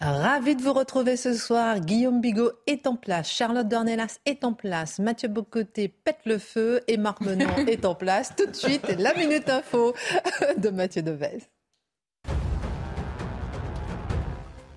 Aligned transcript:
Ravi 0.00 0.54
de 0.54 0.62
vous 0.62 0.72
retrouver 0.72 1.16
ce 1.16 1.34
soir. 1.34 1.80
Guillaume 1.80 2.20
Bigot 2.20 2.52
est 2.68 2.86
en 2.86 2.94
place, 2.94 3.28
Charlotte 3.30 3.66
Dornelas 3.66 4.18
est 4.26 4.44
en 4.44 4.52
place, 4.52 5.00
Mathieu 5.00 5.28
Bocoté 5.28 5.88
pète 5.88 6.20
le 6.24 6.38
feu 6.38 6.82
et 6.86 6.96
Marc 6.96 7.20
Menon 7.20 7.48
est 7.66 7.84
en 7.84 7.96
place. 7.96 8.32
Tout 8.36 8.46
de 8.46 8.54
suite, 8.54 8.88
la 8.96 9.12
Minute 9.14 9.48
Info 9.48 9.94
de 10.56 10.70
Mathieu 10.70 11.02
Devez. 11.02 11.48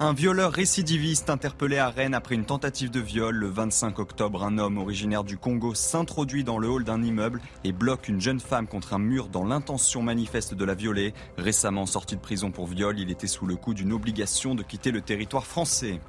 Un 0.03 0.13
violeur 0.13 0.51
récidiviste 0.51 1.29
interpellé 1.29 1.77
à 1.77 1.91
Rennes 1.91 2.15
après 2.15 2.33
une 2.33 2.45
tentative 2.45 2.89
de 2.89 2.99
viol. 2.99 3.35
Le 3.35 3.45
25 3.45 3.99
octobre, 3.99 4.43
un 4.43 4.57
homme 4.57 4.79
originaire 4.79 5.23
du 5.23 5.37
Congo 5.37 5.75
s'introduit 5.75 6.43
dans 6.43 6.57
le 6.57 6.67
hall 6.67 6.83
d'un 6.83 7.03
immeuble 7.03 7.39
et 7.63 7.71
bloque 7.71 8.07
une 8.07 8.19
jeune 8.19 8.39
femme 8.39 8.65
contre 8.65 8.95
un 8.95 8.97
mur 8.97 9.27
dans 9.27 9.45
l'intention 9.45 10.01
manifeste 10.01 10.55
de 10.55 10.65
la 10.65 10.73
violer. 10.73 11.13
Récemment 11.37 11.85
sorti 11.85 12.15
de 12.15 12.19
prison 12.19 12.49
pour 12.49 12.65
viol, 12.65 12.97
il 12.97 13.11
était 13.11 13.27
sous 13.27 13.45
le 13.45 13.55
coup 13.55 13.75
d'une 13.75 13.93
obligation 13.93 14.55
de 14.55 14.63
quitter 14.63 14.89
le 14.89 15.01
territoire 15.01 15.45
français. 15.45 16.01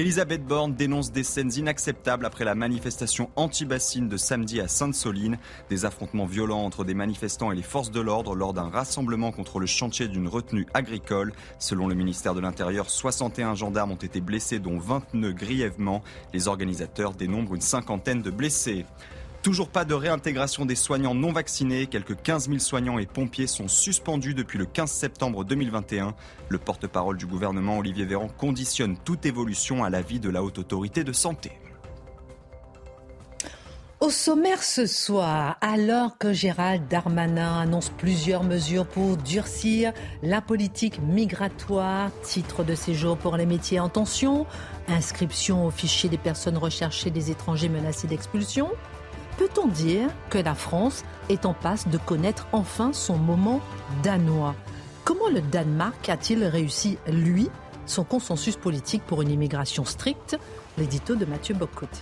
Elisabeth 0.00 0.46
Borne 0.46 0.72
dénonce 0.72 1.12
des 1.12 1.22
scènes 1.22 1.52
inacceptables 1.54 2.24
après 2.24 2.46
la 2.46 2.54
manifestation 2.54 3.28
anti-bassine 3.36 4.08
de 4.08 4.16
samedi 4.16 4.58
à 4.58 4.66
Sainte-Soline. 4.66 5.36
Des 5.68 5.84
affrontements 5.84 6.24
violents 6.24 6.64
entre 6.64 6.84
des 6.84 6.94
manifestants 6.94 7.52
et 7.52 7.54
les 7.54 7.60
forces 7.60 7.90
de 7.90 8.00
l'ordre 8.00 8.34
lors 8.34 8.54
d'un 8.54 8.70
rassemblement 8.70 9.30
contre 9.30 9.58
le 9.60 9.66
chantier 9.66 10.08
d'une 10.08 10.26
retenue 10.26 10.66
agricole. 10.72 11.34
Selon 11.58 11.86
le 11.86 11.94
ministère 11.94 12.34
de 12.34 12.40
l'Intérieur, 12.40 12.88
61 12.88 13.54
gendarmes 13.56 13.90
ont 13.90 13.96
été 13.96 14.22
blessés, 14.22 14.58
dont 14.58 14.78
29 14.78 15.34
grièvement. 15.34 16.02
Les 16.32 16.48
organisateurs 16.48 17.12
dénombrent 17.12 17.54
une 17.54 17.60
cinquantaine 17.60 18.22
de 18.22 18.30
blessés. 18.30 18.86
Toujours 19.42 19.70
pas 19.70 19.86
de 19.86 19.94
réintégration 19.94 20.66
des 20.66 20.74
soignants 20.74 21.14
non 21.14 21.32
vaccinés. 21.32 21.86
Quelques 21.86 22.20
15 22.20 22.48
000 22.48 22.58
soignants 22.58 22.98
et 22.98 23.06
pompiers 23.06 23.46
sont 23.46 23.68
suspendus 23.68 24.34
depuis 24.34 24.58
le 24.58 24.66
15 24.66 24.90
septembre 24.90 25.44
2021. 25.44 26.14
Le 26.50 26.58
porte-parole 26.58 27.16
du 27.16 27.24
gouvernement, 27.24 27.78
Olivier 27.78 28.04
Véran, 28.04 28.28
conditionne 28.28 28.98
toute 29.02 29.24
évolution 29.24 29.82
à 29.82 29.88
l'avis 29.88 30.20
de 30.20 30.28
la 30.28 30.42
Haute 30.42 30.58
Autorité 30.58 31.04
de 31.04 31.12
Santé. 31.12 31.52
Au 34.00 34.10
sommaire 34.10 34.62
ce 34.62 34.84
soir, 34.86 35.56
alors 35.62 36.18
que 36.18 36.34
Gérald 36.34 36.88
Darmanin 36.88 37.60
annonce 37.60 37.90
plusieurs 37.90 38.44
mesures 38.44 38.86
pour 38.86 39.16
durcir 39.16 39.92
la 40.22 40.42
politique 40.42 41.00
migratoire, 41.02 42.10
titre 42.22 42.62
de 42.62 42.74
séjour 42.74 43.16
pour 43.16 43.36
les 43.36 43.46
métiers 43.46 43.80
en 43.80 43.88
tension, 43.88 44.46
inscription 44.88 45.66
au 45.66 45.70
fichier 45.70 46.10
des 46.10 46.18
personnes 46.18 46.56
recherchées 46.58 47.10
des 47.10 47.30
étrangers 47.30 47.68
menacés 47.68 48.06
d'expulsion, 48.06 48.70
Peut-on 49.40 49.68
dire 49.68 50.10
que 50.28 50.36
la 50.36 50.54
France 50.54 51.02
est 51.30 51.46
en 51.46 51.54
passe 51.54 51.88
de 51.88 51.96
connaître 51.96 52.46
enfin 52.52 52.92
son 52.92 53.16
moment 53.16 53.62
danois? 54.02 54.54
Comment 55.02 55.30
le 55.30 55.40
Danemark 55.40 56.10
a-t-il 56.10 56.44
réussi, 56.44 56.98
lui, 57.06 57.48
son 57.86 58.04
consensus 58.04 58.56
politique 58.56 59.02
pour 59.06 59.22
une 59.22 59.30
immigration 59.30 59.86
stricte? 59.86 60.38
L'édito 60.76 61.14
de 61.14 61.24
Mathieu 61.24 61.54
Bocoté. 61.54 62.00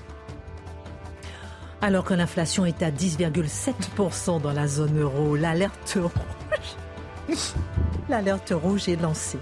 Alors 1.80 2.02
que 2.02 2.14
l'inflation 2.14 2.67
est 2.67 2.83
à 2.83 2.90
10,7% 2.90 4.40
dans 4.40 4.52
la 4.52 4.67
zone 4.67 5.01
euro, 5.01 5.36
l'alerte 5.36 5.96
rouge, 5.96 7.36
l'alerte 8.08 8.52
rouge 8.52 8.89
est 8.89 9.01
lancée. 9.01 9.39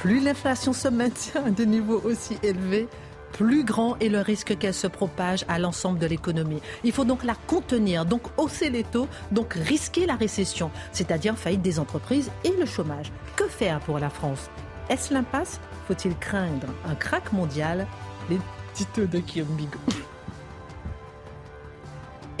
Plus 0.00 0.18
l'inflation 0.18 0.72
se 0.72 0.88
maintient 0.88 1.44
à 1.44 1.50
des 1.50 1.66
niveaux 1.66 2.02
aussi 2.04 2.36
élevés, 2.42 2.88
plus 3.32 3.64
grand 3.64 3.98
est 3.98 4.08
le 4.08 4.20
risque 4.20 4.56
qu'elle 4.58 4.74
se 4.74 4.86
propage 4.86 5.44
à 5.48 5.58
l'ensemble 5.58 5.98
de 5.98 6.06
l'économie. 6.06 6.60
Il 6.84 6.92
faut 6.92 7.04
donc 7.04 7.24
la 7.24 7.34
contenir, 7.46 8.04
donc 8.04 8.22
hausser 8.36 8.70
les 8.70 8.84
taux, 8.84 9.08
donc 9.30 9.54
risquer 9.54 10.06
la 10.06 10.14
récession, 10.14 10.70
c'est-à-dire 10.92 11.36
faillite 11.36 11.62
des 11.62 11.78
entreprises 11.78 12.30
et 12.44 12.52
le 12.58 12.66
chômage. 12.66 13.12
Que 13.36 13.48
faire 13.48 13.80
pour 13.80 13.98
la 13.98 14.10
France? 14.10 14.50
Est-ce 14.88 15.12
l'impasse? 15.14 15.60
Faut-il 15.88 16.16
craindre 16.16 16.68
un 16.88 16.94
crack 16.94 17.32
mondial? 17.32 17.86
Les 18.30 18.38
titres 18.74 19.10
de 19.10 19.18
Guillaume 19.18 19.48
Bigot. 19.56 19.78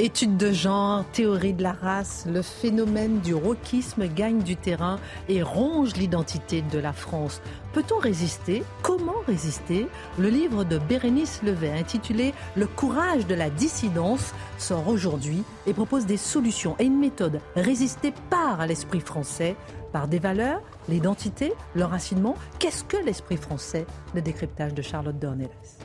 Études 0.04 0.36
de 0.36 0.50
genre, 0.50 1.04
théorie 1.12 1.52
de 1.52 1.62
la 1.62 1.70
race, 1.70 2.26
le 2.28 2.42
phénomène 2.42 3.20
du 3.20 3.36
roquisme 3.36 4.08
gagne 4.08 4.42
du 4.42 4.56
terrain 4.56 4.98
et 5.28 5.44
ronge 5.44 5.94
l'identité 5.94 6.60
de 6.60 6.80
la 6.80 6.92
France. 6.92 7.40
Peut-on 7.72 7.98
résister? 7.98 8.64
Comment 8.82 9.20
résister? 9.28 9.86
Le 10.18 10.28
livre 10.28 10.64
de 10.64 10.78
Bérénice 10.78 11.40
Levet 11.44 11.70
intitulé 11.70 12.34
Le 12.56 12.66
courage 12.66 13.28
de 13.28 13.36
la 13.36 13.48
dissidence 13.48 14.34
sort 14.58 14.88
aujourd'hui 14.88 15.44
et 15.68 15.72
propose 15.72 16.04
des 16.04 16.16
solutions 16.16 16.74
et 16.80 16.86
une 16.86 16.98
méthode 16.98 17.38
résistée 17.54 18.12
par 18.28 18.66
l'esprit 18.66 18.98
français, 18.98 19.54
par 19.92 20.08
des 20.08 20.18
valeurs, 20.18 20.62
l'identité, 20.88 21.52
le 21.76 21.84
racinement. 21.84 22.34
Qu'est-ce 22.58 22.82
que 22.82 22.96
l'esprit 22.96 23.36
français? 23.36 23.86
Le 24.16 24.20
décryptage 24.20 24.74
de 24.74 24.82
Charlotte 24.82 25.20
Dornelas. 25.20 25.81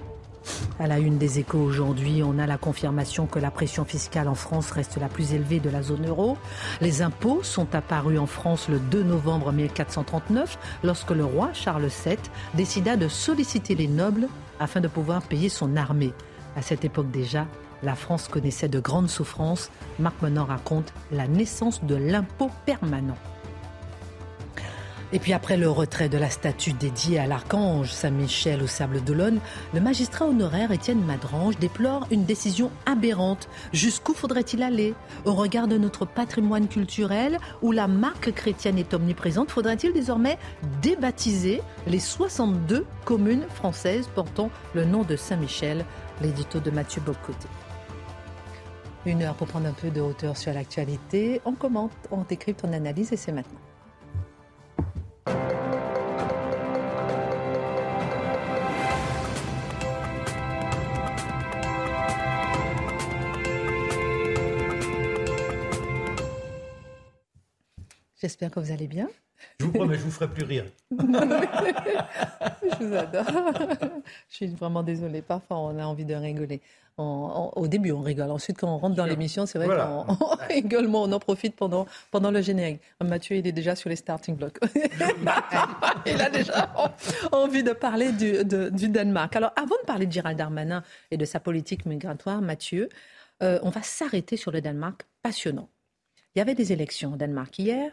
À 0.80 0.88
la 0.88 1.00
une 1.00 1.18
des 1.18 1.40
échos 1.40 1.60
aujourd'hui, 1.60 2.22
on 2.24 2.40
a 2.40 2.48
la 2.48 2.58
confirmation 2.58 3.26
que 3.26 3.40
la 3.40 3.52
pression 3.52 3.86
fiscale 3.86 4.28
en 4.28 4.36
France 4.36 4.72
reste 4.72 4.98
la 4.98 5.10
plus 5.10 5.34
élevée 5.34 5.60
de 5.60 5.70
la 5.70 5.82
zone 5.82 6.08
euro. 6.08 6.38
Les 6.82 7.02
impôts 7.02 7.44
sont 7.44 7.74
apparus 7.76 8.20
en 8.20 8.28
France 8.28 8.70
le 8.70 8.80
2 8.80 9.04
novembre 9.04 9.52
1439 9.52 10.58
lorsque 10.84 11.12
le 11.12 11.26
roi 11.26 11.50
Charles 11.54 11.90
VII 12.06 12.18
décida 12.54 12.96
de 12.96 13.08
solliciter 13.08 13.76
les 13.76 13.88
nobles 13.88 14.28
afin 14.60 14.82
de 14.82 14.88
pouvoir 14.88 15.22
payer 15.22 15.50
son 15.50 15.76
armée. 15.76 16.14
À 16.56 16.62
cette 16.62 16.86
époque 16.86 17.12
déjà, 17.12 17.46
la 17.84 17.96
France 17.96 18.28
connaissait 18.28 18.70
de 18.70 18.80
grandes 18.80 19.10
souffrances. 19.10 19.70
Marc 20.00 20.22
Menon 20.22 20.46
raconte 20.46 20.94
la 21.12 21.28
naissance 21.28 21.84
de 21.84 21.96
l'impôt 21.96 22.50
permanent. 22.66 23.18
Et 25.14 25.20
puis 25.20 25.32
après 25.32 25.56
le 25.56 25.70
retrait 25.70 26.10
de 26.10 26.18
la 26.18 26.30
statue 26.30 26.74
dédiée 26.74 27.18
à 27.18 27.28
l'archange 27.28 27.94
Saint-Michel 27.94 28.62
au 28.62 28.68
Sable 28.68 29.02
d'Olonne, 29.02 29.40
le 29.74 29.80
magistrat 29.80 30.26
honoraire 30.26 30.72
Étienne 30.72 31.04
Madrange 31.04 31.58
déplore 31.58 32.08
une 32.12 32.26
décision 32.26 32.72
aberrante. 32.86 33.48
Jusqu'où 33.72 34.14
faudrait-il 34.14 34.62
aller? 34.64 34.94
Au 35.24 35.34
regard 35.34 35.70
de 35.70 35.78
notre 35.78 36.06
patrimoine 36.06 36.68
culturel, 36.68 37.40
où 37.62 37.72
la 37.72 37.88
marque 37.88 38.34
chrétienne 38.34 38.78
est 38.78 38.94
omniprésente, 38.94 39.50
faudrait-il 39.50 39.94
désormais 39.94 40.38
débaptiser 40.82 41.62
les 41.88 42.00
62 42.00 42.86
communes 43.06 43.46
françaises 43.48 44.10
portant 44.14 44.50
le 44.74 44.84
nom 44.84 45.04
de 45.04 45.16
Saint-Michel? 45.16 45.86
L'édito 46.22 46.60
de 46.60 46.72
Mathieu 46.72 47.02
Bocoté. 47.02 47.48
Une 49.06 49.22
heure 49.22 49.36
pour 49.36 49.48
prendre 49.48 49.68
un 49.68 49.74
peu 49.74 49.90
de 49.90 50.02
hauteur 50.02 50.36
sur 50.36 50.52
l'actualité. 50.52 51.40
On 51.46 51.54
commente, 51.54 51.92
on 52.12 52.24
décrypte, 52.24 52.66
on 52.68 52.74
analyse 52.74 53.14
et 53.14 53.18
c'est 53.18 53.32
maintenant. 53.32 53.67
J'espère 68.20 68.50
que 68.50 68.60
vous 68.60 68.72
allez 68.72 68.88
bien. 68.88 69.08
Je 69.60 69.66
vous 69.66 69.72
promets, 69.72 69.96
je 69.96 70.02
vous 70.02 70.12
ferai 70.12 70.28
plus 70.28 70.44
rire. 70.44 70.66
je 70.92 72.84
vous 72.84 72.96
adore. 72.96 73.26
Je 74.30 74.36
suis 74.36 74.48
vraiment 74.48 74.82
désolée. 74.82 75.22
Parfois, 75.22 75.60
on 75.60 75.78
a 75.78 75.86
envie 75.86 76.06
de 76.06 76.16
rigoler. 76.16 76.60
au 76.98 77.68
début, 77.68 77.92
on 77.92 78.02
rigole. 78.02 78.32
Ensuite, 78.32 78.58
quand 78.58 78.74
on 78.74 78.80
rentre 78.80 78.96
dans 78.96 79.06
l'émission, 79.06 79.46
c'est 79.46 79.60
vrai 79.60 79.68
qu'on 79.68 80.36
rigole, 80.50 80.88
on 80.88 81.12
en 81.12 81.20
profite 81.20 81.56
pendant, 81.56 81.86
pendant 82.10 82.32
le 82.32 82.42
générique. 82.42 82.82
Mathieu, 83.04 83.36
il 83.36 83.46
est 83.46 83.52
déjà 83.52 83.76
sur 83.76 83.90
les 83.90 83.96
starting 83.96 84.36
blocks. 84.36 84.58
il 86.06 86.20
a 86.20 86.30
déjà 86.32 86.74
envie 87.32 87.62
de 87.62 87.74
parler 87.74 88.12
du, 88.14 88.44
du, 88.44 88.90
Danemark. 88.90 89.36
Alors, 89.36 89.52
avant 89.56 89.76
de 89.80 89.86
parler 89.86 90.08
de 90.08 90.12
Gérald 90.12 90.40
Darmanin 90.40 90.84
et 91.12 91.18
de 91.18 91.26
sa 91.26 91.40
politique 91.40 91.86
migratoire, 91.86 92.42
Mathieu, 92.42 92.90
euh, 93.44 93.60
on 93.62 93.70
va 93.70 93.84
s'arrêter 93.84 94.38
sur 94.38 94.52
le 94.52 94.62
Danemark 94.62 95.06
passionnant. 95.22 95.70
Il 96.34 96.40
y 96.40 96.42
avait 96.42 96.56
des 96.56 96.72
élections 96.72 97.14
au 97.14 97.16
Danemark 97.18 97.58
hier. 97.60 97.92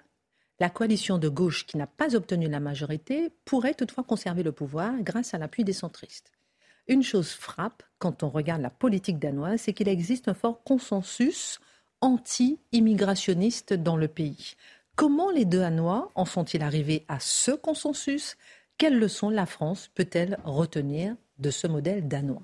La 0.60 0.70
coalition 0.70 1.18
de 1.18 1.28
gauche, 1.28 1.66
qui 1.66 1.76
n'a 1.76 1.86
pas 1.86 2.14
obtenu 2.14 2.48
la 2.48 2.60
majorité, 2.60 3.30
pourrait 3.44 3.74
toutefois 3.74 4.04
conserver 4.04 4.42
le 4.42 4.52
pouvoir 4.52 4.92
grâce 5.00 5.34
à 5.34 5.38
l'appui 5.38 5.64
des 5.64 5.72
centristes. 5.72 6.32
Une 6.86 7.02
chose 7.02 7.30
frappe 7.30 7.82
quand 7.98 8.22
on 8.22 8.28
regarde 8.28 8.62
la 8.62 8.70
politique 8.70 9.18
danoise, 9.18 9.62
c'est 9.62 9.72
qu'il 9.72 9.88
existe 9.88 10.28
un 10.28 10.34
fort 10.34 10.62
consensus 10.62 11.60
anti-immigrationniste 12.00 13.72
dans 13.72 13.96
le 13.96 14.08
pays. 14.08 14.54
Comment 14.94 15.30
les 15.30 15.44
deux 15.44 15.60
Danois 15.60 16.12
en 16.14 16.24
sont-ils 16.24 16.62
arrivés 16.62 17.04
à 17.08 17.18
ce 17.18 17.50
consensus? 17.50 18.36
Quelles 18.78 18.98
leçons 18.98 19.30
la 19.30 19.46
France 19.46 19.90
peut-elle 19.94 20.38
retenir 20.44 21.16
de 21.38 21.50
ce 21.50 21.66
modèle 21.66 22.06
danois? 22.06 22.42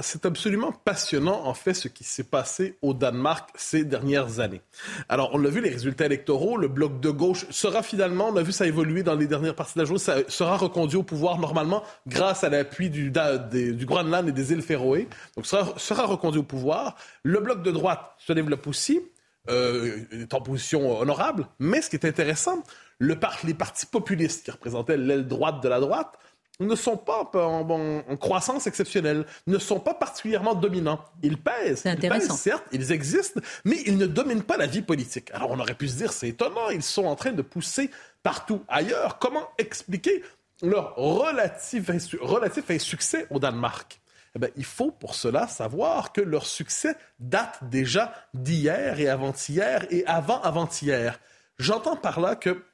C'est 0.00 0.26
absolument 0.26 0.72
passionnant, 0.72 1.46
en 1.46 1.54
fait, 1.54 1.74
ce 1.74 1.86
qui 1.86 2.02
s'est 2.02 2.24
passé 2.24 2.78
au 2.82 2.94
Danemark 2.94 3.50
ces 3.54 3.84
dernières 3.84 4.40
années. 4.40 4.60
Alors, 5.08 5.30
on 5.34 5.38
l'a 5.38 5.50
vu, 5.50 5.60
les 5.60 5.70
résultats 5.70 6.06
électoraux, 6.06 6.56
le 6.56 6.66
bloc 6.66 6.98
de 7.00 7.10
gauche 7.10 7.46
sera 7.50 7.82
finalement, 7.82 8.28
on 8.28 8.36
a 8.36 8.42
vu 8.42 8.50
ça 8.50 8.66
évoluer 8.66 9.04
dans 9.04 9.14
les 9.14 9.28
dernières 9.28 9.54
parties 9.54 9.74
de 9.74 9.80
la 9.80 9.84
journée, 9.84 10.24
sera 10.26 10.56
reconduit 10.56 10.96
au 10.96 11.04
pouvoir 11.04 11.38
normalement 11.38 11.84
grâce 12.08 12.42
à 12.42 12.48
l'appui 12.48 12.90
du, 12.90 13.12
du 13.12 13.86
Groenland 13.86 14.28
et 14.28 14.32
des 14.32 14.52
îles 14.52 14.62
Féroé. 14.62 15.08
Donc, 15.36 15.46
sera, 15.46 15.72
sera 15.76 16.06
reconduit 16.06 16.40
au 16.40 16.44
pouvoir. 16.44 16.96
Le 17.22 17.38
bloc 17.38 17.62
de 17.62 17.70
droite 17.70 18.14
se 18.18 18.32
développe 18.32 18.66
aussi, 18.66 19.00
euh, 19.48 19.98
est 20.12 20.34
en 20.34 20.40
position 20.40 21.00
honorable. 21.00 21.46
Mais 21.58 21.82
ce 21.82 21.90
qui 21.90 21.96
est 21.96 22.06
intéressant, 22.06 22.62
le 22.98 23.18
les 23.44 23.54
partis 23.54 23.86
populistes 23.86 24.44
qui 24.44 24.50
représentaient 24.50 24.96
l'aile 24.96 25.26
droite 25.26 25.62
de 25.62 25.68
la 25.68 25.80
droite, 25.80 26.18
ne 26.60 26.74
sont 26.74 26.96
pas 26.96 27.30
en, 27.34 28.16
croissance 28.16 28.66
exceptionnelle, 28.66 29.26
ne 29.46 29.58
sont 29.58 29.80
pas 29.80 29.94
particulièrement 29.94 30.54
dominants. 30.54 31.04
Ils 31.22 31.38
pèsent, 31.38 31.82
ils 31.84 32.08
pèsent, 32.08 32.30
certes, 32.32 32.64
ils 32.72 32.92
existent, 32.92 33.40
mais 33.64 33.82
ils 33.86 33.96
ne 33.96 34.06
dominent 34.06 34.42
pas 34.42 34.56
la 34.56 34.66
vie 34.66 34.82
politique. 34.82 35.30
Alors 35.32 35.50
on 35.50 35.58
aurait 35.58 35.74
pu 35.74 35.88
se 35.88 35.96
dire, 35.96 36.12
c'est 36.12 36.28
étonnant, 36.28 36.68
ils 36.70 36.82
sont 36.82 37.04
en 37.04 37.16
train 37.16 37.32
de 37.32 37.42
pousser 37.42 37.90
partout 38.22 38.62
ailleurs. 38.68 39.18
Comment 39.18 39.48
expliquer 39.58 40.22
leur 40.62 40.94
relatif, 40.96 41.90
relatif 42.20 42.70
insuccès 42.70 43.26
au 43.30 43.38
Danemark? 43.38 44.00
Eh 44.34 44.38
bien, 44.38 44.48
il 44.56 44.64
faut 44.64 44.90
pour 44.90 45.14
cela 45.14 45.46
savoir 45.46 46.12
que 46.12 46.22
leur 46.22 46.46
succès 46.46 46.96
date 47.18 47.58
déjà 47.70 48.14
d'hier 48.32 48.98
et 48.98 49.08
avant-hier 49.08 49.86
et 49.90 50.06
avant-avant-hier. 50.06 51.20
J'entends 51.58 51.96
par 51.96 52.18
là 52.18 52.34
que 52.34 52.64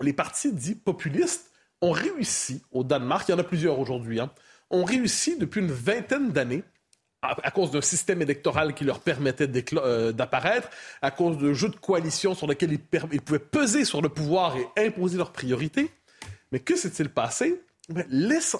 les 0.00 0.14
partis 0.14 0.52
dits 0.52 0.74
populistes 0.74 1.51
ont 1.82 1.90
réussi 1.90 2.62
au 2.70 2.84
Danemark, 2.84 3.28
il 3.28 3.32
y 3.32 3.34
en 3.34 3.38
a 3.38 3.44
plusieurs 3.44 3.78
aujourd'hui, 3.78 4.20
hein, 4.20 4.30
ont 4.70 4.84
réussi 4.84 5.36
depuis 5.36 5.60
une 5.60 5.72
vingtaine 5.72 6.30
d'années 6.30 6.64
à, 7.20 7.50
cause 7.52 7.70
d'un 7.70 7.80
système 7.80 8.20
électoral 8.20 8.74
qui 8.74 8.84
leur 8.84 8.98
permettait 8.98 9.48
euh, 9.74 10.10
d'apparaître, 10.10 10.68
à 11.02 11.12
cause 11.12 11.38
de 11.38 11.52
jeux 11.52 11.68
de 11.68 11.76
coalition 11.76 12.34
sur 12.34 12.48
lesquels 12.48 12.72
ils, 12.72 13.20
pouvaient 13.20 13.38
peser 13.38 13.84
sur 13.84 14.02
le 14.02 14.08
pouvoir 14.08 14.56
et 14.56 14.86
imposer 14.86 15.18
leurs 15.18 15.30
priorités. 15.30 15.90
Mais 16.50 16.58
que 16.58 16.74
s'est-il 16.74 17.08
passé? 17.10 17.62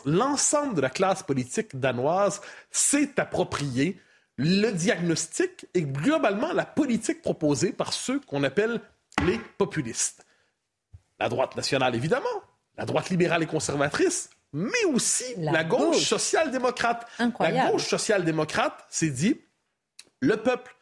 L'ensemble 0.04 0.74
de 0.74 0.80
la 0.80 0.90
classe 0.90 1.24
politique 1.24 1.78
danoise 1.78 2.40
s'est 2.70 3.18
approprié 3.18 3.98
le 4.36 4.70
diagnostic 4.70 5.66
et 5.74 5.82
globalement 5.82 6.52
la 6.52 6.64
politique 6.64 7.20
proposée 7.20 7.72
par 7.72 7.92
ceux 7.92 8.20
qu'on 8.20 8.44
appelle 8.44 8.80
les 9.24 9.40
populistes. 9.58 10.24
La 11.18 11.28
droite 11.28 11.56
nationale, 11.56 11.94
évidemment, 11.94 12.42
la 12.82 12.86
droite 12.86 13.10
libérale 13.10 13.44
et 13.44 13.46
conservatrice, 13.46 14.28
mais 14.52 14.84
aussi 14.92 15.24
la, 15.38 15.62
gauche, 15.62 16.04
social-démocrate. 16.04 17.06
La 17.38 17.70
gauche 17.70 17.86
social-démocrate 17.88 18.84
s'est 18.88 19.10
dit, 19.10 19.40
le 20.18 20.36
peuple 20.36 20.74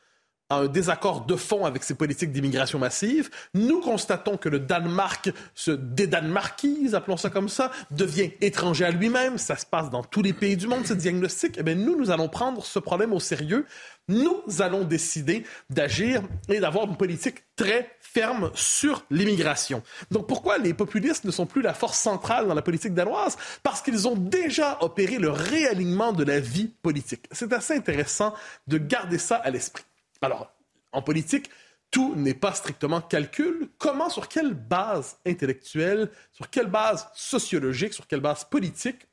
a 0.48 0.56
un 0.56 0.66
désaccord 0.66 1.26
de 1.26 1.36
fond 1.36 1.66
avec 1.66 1.84
ses 1.84 1.94
politiques 1.94 2.32
d'immigration 2.32 2.78
massive. 2.78 3.28
Nous 3.52 3.82
constatons 3.82 4.38
que 4.38 4.48
le 4.48 4.60
Danemark 4.60 5.30
se 5.54 5.72
dédanmarquise, 5.72 6.94
appelons 6.94 7.18
ça 7.18 7.28
comme 7.28 7.50
ça, 7.50 7.70
devient 7.90 8.30
étranger 8.40 8.86
à 8.86 8.90
lui-même. 8.90 9.36
Ça 9.36 9.56
se 9.56 9.66
passe 9.66 9.90
dans 9.90 10.02
tous 10.02 10.22
les 10.22 10.32
pays 10.32 10.56
du 10.56 10.68
monde, 10.68 10.86
ce 10.86 10.94
diagnostic. 10.94 11.56
Eh 11.58 11.62
bien, 11.62 11.74
nous, 11.74 11.98
nous 11.98 12.10
allons 12.10 12.30
prendre 12.30 12.64
ce 12.64 12.78
problème 12.78 13.12
au 13.12 13.20
sérieux. 13.20 13.66
Nous 14.10 14.42
allons 14.58 14.82
décider 14.82 15.44
d'agir 15.70 16.22
et 16.48 16.58
d'avoir 16.58 16.86
une 16.86 16.96
politique 16.96 17.44
très 17.54 17.96
ferme 18.00 18.50
sur 18.54 19.04
l'immigration. 19.08 19.84
Donc 20.10 20.26
pourquoi 20.26 20.58
les 20.58 20.74
populistes 20.74 21.24
ne 21.24 21.30
sont 21.30 21.46
plus 21.46 21.62
la 21.62 21.74
force 21.74 22.00
centrale 22.00 22.48
dans 22.48 22.54
la 22.54 22.62
politique 22.62 22.92
danoise? 22.92 23.38
Parce 23.62 23.82
qu'ils 23.82 24.08
ont 24.08 24.16
déjà 24.16 24.78
opéré 24.80 25.18
le 25.18 25.30
réalignement 25.30 26.12
de 26.12 26.24
la 26.24 26.40
vie 26.40 26.72
politique. 26.82 27.26
C'est 27.30 27.52
assez 27.52 27.76
intéressant 27.76 28.34
de 28.66 28.78
garder 28.78 29.18
ça 29.18 29.36
à 29.36 29.48
l'esprit. 29.50 29.84
Alors, 30.22 30.52
en 30.90 31.02
politique, 31.02 31.48
tout 31.92 32.16
n'est 32.16 32.34
pas 32.34 32.52
strictement 32.52 33.00
calcul. 33.00 33.68
Comment, 33.78 34.10
sur 34.10 34.26
quelle 34.26 34.54
base 34.54 35.18
intellectuelle, 35.24 36.10
sur 36.32 36.50
quelle 36.50 36.66
base 36.66 37.06
sociologique, 37.14 37.94
sur 37.94 38.08
quelle 38.08 38.20
base 38.20 38.44
politique, 38.44 39.06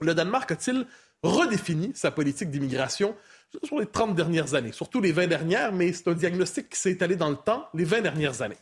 le 0.00 0.12
Danemark 0.12 0.50
a-t-il 0.50 0.86
redéfini 1.22 1.92
sa 1.94 2.10
politique 2.10 2.50
d'immigration 2.50 3.16
sur 3.62 3.78
les 3.78 3.86
30 3.86 4.14
dernières 4.14 4.54
années, 4.54 4.72
surtout 4.72 5.00
les 5.00 5.12
20 5.12 5.26
dernières, 5.26 5.72
mais 5.72 5.92
c'est 5.92 6.08
un 6.08 6.14
diagnostic 6.14 6.70
qui 6.70 6.78
s'est 6.78 6.92
étalé 6.92 7.16
dans 7.16 7.30
le 7.30 7.36
temps, 7.36 7.68
les 7.74 7.84
20 7.84 8.00
dernières 8.00 8.42
années. 8.42 8.58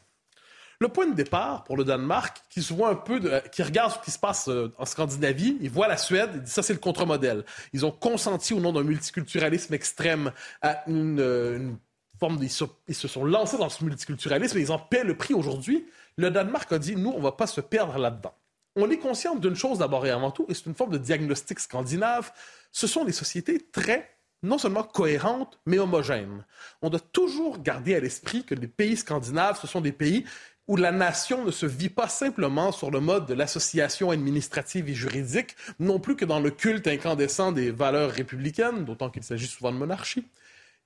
Le 0.81 0.89
point 0.89 1.07
de 1.07 1.15
départ 1.15 1.63
pour 1.63 1.77
le 1.77 1.85
Danemark, 1.85 2.43
qui 2.51 2.61
se 2.61 2.75
voit 2.75 2.89
un 2.89 2.97
peu, 2.97 3.21
qui 3.53 3.63
regarde 3.63 3.93
ce 3.93 4.05
qui 4.05 4.11
se 4.11 4.19
passe 4.19 4.49
euh, 4.49 4.75
en 4.79 4.85
Scandinavie, 4.85 5.57
il 5.61 5.71
voit 5.71 5.87
la 5.87 5.97
Suède, 5.97 6.31
il 6.35 6.43
dit 6.43 6.51
ça 6.51 6.63
c'est 6.63 6.73
le 6.73 6.81
contre-modèle. 6.81 7.45
Ils 7.73 7.87
ont 7.87 7.93
consenti 7.93 8.53
au 8.53 8.59
nom 8.59 8.73
d'un 8.73 8.83
multiculturalisme 8.83 9.73
extrême 9.75 10.33
à 10.61 10.83
une, 10.89 11.21
euh, 11.21 11.71
forme, 12.19 12.39
ils 12.43 12.51
se, 12.51 12.65
ils 12.89 12.97
se, 12.97 13.07
sont 13.07 13.25
lancés 13.25 13.59
dans 13.59 13.69
ce 13.69 13.85
multiculturalisme 13.85 14.59
et 14.59 14.61
ils 14.61 14.73
en 14.73 14.79
paient 14.79 15.05
le 15.05 15.17
prix 15.17 15.35
aujourd'hui. 15.35 15.87
Le 16.17 16.31
Danemark 16.31 16.73
a 16.73 16.79
dit, 16.79 16.97
nous, 16.97 17.11
on 17.11 17.21
va 17.21 17.33
pas 17.33 17.47
se 17.47 17.61
perdre 17.61 17.99
là-dedans. 17.99 18.35
On 18.75 18.91
est 18.91 18.99
conscient 18.99 19.35
d'une 19.35 19.55
chose 19.55 19.79
d'abord 19.79 20.07
et 20.07 20.11
avant 20.11 20.31
tout, 20.31 20.47
et 20.49 20.55
c'est 20.55 20.67
une 20.67 20.75
forme 20.75 20.93
de 20.93 20.99
diagnostic 20.99 21.61
scandinave, 21.61 22.33
ce 22.71 22.87
sont 22.87 23.05
des 23.05 23.13
sociétés 23.13 23.61
très 23.71 24.09
non 24.43 24.59
seulement 24.59 24.83
cohérente, 24.83 25.61
mais 25.67 25.79
homogène. 25.79 26.45
On 26.83 26.91
doit 26.91 27.01
toujours 27.01 27.61
garder 27.61 27.95
à 27.95 28.01
l'esprit 28.01 28.45
que 28.45 28.55
les 28.55 28.67
pays 28.67 28.97
scandinaves, 28.97 29.59
ce 29.61 29.67
sont 29.67 29.81
des 29.81 29.93
pays 29.93 30.25
où 30.69 30.77
la 30.77 30.93
nation 30.93 31.45
ne 31.45 31.51
se 31.51 31.67
vit 31.67 31.89
pas 31.89 32.09
simplement 32.09 32.73
sur 32.73 32.91
le 32.91 33.01
mode 33.01 33.27
de 33.27 33.35
l'association 33.35 34.11
administrative 34.11 34.89
et 34.89 34.95
juridique, 34.95 35.57
non 35.81 35.99
plus 35.99 36.17
que 36.17 36.25
dans 36.25 36.41
le 36.41 36.51
culte 36.51 36.87
incandescent 36.87 37.53
des 37.53 37.71
valeurs 37.71 38.11
républicaines, 38.11 38.85
d'autant 38.85 39.11
qu'il 39.11 39.25
s'agit 39.25 39.49
souvent 39.49 39.73
de 39.73 39.79
monarchie. 39.79 40.25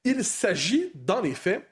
Il 0.05 0.25
s'agit, 0.25 0.91
dans 0.95 1.21
les 1.21 1.35
faits, 1.35 1.69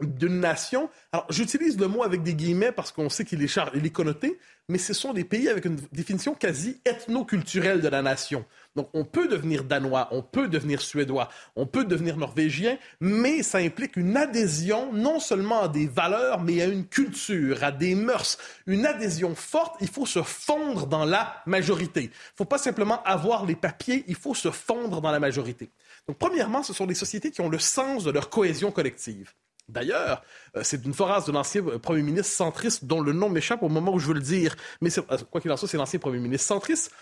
d'une 0.00 0.40
nation. 0.40 0.90
Alors, 1.12 1.26
j'utilise 1.30 1.78
le 1.78 1.88
mot 1.88 2.02
avec 2.02 2.22
des 2.22 2.34
guillemets 2.34 2.72
parce 2.72 2.92
qu'on 2.92 3.08
sait 3.08 3.24
qu'il 3.24 3.42
est, 3.42 3.48
char... 3.48 3.74
est 3.74 3.90
connoté, 3.90 4.38
mais 4.68 4.78
ce 4.78 4.92
sont 4.92 5.12
des 5.12 5.24
pays 5.24 5.48
avec 5.48 5.64
une 5.64 5.76
définition 5.92 6.34
quasi 6.34 6.80
ethno-culturelle 6.84 7.80
de 7.80 7.88
la 7.88 8.02
nation. 8.02 8.44
Donc, 8.76 8.90
on 8.92 9.04
peut 9.04 9.26
devenir 9.26 9.64
danois, 9.64 10.08
on 10.12 10.22
peut 10.22 10.48
devenir 10.48 10.82
suédois, 10.82 11.30
on 11.56 11.66
peut 11.66 11.84
devenir 11.84 12.18
norvégien, 12.18 12.76
mais 13.00 13.42
ça 13.42 13.58
implique 13.58 13.96
une 13.96 14.16
adhésion 14.16 14.92
non 14.92 15.18
seulement 15.18 15.62
à 15.62 15.68
des 15.68 15.86
valeurs, 15.86 16.42
mais 16.42 16.60
à 16.60 16.66
une 16.66 16.86
culture, 16.86 17.64
à 17.64 17.72
des 17.72 17.94
mœurs. 17.94 18.36
Une 18.66 18.84
adhésion 18.84 19.34
forte, 19.34 19.76
il 19.80 19.88
faut 19.88 20.06
se 20.06 20.22
fondre 20.22 20.86
dans 20.86 21.06
la 21.06 21.42
majorité. 21.46 22.02
Il 22.02 22.08
ne 22.08 22.36
faut 22.36 22.44
pas 22.44 22.58
simplement 22.58 23.02
avoir 23.04 23.46
les 23.46 23.56
papiers, 23.56 24.04
il 24.08 24.14
faut 24.14 24.34
se 24.34 24.50
fondre 24.50 25.00
dans 25.00 25.10
la 25.10 25.20
majorité. 25.20 25.70
Donc, 26.06 26.18
premièrement, 26.18 26.62
ce 26.62 26.74
sont 26.74 26.86
des 26.86 26.94
sociétés 26.94 27.30
qui 27.30 27.40
ont 27.40 27.48
le 27.48 27.58
sens 27.58 28.04
de 28.04 28.10
leur 28.10 28.28
cohésion 28.28 28.70
collective. 28.70 29.32
D'ailleurs, 29.68 30.22
euh, 30.56 30.60
c'est 30.62 30.84
une 30.84 30.94
phrase 30.94 31.24
de 31.24 31.32
l'ancien 31.32 31.66
euh, 31.66 31.78
premier 31.78 32.02
ministre 32.02 32.32
centriste 32.32 32.84
dont 32.84 33.00
le 33.00 33.12
nom 33.12 33.28
m'échappe 33.28 33.64
au 33.64 33.68
moment 33.68 33.92
où 33.92 33.98
je 33.98 34.06
veux 34.06 34.14
le 34.14 34.20
dire, 34.20 34.54
mais 34.80 34.96
euh, 34.96 35.18
quoi 35.30 35.40
qu'il 35.40 35.50
en 35.50 35.56
soit, 35.56 35.66
c'est 35.66 35.76
l'ancien 35.76 35.98
premier 35.98 36.20
ministre 36.20 36.46
centriste 36.46 36.92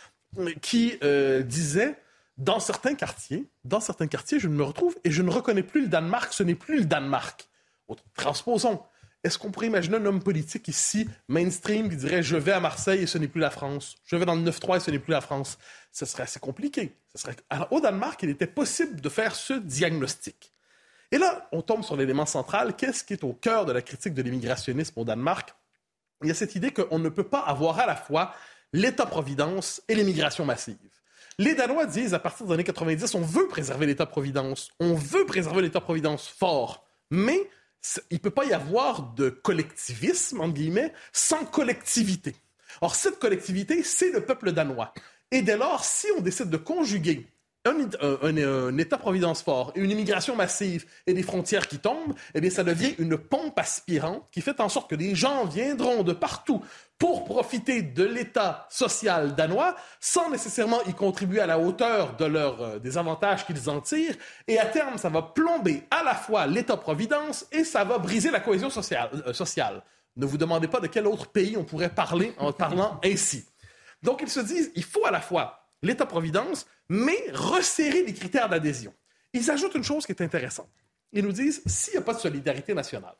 qui 0.61 0.99
disait 1.45 1.97
dans 2.37 2.61
certains 2.61 2.95
quartiers, 2.95 3.47
dans 3.65 3.81
certains 3.81 4.07
quartiers, 4.07 4.41
je 4.41 4.49
me 4.49 4.63
retrouve 4.63 4.97
et 5.05 5.11
je 5.11 5.23
ne 5.23 5.31
reconnais 5.31 5.63
plus 5.63 5.83
le 5.83 5.89
Danemark, 5.89 6.33
ce 6.33 6.43
n'est 6.43 6.55
plus 6.55 6.79
le 6.79 6.85
Danemark. 6.85 7.49
Transposons. 8.17 8.83
Est-ce 9.23 9.39
qu'on 9.39 9.51
pourrait 9.51 9.69
imaginer 9.69 9.97
un 9.97 10.05
homme 10.05 10.23
politique 10.23 10.69
ici, 10.69 11.09
mainstream, 11.29 11.89
qui 11.89 11.97
dirait 11.97 12.23
je 12.23 12.37
vais 12.37 12.53
à 12.53 12.61
Marseille 12.61 13.03
et 13.03 13.07
ce 13.07 13.17
n'est 13.17 13.29
plus 13.29 13.41
la 13.41 13.51
France, 13.51 13.97
je 14.05 14.17
vais 14.17 14.27
dans 14.27 14.35
le 14.35 14.43
9-3 14.43 14.77
et 14.77 14.81
ce 14.81 14.91
n'est 14.91 14.99
plus 14.99 15.13
la 15.13 15.23
France 15.23 15.59
Ce 15.93 16.05
serait 16.05 16.25
assez 16.25 16.41
compliqué. 16.41 16.93
au 17.71 17.81
Danemark, 17.81 18.23
il 18.23 18.29
était 18.29 18.47
possible 18.47 19.01
de 19.01 19.09
faire 19.09 19.35
ce 19.35 19.55
diagnostic. 19.55 20.53
Et 21.11 21.19
là, 21.19 21.49
on 21.53 21.63
tombe 21.63 21.85
sur 21.85 21.97
l'élément 21.97 22.27
central. 22.27 22.77
Qu'est-ce 22.77 23.03
qui 23.05 23.15
est 23.15 23.25
au 23.25 23.33
cœur 23.33 23.65
de 23.65 23.73
la 23.73 23.81
critique 23.81 24.13
de 24.15 24.23
l'immigrationnisme 24.23 24.99
au 24.99 25.05
Danemark? 25.05 25.55
Il 26.23 26.29
y 26.29 26.31
a 26.31 26.35
cette 26.35 26.55
idée 26.55 26.73
qu'on 26.73 26.99
ne 26.99 27.09
peut 27.09 27.25
pas 27.25 27.41
avoir 27.41 27.79
à 27.79 27.87
la 27.87 27.97
fois 27.97 28.35
l'État-providence 28.75 29.81
et 29.89 29.95
l'immigration 29.95 30.45
massive. 30.45 30.77
Les 31.39 31.55
Danois 31.55 31.87
disent, 31.87 32.13
à 32.13 32.19
partir 32.19 32.47
des 32.47 32.55
années 32.55 32.65
90, 32.65 33.15
on 33.15 33.21
veut 33.21 33.47
préserver 33.47 33.87
l'État-providence, 33.87 34.71
on 34.81 34.95
veut 34.95 35.25
préserver 35.25 35.63
l'État-providence 35.63 36.29
fort, 36.29 36.85
mais 37.11 37.49
il 38.11 38.15
ne 38.15 38.19
peut 38.19 38.31
pas 38.31 38.45
y 38.45 38.53
avoir 38.53 39.15
de 39.15 39.31
collectivisme, 39.31 40.41
entre 40.41 40.55
guillemets, 40.55 40.93
sans 41.13 41.45
collectivité. 41.45 42.35
Or, 42.81 42.97
cette 42.97 43.21
collectivité, 43.21 43.85
c'est 43.85 44.11
le 44.11 44.25
peuple 44.25 44.51
danois. 44.51 44.93
Et 45.31 45.43
dès 45.43 45.57
lors, 45.57 45.85
si 45.85 46.09
on 46.19 46.21
décide 46.21 46.51
de 46.51 46.57
conjuguer 46.57 47.29
un, 47.67 48.79
État-providence 48.79 49.43
fort 49.43 49.73
et 49.75 49.81
une 49.81 49.91
immigration 49.91 50.37
massive 50.37 50.85
et 51.07 51.15
des 51.15 51.23
frontières 51.23 51.67
qui 51.67 51.79
tombent, 51.79 52.15
eh 52.35 52.41
bien, 52.41 52.51
ça 52.51 52.65
devient 52.65 52.95
une 52.99 53.17
pompe 53.17 53.59
aspirante 53.59 54.27
qui 54.31 54.41
fait 54.41 54.61
en 54.61 54.69
sorte 54.69 54.91
que 54.91 54.95
les 54.95 55.15
gens 55.15 55.47
viendront 55.47 56.03
de 56.03 56.13
partout 56.13 56.63
pour 57.05 57.27
profiter 57.27 57.83
de 57.83 58.03
l'État 58.03 58.67
social 58.71 59.35
danois 59.35 59.77
sans 60.01 60.31
nécessairement 60.31 60.83
y 60.85 60.95
contribuer 60.95 61.41
à 61.41 61.47
la 61.47 61.59
hauteur 61.59 62.17
de 62.17 62.25
euh, 62.25 62.79
des 62.79 62.97
avantages 62.97 63.45
qu'ils 63.45 63.69
en 63.69 63.83
tirent. 63.83 64.17
Et 64.49 64.59
à 64.59 64.65
terme, 64.65 64.97
ça 64.97 65.11
va 65.11 65.21
plomber 65.21 65.83
à 65.91 66.03
la 66.03 66.15
fois 66.15 66.47
l'État-providence 66.47 67.47
et 67.53 67.63
ça 67.63 67.85
va 67.85 67.99
briser 67.99 68.31
la 68.31 68.41
cohésion 68.41 68.71
sociale. 68.71 69.11
Euh, 69.27 69.35
sociale. 69.35 69.83
Ne 70.17 70.25
vous 70.25 70.39
demandez 70.39 70.67
pas 70.67 70.81
de 70.81 70.87
quel 70.87 71.07
autre 71.07 71.27
pays 71.27 71.59
on 71.59 71.65
pourrait 71.65 71.95
parler 71.95 72.33
en 72.39 72.55
parlant 72.55 72.99
ainsi. 73.05 73.45
Donc, 74.03 74.23
ils 74.23 74.31
se 74.31 74.41
disent, 74.41 74.73
il 74.75 74.85
faut 74.85 75.05
à 75.05 75.11
la 75.11 75.21
fois 75.21 75.69
l'État-providence, 75.83 76.65
mais 76.89 77.19
resserrer 77.35 78.03
les 78.03 78.15
critères 78.15 78.49
d'adhésion. 78.49 78.95
Ils 79.35 79.51
ajoutent 79.51 79.75
une 79.75 79.85
chose 79.85 80.07
qui 80.07 80.13
est 80.13 80.23
intéressante. 80.23 80.73
Ils 81.13 81.23
nous 81.23 81.33
disent, 81.33 81.61
s'il 81.67 81.93
n'y 81.93 81.99
a 81.99 82.03
pas 82.03 82.15
de 82.15 82.21
solidarité 82.21 82.73
nationale, 82.73 83.17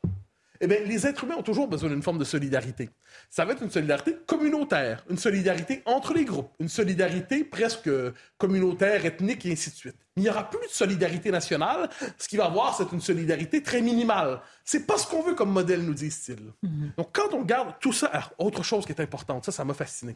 eh 0.61 0.67
bien, 0.67 0.79
les 0.85 1.07
êtres 1.07 1.23
humains 1.23 1.35
ont 1.37 1.43
toujours 1.43 1.67
besoin 1.67 1.89
d'une 1.89 2.03
forme 2.03 2.17
de 2.17 2.23
solidarité. 2.23 2.89
Ça 3.29 3.45
va 3.45 3.53
être 3.53 3.63
une 3.63 3.71
solidarité 3.71 4.15
communautaire, 4.25 5.03
une 5.09 5.17
solidarité 5.17 5.81
entre 5.85 6.13
les 6.13 6.25
groupes, 6.25 6.51
une 6.59 6.69
solidarité 6.69 7.43
presque 7.43 7.89
communautaire, 8.37 9.05
ethnique 9.05 9.45
et 9.45 9.51
ainsi 9.51 9.69
de 9.71 9.75
suite. 9.75 9.95
Il 10.17 10.23
n'y 10.23 10.29
aura 10.29 10.49
plus 10.49 10.65
de 10.65 10.71
solidarité 10.71 11.29
nationale. 11.31 11.89
Ce 12.17 12.27
qu'il 12.27 12.37
va 12.37 12.45
y 12.45 12.47
avoir, 12.47 12.75
c'est 12.75 12.91
une 12.91 13.01
solidarité 13.01 13.61
très 13.61 13.81
minimale. 13.81 14.41
C'est 14.63 14.87
pas 14.87 14.97
ce 14.97 15.07
qu'on 15.07 15.21
veut 15.21 15.35
comme 15.35 15.51
modèle, 15.51 15.81
nous 15.81 15.93
disent-ils. 15.93 16.53
Mhm. 16.63 16.93
Donc, 16.97 17.09
quand 17.11 17.33
on 17.33 17.41
garde 17.41 17.75
tout 17.81 17.93
ça, 17.93 18.07
alors, 18.07 18.31
autre 18.37 18.63
chose 18.63 18.85
qui 18.85 18.93
est 18.93 19.01
importante, 19.01 19.45
ça, 19.45 19.51
ça 19.51 19.65
m'a 19.65 19.73
fasciné 19.73 20.15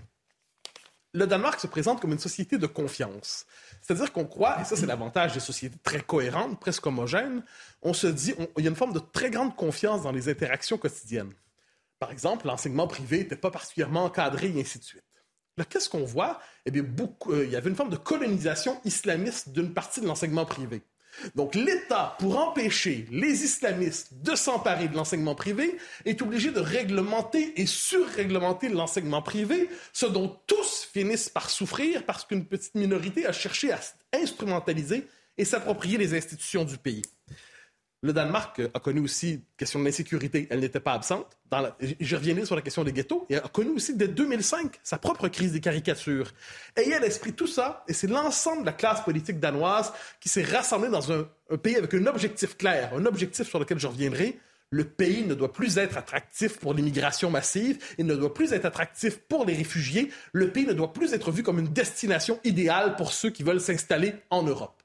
le 1.13 1.25
Danemark 1.25 1.59
se 1.59 1.67
présente 1.67 2.01
comme 2.01 2.11
une 2.11 2.19
société 2.19 2.57
de 2.57 2.67
confiance. 2.67 3.45
C'est-à-dire 3.81 4.11
qu'on 4.11 4.25
croit, 4.25 4.61
et 4.61 4.65
ça 4.65 4.75
c'est 4.75 4.85
l'avantage 4.85 5.33
des 5.33 5.39
sociétés 5.39 5.77
très 5.83 6.01
cohérentes, 6.01 6.59
presque 6.59 6.85
homogènes, 6.85 7.43
on 7.81 7.93
se 7.93 8.07
dit, 8.07 8.35
il 8.57 8.63
y 8.63 8.67
a 8.67 8.69
une 8.69 8.75
forme 8.75 8.93
de 8.93 8.99
très 8.99 9.31
grande 9.31 9.55
confiance 9.55 10.03
dans 10.03 10.11
les 10.11 10.29
interactions 10.29 10.77
quotidiennes. 10.77 11.33
Par 11.97 12.11
exemple, 12.11 12.47
l'enseignement 12.47 12.87
privé 12.87 13.19
n'était 13.19 13.35
pas 13.35 13.51
particulièrement 13.51 14.05
encadré 14.05 14.51
et 14.55 14.61
ainsi 14.61 14.79
de 14.79 14.83
suite. 14.83 15.03
Là, 15.57 15.65
qu'est-ce 15.65 15.89
qu'on 15.89 16.05
voit? 16.05 16.39
Eh 16.65 16.71
bien, 16.71 16.83
euh, 17.27 17.43
il 17.43 17.51
y 17.51 17.55
avait 17.57 17.69
une 17.69 17.75
forme 17.75 17.89
de 17.89 17.97
colonisation 17.97 18.79
islamiste 18.85 19.49
d'une 19.49 19.73
partie 19.73 19.99
de 19.99 20.07
l'enseignement 20.07 20.45
privé. 20.45 20.81
Donc 21.35 21.55
l'État, 21.55 22.15
pour 22.19 22.37
empêcher 22.37 23.07
les 23.11 23.43
islamistes 23.43 24.13
de 24.21 24.35
s'emparer 24.35 24.87
de 24.87 24.95
l'enseignement 24.95 25.35
privé, 25.35 25.77
est 26.05 26.21
obligé 26.21 26.51
de 26.51 26.59
réglementer 26.59 27.59
et 27.59 27.65
surréglementer 27.65 28.69
l'enseignement 28.69 29.21
privé, 29.21 29.69
ce 29.93 30.05
dont 30.05 30.39
tous 30.47 30.87
finissent 30.91 31.29
par 31.29 31.49
souffrir 31.49 32.05
parce 32.05 32.25
qu'une 32.25 32.45
petite 32.45 32.75
minorité 32.75 33.25
a 33.25 33.31
cherché 33.31 33.71
à 33.71 33.79
instrumentaliser 34.13 35.07
et 35.37 35.45
s'approprier 35.45 35.97
les 35.97 36.13
institutions 36.13 36.65
du 36.65 36.77
pays. 36.77 37.03
Le 38.01 38.13
Danemark 38.13 38.61
a 38.73 38.79
connu 38.79 39.01
aussi 39.01 39.43
question 39.57 39.79
de 39.79 39.85
l'insécurité. 39.85 40.47
Elle 40.49 40.61
n'était 40.61 40.79
pas 40.79 40.93
absente. 40.93 41.37
Je 41.99 42.15
reviendrai 42.15 42.45
sur 42.45 42.55
la 42.55 42.61
question 42.61 42.85
des 42.85 42.93
ghettos. 42.93 43.25
Et 43.29 43.35
a 43.35 43.41
connu 43.41 43.71
aussi 43.71 43.95
dès 43.95 44.07
2005 44.07 44.79
sa 44.83 44.97
propre 44.97 45.27
crise 45.27 45.51
des 45.51 45.59
caricatures. 45.59 46.31
Ayez 46.77 46.95
à 46.95 46.99
l'esprit 46.99 47.33
tout 47.33 47.47
ça, 47.47 47.83
et 47.89 47.93
c'est 47.93 48.07
l'ensemble 48.07 48.61
de 48.61 48.67
la 48.67 48.73
classe 48.73 49.01
politique 49.01 49.39
danoise 49.39 49.91
qui 50.21 50.29
s'est 50.29 50.43
rassemblée 50.43 50.89
dans 50.89 51.11
un 51.11 51.27
pays 51.61 51.75
avec 51.75 51.93
un 51.93 52.05
objectif 52.05 52.55
clair, 52.55 52.93
un 52.95 53.05
objectif 53.05 53.49
sur 53.49 53.59
lequel 53.59 53.79
je 53.79 53.87
reviendrai. 53.87 54.39
Le 54.71 54.85
pays 54.85 55.25
ne 55.25 55.33
doit 55.33 55.51
plus 55.51 55.77
être 55.77 55.97
attractif 55.97 56.59
pour 56.59 56.73
l'immigration 56.75 57.31
massive, 57.31 57.83
il 57.97 58.05
ne 58.05 58.15
doit 58.15 58.33
plus 58.33 58.53
être 58.53 58.65
attractif 58.65 59.17
pour 59.17 59.43
les 59.43 59.55
réfugiés, 59.55 60.11
le 60.31 60.51
pays 60.51 60.67
ne 60.67 60.73
doit 60.73 60.93
plus 60.93 61.13
être 61.13 61.31
vu 61.31 61.41
comme 61.41 61.57
une 61.57 61.73
destination 61.73 62.39
idéale 62.43 62.95
pour 62.95 63.11
ceux 63.11 63.31
qui 63.31 63.41
veulent 63.41 63.61
s'installer 63.61 64.13
en 64.29 64.43
Europe 64.43 64.78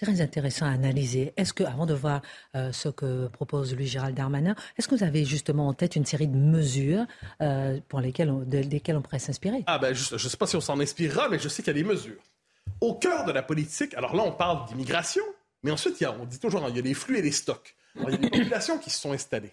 très 0.00 0.20
intéressant 0.20 0.66
à 0.66 0.70
analyser. 0.70 1.32
Est-ce 1.36 1.52
que, 1.52 1.64
avant 1.64 1.86
de 1.86 1.94
voir 1.94 2.22
euh, 2.56 2.72
ce 2.72 2.88
que 2.88 3.28
propose 3.28 3.74
Louis 3.74 3.86
Gérald 3.86 4.16
Darmanin, 4.16 4.54
est-ce 4.76 4.88
que 4.88 4.94
vous 4.94 5.04
avez 5.04 5.24
justement 5.24 5.68
en 5.68 5.74
tête 5.74 5.96
une 5.96 6.06
série 6.06 6.28
de 6.28 6.36
mesures 6.36 7.04
euh, 7.42 7.78
pour 7.88 8.00
lesquelles 8.00 8.30
on, 8.30 8.40
desquelles 8.40 8.96
on 8.96 9.02
pourrait 9.02 9.18
s'inspirer? 9.18 9.62
Ah 9.66 9.78
ben, 9.78 9.94
je 9.94 10.14
ne 10.14 10.18
sais 10.18 10.36
pas 10.36 10.46
si 10.46 10.56
on 10.56 10.60
s'en 10.60 10.80
inspirera, 10.80 11.28
mais 11.28 11.38
je 11.38 11.48
sais 11.48 11.62
qu'il 11.62 11.76
y 11.76 11.78
a 11.78 11.82
des 11.82 11.88
mesures. 11.88 12.20
Au 12.80 12.94
cœur 12.94 13.24
de 13.24 13.32
la 13.32 13.42
politique, 13.42 13.94
alors 13.94 14.16
là, 14.16 14.22
on 14.24 14.32
parle 14.32 14.66
d'immigration, 14.68 15.24
mais 15.62 15.70
ensuite, 15.70 16.00
il 16.00 16.04
y 16.04 16.06
a, 16.06 16.12
on 16.12 16.24
dit 16.24 16.38
toujours, 16.38 16.66
il 16.68 16.76
y 16.76 16.78
a 16.78 16.82
les 16.82 16.94
flux 16.94 17.18
et 17.18 17.22
les 17.22 17.32
stocks. 17.32 17.74
il 17.96 18.02
y 18.02 18.06
a 18.06 18.16
des 18.16 18.30
populations 18.30 18.78
qui 18.78 18.90
se 18.90 19.00
sont 19.00 19.12
installées. 19.12 19.52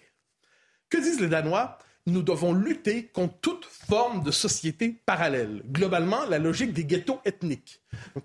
Que 0.88 0.96
disent 0.98 1.20
les 1.20 1.28
Danois? 1.28 1.78
Nous 2.12 2.22
devons 2.22 2.52
lutter 2.52 3.04
contre 3.06 3.34
toute 3.40 3.64
forme 3.64 4.22
de 4.22 4.30
société 4.30 5.00
parallèle. 5.06 5.62
Globalement, 5.70 6.24
la 6.28 6.38
logique 6.38 6.72
des 6.72 6.84
ghettos 6.84 7.20
ethniques. 7.24 7.80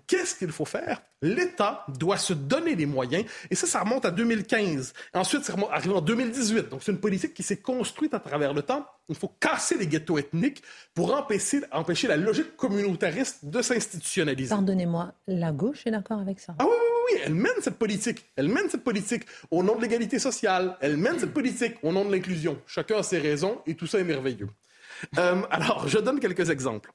Qu'est-ce 0.06 0.34
qu'il 0.34 0.52
faut 0.52 0.64
faire? 0.64 1.02
L'État 1.22 1.86
doit 1.88 2.18
se 2.18 2.34
donner 2.34 2.74
les 2.74 2.84
moyens, 2.84 3.24
et 3.50 3.54
ça, 3.54 3.66
ça 3.66 3.80
remonte 3.80 4.04
à 4.04 4.10
2015. 4.10 4.92
Ensuite, 5.14 5.44
ça 5.44 5.54
remonte, 5.54 5.70
arrive 5.72 5.92
en 5.92 6.02
2018. 6.02 6.68
Donc, 6.68 6.82
c'est 6.82 6.92
une 6.92 7.00
politique 7.00 7.32
qui 7.32 7.42
s'est 7.42 7.56
construite 7.56 8.12
à 8.12 8.20
travers 8.20 8.52
le 8.52 8.62
temps. 8.62 8.84
Il 9.08 9.14
faut 9.14 9.32
casser 9.40 9.78
les 9.78 9.86
ghettos 9.86 10.18
ethniques 10.18 10.62
pour 10.94 11.14
empêcher, 11.14 11.60
empêcher 11.72 12.08
la 12.08 12.16
logique 12.16 12.56
communautariste 12.56 13.44
de 13.46 13.62
s'institutionnaliser. 13.62 14.50
Pardonnez-moi, 14.50 15.12
la 15.26 15.52
gauche 15.52 15.86
est 15.86 15.90
d'accord 15.90 16.20
avec 16.20 16.40
ça? 16.40 16.54
Ah 16.58 16.64
oui, 16.64 16.70
oui, 16.70 16.86
oui, 16.90 16.93
elle 17.24 17.34
mène 17.34 17.52
cette 17.60 17.78
politique. 17.78 18.24
Elle 18.36 18.48
mène 18.48 18.68
cette 18.68 18.84
politique 18.84 19.24
au 19.50 19.62
nom 19.62 19.76
de 19.76 19.82
l'égalité 19.82 20.18
sociale. 20.18 20.76
Elle 20.80 20.96
mène 20.96 21.18
cette 21.18 21.32
politique 21.32 21.76
au 21.82 21.92
nom 21.92 22.04
de 22.04 22.12
l'inclusion. 22.12 22.60
Chacun 22.66 22.98
a 22.98 23.02
ses 23.02 23.18
raisons 23.18 23.60
et 23.66 23.74
tout 23.74 23.86
ça 23.86 23.98
est 23.98 24.04
merveilleux. 24.04 24.48
Euh, 25.18 25.42
alors, 25.50 25.88
je 25.88 25.98
donne 25.98 26.20
quelques 26.20 26.50
exemples. 26.50 26.92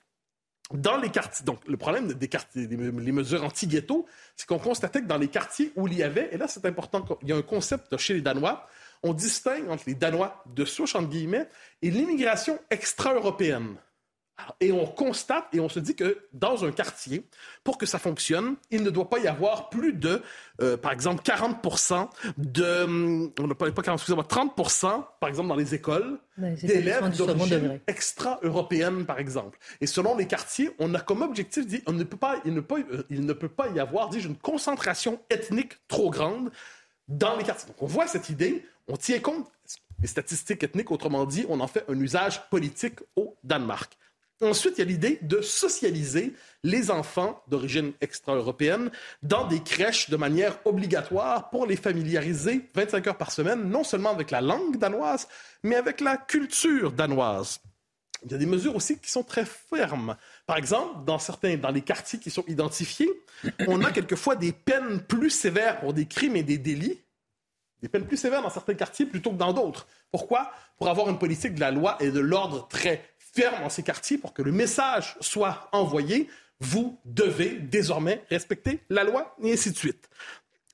Dans 0.72 0.98
les 0.98 1.10
quartiers, 1.10 1.44
donc 1.46 1.68
le 1.68 1.78
problème 1.78 2.14
des 2.14 2.28
quartiers, 2.28 2.68
mesures 2.68 3.44
anti-ghetto, 3.44 4.06
c'est 4.36 4.48
qu'on 4.48 4.60
constatait 4.60 5.02
que 5.02 5.08
dans 5.08 5.18
les 5.18 5.28
quartiers 5.28 5.72
où 5.76 5.88
il 5.88 5.96
y 5.96 6.04
avait, 6.04 6.30
et 6.32 6.38
là 6.38 6.48
c'est 6.48 6.64
important, 6.66 7.04
il 7.24 7.30
y 7.30 7.32
a 7.32 7.36
un 7.36 7.42
concept 7.42 7.98
chez 7.98 8.14
les 8.14 8.22
Danois, 8.22 8.68
on 9.02 9.14
distingue 9.14 9.68
entre 9.70 9.86
les 9.88 9.96
Danois 9.96 10.44
de 10.46 10.66
souche, 10.66 10.94
entre 10.94 11.10
guillemets, 11.10 11.48
et 11.82 11.90
l'immigration 11.90 12.60
extra-européenne. 12.70 13.78
Et 14.60 14.72
on 14.72 14.86
constate 14.86 15.46
et 15.54 15.60
on 15.60 15.70
se 15.70 15.80
dit 15.80 15.96
que 15.96 16.18
dans 16.34 16.66
un 16.66 16.72
quartier, 16.72 17.26
pour 17.64 17.78
que 17.78 17.86
ça 17.86 18.00
fonctionne, 18.00 18.56
il 18.72 18.84
ne 18.84 18.90
doit 18.90 19.10
pas 19.10 19.20
y 19.20 19.28
avoir 19.28 19.70
plus 19.70 19.94
de, 19.94 20.22
euh, 20.62 20.78
par 20.78 20.92
exemple, 20.92 21.22
40 21.24 21.58
de, 22.38 22.84
hum, 22.84 23.32
on 23.40 23.48
n'a 23.48 23.56
pas, 23.56 23.72
40, 23.72 24.00
excusez-moi, 24.00 24.24
30 24.24 24.56
par 25.20 25.30
exemple, 25.30 25.50
dans 25.50 25.56
les 25.56 25.76
écoles, 25.76 26.20
d'élèves 26.38 27.16
d'origine 27.16 27.80
extra-européenne, 27.88 29.06
par 29.06 29.20
exemple. 29.20 29.58
Et 29.82 29.88
selon 29.88 30.16
les 30.16 30.28
quartiers, 30.28 30.72
on 30.80 30.94
a 30.94 31.00
comme 31.00 31.22
objectif, 31.22 31.66
dit, 31.66 31.82
on 31.86 31.94
ne 31.94 32.04
peut 32.04 32.18
pas, 32.18 32.40
il, 32.46 32.54
ne 32.54 32.62
peut, 32.62 32.86
euh, 32.92 33.04
il 33.10 33.26
ne 33.26 33.34
peut 33.34 33.50
pas 33.50 33.70
y 33.70 33.80
avoir, 33.80 34.10
dis 34.10 34.20
une 34.20 34.38
concentration 34.38 35.20
ethnique 35.30 35.74
trop 35.88 36.10
grande 36.10 36.52
dans 37.08 37.36
les 37.38 37.44
quartiers. 37.44 37.68
Donc 37.68 37.82
on 37.82 37.88
voit 37.88 38.08
cette 38.08 38.30
idée, 38.30 38.66
on 38.88 38.98
tient 38.98 39.20
compte 39.20 39.48
des 40.00 40.08
statistiques 40.08 40.64
ethniques, 40.64 40.92
autrement 40.92 41.26
dit, 41.26 41.46
on 41.50 41.60
en 41.60 41.68
fait 41.68 41.84
un 41.90 42.00
usage 42.00 42.50
politique 42.50 43.00
au 43.16 43.36
Danemark. 43.44 43.98
Ensuite, 44.42 44.78
il 44.78 44.80
y 44.80 44.82
a 44.84 44.86
l'idée 44.86 45.20
de 45.22 45.42
socialiser 45.42 46.34
les 46.64 46.92
enfants 46.92 47.44
d'origine 47.50 47.92
extra-européenne 48.00 48.90
dans 49.22 49.46
des 49.48 49.62
crèches 49.62 50.10
de 50.10 50.16
manière 50.16 50.58
obligatoire 50.66 51.50
pour 51.50 51.66
les 51.66 51.76
familiariser 51.76 52.70
25 52.74 53.08
heures 53.08 53.18
par 53.18 53.32
semaine, 53.32 53.70
non 53.70 53.84
seulement 53.84 54.12
avec 54.12 54.32
la 54.32 54.40
langue 54.40 54.78
danoise, 54.78 55.28
mais 55.64 55.76
avec 55.76 56.00
la 56.00 56.16
culture 56.16 56.94
danoise. 56.94 57.60
Il 58.24 58.32
y 58.32 58.36
a 58.36 58.38
des 58.38 58.46
mesures 58.46 58.76
aussi 58.76 58.98
qui 58.98 59.12
sont 59.12 59.24
très 59.24 59.46
fermes. 59.46 60.16
Par 60.46 60.58
exemple, 60.58 61.06
dans 61.06 61.20
certains, 61.20 61.58
dans 61.58 61.72
les 61.72 61.82
quartiers 61.82 62.20
qui 62.20 62.30
sont 62.30 62.44
identifiés, 62.48 63.10
on 63.68 63.84
a 63.84 63.92
quelquefois 63.92 64.36
des 64.36 64.52
peines 64.52 65.02
plus 65.02 65.30
sévères 65.30 65.80
pour 65.80 65.94
des 65.94 66.06
crimes 66.06 66.36
et 66.36 66.44
des 66.44 66.58
délits, 66.58 67.00
des 67.82 67.88
peines 67.88 68.06
plus 68.06 68.18
sévères 68.18 68.42
dans 68.42 68.50
certains 68.50 68.74
quartiers 68.74 69.06
plutôt 69.06 69.32
que 69.32 69.38
dans 69.38 69.54
d'autres. 69.54 69.88
Pourquoi? 70.12 70.52
Pour 70.78 70.90
avoir 70.90 71.10
une 71.10 71.20
politique 71.20 71.56
de 71.56 71.60
la 71.62 71.72
loi 71.72 71.98
et 72.02 72.12
de 72.12 72.20
l'ordre 72.20 72.68
très 72.68 73.04
ferme 73.34 73.64
dans 73.64 73.70
ces 73.70 73.84
quartiers 73.84 74.18
pour 74.18 74.34
que 74.34 74.42
le 74.42 74.52
message 74.52 75.16
soit 75.22 75.70
envoyé. 75.72 76.30
Vous 76.60 77.00
devez 77.06 77.52
désormais 77.52 78.24
respecter 78.30 78.82
la 78.90 79.04
loi, 79.04 79.36
et 79.42 79.54
ainsi 79.54 79.72
de 79.72 79.78
suite. 79.78 80.10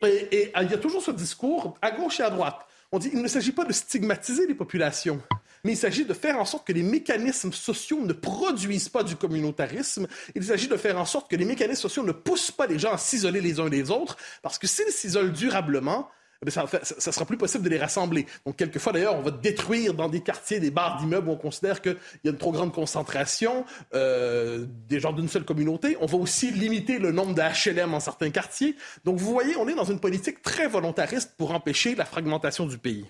Et, 0.04 0.52
il 0.62 0.72
y 0.72 0.74
a 0.74 0.78
toujours 0.78 1.02
ce 1.02 1.12
discours, 1.12 1.78
à 1.82 1.92
gauche 1.92 2.20
et 2.20 2.24
à 2.24 2.30
droite. 2.30 2.66
On 2.92 3.00
dit 3.00 3.10
qu'il 3.10 3.22
ne 3.22 3.28
s'agit 3.28 3.52
pas 3.52 3.66
de 3.66 3.74
stigmatiser 3.74 4.48
les 4.48 4.56
populations, 4.56 5.22
mais 5.64 5.74
il 5.74 5.78
s'agit 5.78 6.06
de 6.06 6.14
faire 6.14 6.40
en 6.40 6.46
sorte 6.46 6.68
que 6.68 6.74
les 6.74 6.84
mécanismes 6.84 7.52
sociaux 7.52 8.00
ne 8.02 8.14
produisent 8.14 8.90
pas 8.90 9.04
du 9.04 9.16
communautarisme. 9.16 10.08
Il 10.36 10.44
s'agit 10.44 10.68
de 10.68 10.78
faire 10.78 11.00
en 11.00 11.06
sorte 11.06 11.30
que 11.30 11.36
les 11.36 11.46
mécanismes 11.46 11.82
sociaux 11.82 12.04
ne 12.04 12.12
poussent 12.12 12.52
pas 12.52 12.68
les 12.68 12.80
gens 12.80 12.94
à 12.94 12.98
s'isoler 12.98 13.42
les 13.42 13.60
uns 13.60 13.70
des 13.70 13.92
autres, 13.92 14.18
parce 14.42 14.60
que 14.60 14.68
s'ils 14.68 14.92
s'isolent 14.92 15.32
durablement, 15.32 16.10
eh 16.46 16.52
ça, 16.52 16.66
ça, 16.84 17.12
sera 17.12 17.26
plus 17.26 17.38
possible 17.38 17.64
de 17.64 17.70
les 17.70 17.78
rassembler. 17.78 18.26
Donc, 18.46 18.56
quelquefois, 18.58 18.94
d'ailleurs, 18.94 19.16
on 19.16 19.22
va 19.22 19.32
détruire 19.32 19.94
dans 19.94 20.10
des 20.10 20.22
quartiers 20.22 20.60
des 20.60 20.72
barres 20.72 20.98
d'immeubles 20.98 21.30
où 21.30 21.32
on 21.32 21.38
considère 21.38 21.82
qu'il 21.82 21.98
y 22.24 22.28
a 22.28 22.32
une 22.32 22.38
trop 22.38 22.52
grande 22.52 22.74
concentration 22.74 23.66
euh, 23.94 24.66
des 24.90 25.00
gens 25.00 25.14
d'une 25.14 25.30
seule 25.30 25.46
communauté. 25.46 25.98
On 26.02 26.06
va 26.06 26.18
aussi 26.18 26.52
limiter 26.52 27.00
le 27.00 27.12
nombre 27.12 27.34
de 27.34 27.42
HLM 27.42 27.94
en 27.94 28.00
certains 28.00 28.30
quartiers. 28.30 28.76
Donc, 29.04 29.18
vous 29.18 29.32
voyez, 29.32 29.56
on 29.58 29.68
est 29.68 29.76
dans 29.76 29.86
une 29.86 30.00
politique 30.00 30.42
très 30.42 30.68
volontariste 30.68 31.34
pour 31.38 31.52
empêcher 31.52 31.96
la 31.96 32.06
fragmentation 32.06 32.66
du 32.66 32.78
pays. 32.78 33.06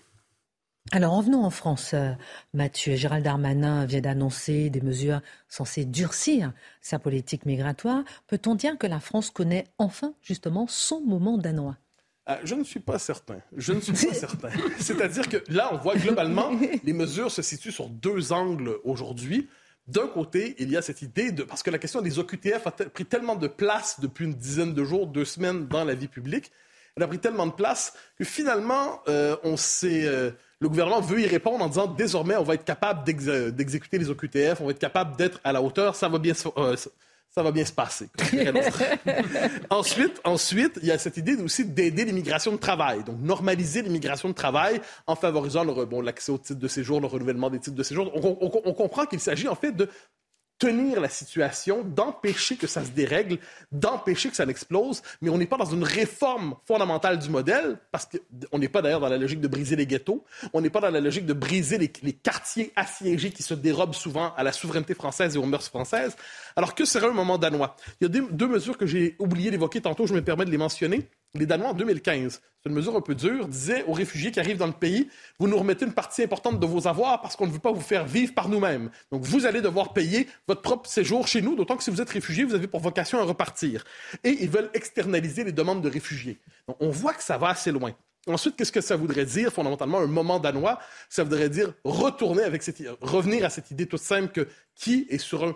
Alors, 0.91 1.13
en 1.13 1.21
venant 1.21 1.43
en 1.43 1.49
France, 1.49 1.95
euh, 1.95 2.11
Mathieu, 2.53 2.95
Gérald 2.95 3.25
Darmanin 3.25 3.85
vient 3.85 4.01
d'annoncer 4.01 4.69
des 4.69 4.81
mesures 4.81 5.21
censées 5.49 5.83
durcir 5.83 6.53
sa 6.79 6.99
politique 6.99 7.47
migratoire. 7.47 8.03
Peut-on 8.27 8.53
dire 8.53 8.77
que 8.77 8.85
la 8.85 8.99
France 8.99 9.31
connaît 9.31 9.65
enfin, 9.79 10.13
justement, 10.21 10.67
son 10.67 11.01
moment 11.01 11.39
danois? 11.39 11.77
Ah, 12.27 12.39
je 12.43 12.55
ne 12.55 12.63
suis 12.63 12.79
pas 12.79 12.97
certain. 12.97 13.37
Je 13.55 13.73
ne 13.73 13.79
suis 13.81 13.93
pas 13.93 14.13
certain. 14.13 14.49
C'est-à-dire 14.79 15.29
que 15.29 15.37
là, 15.47 15.69
on 15.71 15.77
voit 15.77 15.95
globalement, 15.95 16.51
les 16.83 16.93
mesures 16.93 17.31
se 17.31 17.41
situent 17.43 17.71
sur 17.71 17.87
deux 17.87 18.33
angles 18.33 18.77
aujourd'hui. 18.83 19.47
D'un 19.87 20.07
côté, 20.07 20.55
il 20.57 20.71
y 20.71 20.77
a 20.77 20.81
cette 20.81 21.03
idée 21.03 21.31
de... 21.31 21.43
Parce 21.43 21.61
que 21.61 21.69
la 21.69 21.77
question 21.77 22.01
des 22.01 22.17
OQTF 22.17 22.65
a 22.65 22.71
pris 22.71 23.05
tellement 23.05 23.35
de 23.35 23.47
place 23.47 23.99
depuis 23.99 24.25
une 24.25 24.33
dizaine 24.33 24.73
de 24.73 24.83
jours, 24.83 25.05
deux 25.05 25.25
semaines 25.25 25.67
dans 25.67 25.83
la 25.83 25.93
vie 25.93 26.07
publique. 26.07 26.51
elle 26.97 27.03
a 27.03 27.07
pris 27.07 27.19
tellement 27.19 27.45
de 27.45 27.51
place 27.51 27.93
que 28.17 28.23
finalement, 28.23 29.01
euh, 29.07 29.37
on 29.43 29.55
s'est, 29.55 30.07
euh, 30.07 30.31
le 30.59 30.69
gouvernement 30.69 31.01
veut 31.01 31.21
y 31.21 31.27
répondre 31.27 31.63
en 31.63 31.67
disant 31.67 31.85
désormais, 31.85 32.35
on 32.37 32.43
va 32.43 32.55
être 32.55 32.65
capable 32.65 33.03
d'exécuter 33.03 33.99
les 33.99 34.09
OQTF, 34.09 34.61
on 34.61 34.65
va 34.65 34.71
être 34.71 34.79
capable 34.79 35.15
d'être 35.15 35.39
à 35.43 35.51
la 35.51 35.61
hauteur, 35.61 35.95
ça 35.95 36.09
va 36.09 36.17
bien 36.17 36.33
se, 36.33 36.47
euh, 36.57 36.75
ça 37.35 37.43
va 37.43 37.51
bien 37.51 37.65
se 37.65 37.73
passer. 37.73 38.07
ensuite, 39.69 40.21
ensuite, 40.23 40.79
il 40.81 40.87
y 40.87 40.91
a 40.91 40.97
cette 40.97 41.17
idée 41.17 41.35
aussi 41.35 41.65
d'aider 41.65 42.05
l'immigration 42.05 42.53
de 42.53 42.57
travail, 42.57 43.03
donc 43.03 43.19
normaliser 43.19 43.81
l'immigration 43.81 44.29
de 44.29 44.33
travail 44.33 44.79
en 45.05 45.17
favorisant 45.17 45.65
l'accès 45.65 46.31
bon, 46.31 46.35
au 46.35 46.37
titre 46.37 46.59
de 46.59 46.67
séjour, 46.69 47.01
le 47.01 47.07
renouvellement 47.07 47.49
des 47.49 47.59
titres 47.59 47.75
de 47.75 47.83
séjour. 47.83 48.09
On, 48.15 48.37
on 48.63 48.73
comprend 48.73 49.05
qu'il 49.05 49.19
s'agit 49.19 49.49
en 49.49 49.55
fait 49.55 49.73
de 49.73 49.89
tenir 50.57 51.01
la 51.01 51.09
situation, 51.09 51.83
d'empêcher 51.83 52.55
que 52.55 52.67
ça 52.67 52.83
se 52.83 52.91
dérègle, 52.91 53.39
d'empêcher 53.71 54.29
que 54.29 54.35
ça 54.35 54.45
n'explose, 54.45 55.01
mais 55.21 55.29
on 55.29 55.37
n'est 55.37 55.45
pas 55.45 55.57
dans 55.57 55.65
une 55.65 55.83
réforme 55.83 56.55
fondamentale 56.65 57.19
du 57.19 57.29
modèle, 57.29 57.77
parce 57.91 58.07
qu'on 58.07 58.57
n'est 58.57 58.69
pas 58.69 58.81
d'ailleurs 58.81 59.01
dans 59.01 59.09
la 59.09 59.17
logique 59.17 59.41
de 59.41 59.47
briser 59.47 59.75
les 59.75 59.85
ghettos, 59.85 60.23
on 60.53 60.61
n'est 60.61 60.69
pas 60.69 60.81
dans 60.81 60.89
la 60.89 61.01
logique 61.01 61.25
de 61.25 61.33
briser 61.33 61.77
les, 61.77 62.13
quartiers 62.13 62.71
assiégés 62.75 63.31
qui 63.31 63.43
se 63.43 63.53
dérobent 63.53 63.93
souvent 63.93 64.33
à 64.35 64.43
la 64.43 64.51
souveraineté 64.51 64.93
française 64.93 65.35
et 65.35 65.39
aux 65.39 65.45
mœurs 65.45 65.67
françaises. 65.67 66.15
Alors 66.55 66.73
que 66.73 66.85
serait 66.85 67.07
un 67.07 67.13
moment 67.13 67.37
danois? 67.37 67.75
Il 67.99 68.05
y 68.05 68.17
a 68.17 68.21
deux 68.31 68.47
mesures 68.47 68.77
que 68.77 68.85
j'ai 68.85 69.15
oublié 69.19 69.51
d'évoquer 69.51 69.81
tantôt, 69.81 70.07
je 70.07 70.13
me 70.13 70.21
permets 70.21 70.45
de 70.45 70.51
les 70.51 70.57
mentionner. 70.57 71.09
Les 71.37 71.45
Danois, 71.45 71.69
en 71.69 71.73
2015, 71.73 72.41
c'est 72.65 72.69
une 72.69 72.75
mesure 72.75 72.95
un 72.95 73.01
peu 73.01 73.13
dure, 73.13 73.47
disaient 73.47 73.83
aux 73.87 73.93
réfugiés 73.93 74.31
qui 74.31 74.39
arrivent 74.39 74.57
dans 74.57 74.67
le 74.67 74.73
pays, 74.73 75.09
vous 75.37 75.47
nous 75.47 75.57
remettez 75.57 75.85
une 75.85 75.93
partie 75.93 76.23
importante 76.23 76.59
de 76.59 76.65
vos 76.65 76.87
avoirs 76.87 77.21
parce 77.21 77.35
qu'on 77.35 77.45
ne 77.45 77.51
veut 77.51 77.59
pas 77.59 77.71
vous 77.71 77.81
faire 77.81 78.05
vivre 78.05 78.33
par 78.33 78.47
nous-mêmes. 78.47 78.89
Donc, 79.11 79.23
vous 79.23 79.45
allez 79.45 79.61
devoir 79.61 79.93
payer 79.93 80.27
votre 80.47 80.61
propre 80.61 80.89
séjour 80.89 81.27
chez 81.27 81.41
nous, 81.41 81.55
d'autant 81.55 81.75
que 81.75 81.83
si 81.83 81.91
vous 81.91 82.01
êtes 82.01 82.09
réfugié, 82.09 82.45
vous 82.45 82.55
avez 82.55 82.67
pour 82.67 82.79
vocation 82.79 83.19
à 83.19 83.23
repartir. 83.23 83.83
Et 84.23 84.37
ils 84.41 84.49
veulent 84.49 84.69
externaliser 84.73 85.43
les 85.43 85.51
demandes 85.51 85.81
de 85.81 85.89
réfugiés. 85.89 86.39
Donc, 86.67 86.77
on 86.79 86.89
voit 86.89 87.13
que 87.13 87.23
ça 87.23 87.37
va 87.37 87.49
assez 87.49 87.71
loin. 87.71 87.93
Ensuite, 88.27 88.55
qu'est-ce 88.55 88.71
que 88.71 88.81
ça 88.81 88.95
voudrait 88.95 89.25
dire, 89.25 89.51
fondamentalement, 89.51 89.99
un 89.99 90.07
moment 90.07 90.39
danois? 90.39 90.79
Ça 91.09 91.23
voudrait 91.23 91.49
dire 91.49 91.73
retourner 91.83 92.43
avec 92.43 92.63
cette, 92.63 92.81
revenir 93.01 93.45
à 93.45 93.49
cette 93.49 93.69
idée 93.69 93.85
toute 93.85 94.01
simple 94.01 94.31
que 94.31 94.47
qui 94.73 95.05
est 95.09 95.19
sur 95.19 95.43
un, 95.43 95.55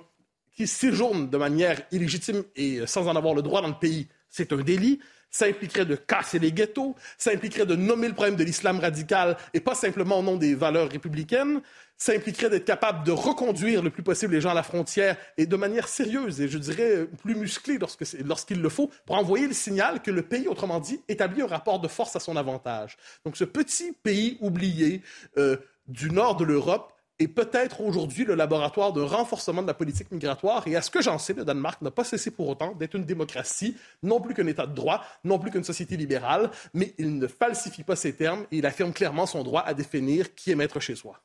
qui 0.56 0.68
séjourne 0.68 1.30
de 1.30 1.38
manière 1.38 1.82
illégitime 1.92 2.44
et 2.56 2.86
sans 2.86 3.08
en 3.08 3.16
avoir 3.16 3.34
le 3.34 3.42
droit 3.42 3.62
dans 3.62 3.70
le 3.70 3.80
pays, 3.80 4.08
c'est 4.30 4.54
un 4.54 4.58
délit 4.58 5.00
ça 5.30 5.46
impliquerait 5.46 5.86
de 5.86 5.96
casser 5.96 6.40
les 6.40 6.52
ghettos, 6.52 6.96
ça 7.18 7.32
impliquerait 7.32 7.66
de 7.66 7.76
nommer 7.76 8.08
le 8.08 8.14
problème 8.14 8.36
de 8.36 8.44
l'islam 8.44 8.80
radical 8.80 9.38
et 9.54 9.60
pas 9.60 9.76
simplement 9.76 10.20
au 10.20 10.24
nom 10.24 10.38
des 10.38 10.56
valeurs 10.56 10.90
républicaines, 10.90 11.62
ça 11.98 12.14
impliquerait 12.14 12.50
d'être 12.50 12.66
capable 12.66 13.06
de 13.06 13.12
reconduire 13.12 13.84
le 13.84 13.90
plus 13.90 14.04
possible 14.04 14.34
les 14.34 14.42
gens 14.42 14.52
à 14.52 14.54
la 14.54 14.64
frontière 14.64 15.18
et 15.38 15.46
de 15.46 15.56
manière 15.58 15.90
sérieuse 15.90 16.40
et 16.40 16.48
je 16.48 16.58
dirais 16.58 17.08
plus 17.22 17.36
musclée 17.36 17.78
lorsqu'il 18.24 18.62
le 18.62 18.70
faut 18.70 18.90
pour 19.06 19.18
envoyer 19.18 19.48
le 19.48 19.54
signal 19.54 20.02
que 20.02 20.10
le 20.10 20.22
pays, 20.22 20.48
autrement 20.48 20.80
dit, 20.80 21.02
établit 21.10 21.42
un 21.42 21.48
rapport 21.48 21.80
de 21.80 21.90
force 21.90 22.16
à 22.16 22.20
son 22.20 22.38
avantage. 22.38 22.98
Donc 23.26 23.36
ce 23.36 23.44
petit 23.44 23.92
pays 23.92 24.38
oublié 24.40 25.02
euh, 25.38 25.58
du 25.88 26.10
nord 26.10 26.38
de 26.38 26.46
l'Europe 26.46 26.94
est 27.20 27.28
peut-être 27.28 27.82
aujourd'hui 27.82 28.26
le 28.26 28.36
laboratoire 28.36 28.94
de 28.94 29.02
renforcement 29.02 29.62
de 29.62 29.68
la 29.68 29.74
politique 29.74 30.12
migratoire. 30.12 30.68
Et 30.68 30.76
à 30.76 30.82
ce 30.82 30.90
que 30.90 31.02
j'en 31.02 31.18
sais, 31.18 31.34
le 31.34 31.44
Danemark 31.44 31.82
n'a 31.82 31.92
pas 31.92 32.04
cessé 32.04 32.32
pour 32.32 32.48
autant 32.48 32.74
d'être 32.74 32.96
une 32.96 33.04
démocratie, 33.04 33.76
non 34.02 34.22
plus 34.22 34.34
qu'un 34.34 34.48
État 34.48 34.66
de 34.66 34.74
droit, 34.74 35.04
non 35.24 35.38
plus 35.38 35.52
qu'une 35.52 35.64
société 35.64 35.98
libérale, 35.98 36.50
mais 36.74 36.94
il 36.98 37.18
ne 37.18 37.28
falsifie 37.28 37.84
pas 37.84 37.96
ses 37.96 38.14
termes 38.14 38.46
et 38.52 38.58
il 38.58 38.66
affirme 38.66 38.94
clairement 38.94 39.26
son 39.26 39.44
droit 39.44 39.62
à 39.62 39.74
définir 39.74 40.34
qui 40.34 40.52
est 40.52 40.56
maître 40.56 40.80
chez 40.80 40.96
soi. 40.96 41.20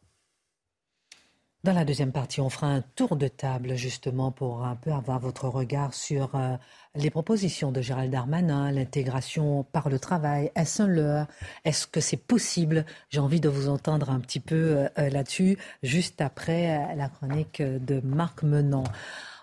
Dans 1.64 1.73
la 1.73 1.87
deuxième 1.87 2.12
partie, 2.12 2.42
on 2.42 2.50
fera 2.50 2.66
un 2.66 2.83
tour 2.83 3.16
de 3.16 3.26
table 3.26 3.75
justement 3.75 4.30
pour 4.30 4.66
un 4.66 4.76
peu 4.76 4.92
avoir 4.92 5.18
votre 5.18 5.49
regard 5.49 5.94
sur 5.94 6.35
euh, 6.35 6.56
les 6.94 7.09
propositions 7.09 7.73
de 7.73 7.80
Gérald 7.80 8.12
Darmanin, 8.12 8.71
l'intégration 8.71 9.64
par 9.73 9.88
le 9.88 9.99
travail. 9.99 10.52
Est-ce 10.56 10.83
un 10.83 10.87
leurre? 10.87 11.26
Est-ce 11.64 11.87
que 11.87 12.02
c'est 12.02 12.18
possible? 12.18 12.85
J'ai 13.09 13.21
envie 13.21 13.40
de 13.40 13.49
vous 13.49 13.71
entendre 13.71 14.11
un 14.11 14.21
petit 14.21 14.40
peu 14.40 14.54
euh, 14.54 14.88
euh, 14.99 15.09
là-dessus, 15.09 15.56
juste 15.83 16.21
après 16.21 16.94
la 16.97 17.09
chronique 17.09 17.62
de 17.62 17.99
Marc 18.04 18.42
Menant. 18.42 18.85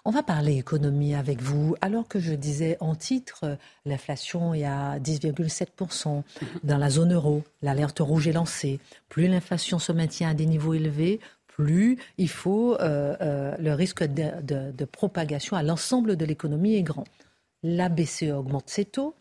On 0.04 0.10
va 0.10 0.24
parler 0.24 0.58
économie 0.58 1.14
avec 1.14 1.42
vous. 1.44 1.76
Alors 1.80 2.08
que 2.08 2.20
je 2.20 2.34
disais 2.34 2.76
en 2.80 2.96
titre, 2.96 3.58
l'inflation 3.86 4.56
est 4.56 4.66
à 4.66 4.98
10,7% 4.98 6.24
dans 6.64 6.78
la 6.78 6.90
zone 6.90 7.14
euro. 7.14 7.44
L'alerte 7.62 8.00
rouge 8.00 8.28
est 8.28 8.32
lancée. 8.32 8.80
Plus 9.10 9.28
l'inflation 9.28 9.78
se 9.78 9.92
maintient 9.92 10.32
à 10.32 10.34
des 10.34 10.48
niveaux 10.48 10.74
élevés, 10.74 11.20
plus 11.62 11.98
il 12.18 12.30
faut, 12.30 12.76
euh, 12.80 13.16
euh, 13.22 13.56
le 13.60 13.74
risque 13.74 14.04
de, 14.04 14.86
propagation 14.86 15.56
à 15.56 15.64
l'ensemble 15.64 16.16
de 16.16 16.26
l'économie 16.26 16.76
est 16.76 16.84
grand. 16.84 17.06
La 17.64 17.90
BCE 17.90 18.32
augmente 18.34 18.70
ses 18.70 18.86
taux, 18.86 19.14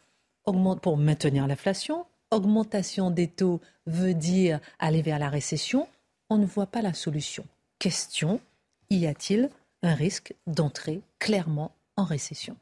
augmente 0.44 0.80
pour 0.80 0.96
maintenir 0.96 1.46
l'inflation. 1.46 2.06
Augmentation 2.30 3.10
des 3.10 3.28
taux 3.28 3.60
veut 3.86 4.14
dire 4.14 4.60
aller 4.78 5.02
vers 5.02 5.18
la 5.18 5.28
récession. 5.28 5.86
On 6.30 6.38
ne 6.38 6.46
voit 6.46 6.66
pas 6.66 6.80
la 6.80 6.94
solution. 6.94 7.44
Question, 7.78 8.40
y 8.88 9.06
a-t-il 9.06 9.50
un 9.82 9.94
risque 9.94 10.34
d'entrer 10.46 11.02
clairement 11.18 11.72
en 11.96 12.04
récession? 12.04 12.56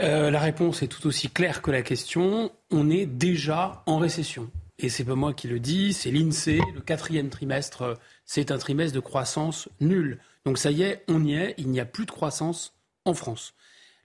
Euh, 0.00 0.30
La 0.30 0.40
réponse 0.40 0.82
est 0.82 0.88
tout 0.88 1.06
aussi 1.06 1.28
claire 1.28 1.62
que 1.62 1.70
la 1.70 1.82
question. 1.82 2.50
On 2.70 2.90
est 2.90 3.06
déjà 3.06 3.82
en 3.86 3.98
récession. 3.98 4.50
Et 4.78 4.88
c'est 4.88 5.04
pas 5.04 5.16
moi 5.16 5.34
qui 5.34 5.48
le 5.48 5.58
dis, 5.58 5.92
c'est 5.92 6.10
l'INSEE, 6.10 6.60
le 6.74 6.80
quatrième 6.80 7.30
trimestre 7.30 7.98
c'est 8.28 8.50
un 8.50 8.58
trimestre 8.58 8.94
de 8.94 9.00
croissance 9.00 9.68
nulle. 9.80 10.20
Donc 10.44 10.58
ça 10.58 10.70
y 10.70 10.82
est, 10.82 11.02
on 11.08 11.24
y 11.24 11.34
est, 11.34 11.54
il 11.56 11.68
n'y 11.68 11.80
a 11.80 11.86
plus 11.86 12.04
de 12.04 12.10
croissance 12.10 12.74
en 13.06 13.14
France. 13.14 13.54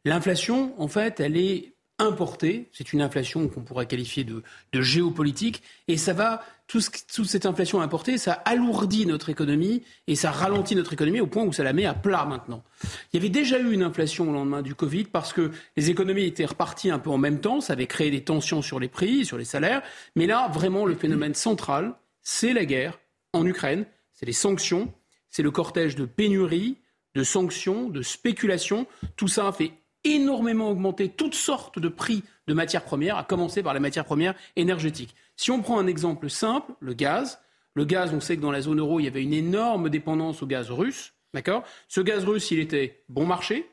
L'inflation, 0.06 0.74
en 0.82 0.88
fait, 0.88 1.20
elle 1.20 1.38
est 1.38 1.73
importée. 2.04 2.70
C'est 2.72 2.94
une 2.94 3.02
inflation 3.02 3.48
qu'on 3.48 3.62
pourrait 3.62 3.86
qualifier 3.86 4.24
de, 4.24 4.44
géopolitique. 4.74 5.64
Et 5.88 5.98
ça 5.98 6.14
va, 6.14 6.44
toute 6.68 7.26
cette 7.26 7.46
inflation 7.46 7.82
importée, 7.82 8.18
ça 8.18 8.34
alourdit 8.34 9.06
notre 9.06 9.30
économie 9.30 9.84
et 10.08 10.16
ça 10.16 10.32
ralentit 10.32 10.76
notre 10.76 10.94
économie 10.94 11.20
au 11.20 11.28
point 11.28 11.44
où 11.44 11.54
ça 11.54 11.64
la 11.64 11.74
met 11.74 11.86
à 11.86 11.94
plat 11.94 12.26
maintenant. 12.26 12.64
Il 13.12 13.18
y 13.18 13.20
avait 13.20 13.30
déjà 13.30 13.60
eu 13.60 13.72
une 13.72 13.84
inflation 13.84 14.30
au 14.30 14.34
lendemain 14.34 14.62
du 14.62 14.76
Covid 14.76 15.06
parce 15.06 15.34
que 15.34 15.52
les 15.78 15.90
économies 15.90 16.26
étaient 16.26 16.46
reparties 16.46 16.92
un 16.92 17.00
peu 17.00 17.10
en 17.10 17.18
même 17.18 17.40
temps. 17.40 17.62
Ça 17.62 17.74
avait 17.74 17.88
créé 17.88 18.12
des 18.12 18.24
tensions 18.24 18.62
sur 18.62 18.80
les 18.80 18.88
prix, 18.90 19.26
sur 19.26 19.38
les 19.38 19.46
salaires. 19.46 19.82
Mais 20.16 20.28
là, 20.28 20.50
vraiment, 20.54 20.86
le 20.86 20.96
phénomène 20.96 21.34
central, 21.34 21.94
c'est 22.22 22.54
la 22.54 22.66
guerre 22.66 23.00
en 23.34 23.46
Ukraine 23.46 23.86
c'est 24.14 24.26
les 24.26 24.32
sanctions, 24.34 24.94
c'est 25.30 25.44
le 25.44 25.52
cortège 25.52 25.96
de 25.96 26.06
pénuries, 26.06 26.78
de 27.16 27.24
sanctions, 27.24 27.90
de 27.90 28.02
spéculations. 28.02 28.88
Tout 29.18 29.28
ça 29.28 29.52
fait 29.52 29.74
énormément 30.04 30.70
augmenter 30.70 31.10
toutes 31.10 31.36
sortes 31.36 31.80
de 31.80 31.88
prix 31.88 32.24
de 32.48 32.54
matières 32.54 32.84
premières, 32.84 33.18
à 33.18 33.24
commencer 33.24 33.64
par 33.64 33.74
les 33.74 33.80
matières 33.80 34.06
premières 34.06 34.36
énergétiques. 34.56 35.16
Si 35.36 35.52
on 35.52 35.62
prend 35.62 35.80
un 35.80 35.88
exemple 35.88 36.30
simple, 36.30 36.74
le 36.80 36.94
gaz, 36.94 37.40
le 37.74 37.86
gaz, 37.86 38.14
on 38.14 38.20
sait 38.20 38.36
que 38.36 38.42
dans 38.42 38.52
la 38.52 38.62
zone 38.62 38.80
euro, 38.80 39.00
il 39.00 39.06
y 39.06 39.08
avait 39.08 39.24
une 39.24 39.34
énorme 39.34 39.90
dépendance 39.90 40.44
au 40.44 40.46
gaz 40.46 40.70
russe. 40.70 41.14
D'accord? 41.34 41.64
Ce 41.88 42.02
gaz 42.02 42.24
russe, 42.26 42.52
il 42.52 42.60
était 42.60 43.04
bon 43.10 43.26
marché 43.26 43.68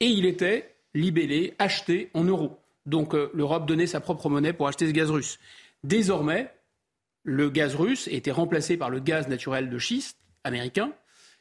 et 0.00 0.06
il 0.06 0.26
était 0.26 0.74
libellé, 0.94 1.54
acheté 1.58 2.10
en 2.12 2.24
euros. 2.24 2.58
Donc 2.84 3.14
euh, 3.14 3.30
l'Europe 3.34 3.66
donnait 3.66 3.86
sa 3.86 4.00
propre 4.00 4.28
monnaie 4.28 4.52
pour 4.52 4.68
acheter 4.68 4.86
ce 4.86 4.92
gaz 4.92 5.10
russe. 5.10 5.38
Désormais, 5.84 6.52
le 7.22 7.50
gaz 7.50 7.74
russe 7.74 8.08
été 8.08 8.30
remplacé 8.30 8.76
par 8.76 8.90
le 8.90 9.00
gaz 9.00 9.28
naturel 9.28 9.70
de 9.70 9.78
schiste 9.78 10.18
américain. 10.44 10.92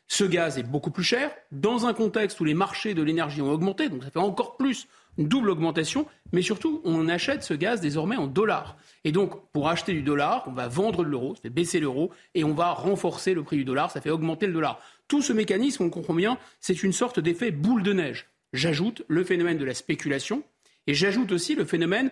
Ce 0.07 0.23
gaz 0.23 0.57
est 0.57 0.63
beaucoup 0.63 0.91
plus 0.91 1.03
cher, 1.03 1.31
dans 1.51 1.85
un 1.85 1.93
contexte 1.93 2.39
où 2.39 2.45
les 2.45 2.53
marchés 2.53 2.93
de 2.93 3.03
l'énergie 3.03 3.41
ont 3.41 3.51
augmenté, 3.51 3.89
donc 3.89 4.03
ça 4.03 4.11
fait 4.11 4.19
encore 4.19 4.55
plus 4.55 4.87
une 5.17 5.27
double 5.27 5.49
augmentation, 5.49 6.05
mais 6.31 6.41
surtout, 6.41 6.81
on 6.85 7.09
achète 7.09 7.43
ce 7.43 7.53
gaz 7.53 7.81
désormais 7.81 8.15
en 8.15 8.27
dollars. 8.27 8.77
Et 9.03 9.11
donc, 9.11 9.51
pour 9.51 9.67
acheter 9.67 9.93
du 9.93 10.03
dollar, 10.03 10.43
on 10.47 10.51
va 10.51 10.67
vendre 10.67 11.03
de 11.03 11.09
l'euro, 11.09 11.35
ça 11.35 11.41
fait 11.41 11.49
baisser 11.49 11.79
l'euro, 11.79 12.11
et 12.35 12.43
on 12.43 12.53
va 12.53 12.71
renforcer 12.71 13.33
le 13.33 13.43
prix 13.43 13.57
du 13.57 13.65
dollar, 13.65 13.91
ça 13.91 13.99
fait 13.99 14.09
augmenter 14.09 14.47
le 14.47 14.53
dollar. 14.53 14.79
Tout 15.07 15.21
ce 15.21 15.33
mécanisme, 15.33 15.83
on 15.83 15.89
comprend 15.89 16.13
bien, 16.13 16.37
c'est 16.61 16.83
une 16.83 16.93
sorte 16.93 17.19
d'effet 17.19 17.51
boule 17.51 17.83
de 17.83 17.93
neige. 17.93 18.27
J'ajoute 18.53 19.03
le 19.07 19.23
phénomène 19.23 19.57
de 19.57 19.65
la 19.65 19.73
spéculation, 19.73 20.43
et 20.85 20.93
j'ajoute 20.93 21.31
aussi 21.31 21.55
le 21.55 21.65
phénomène 21.65 22.11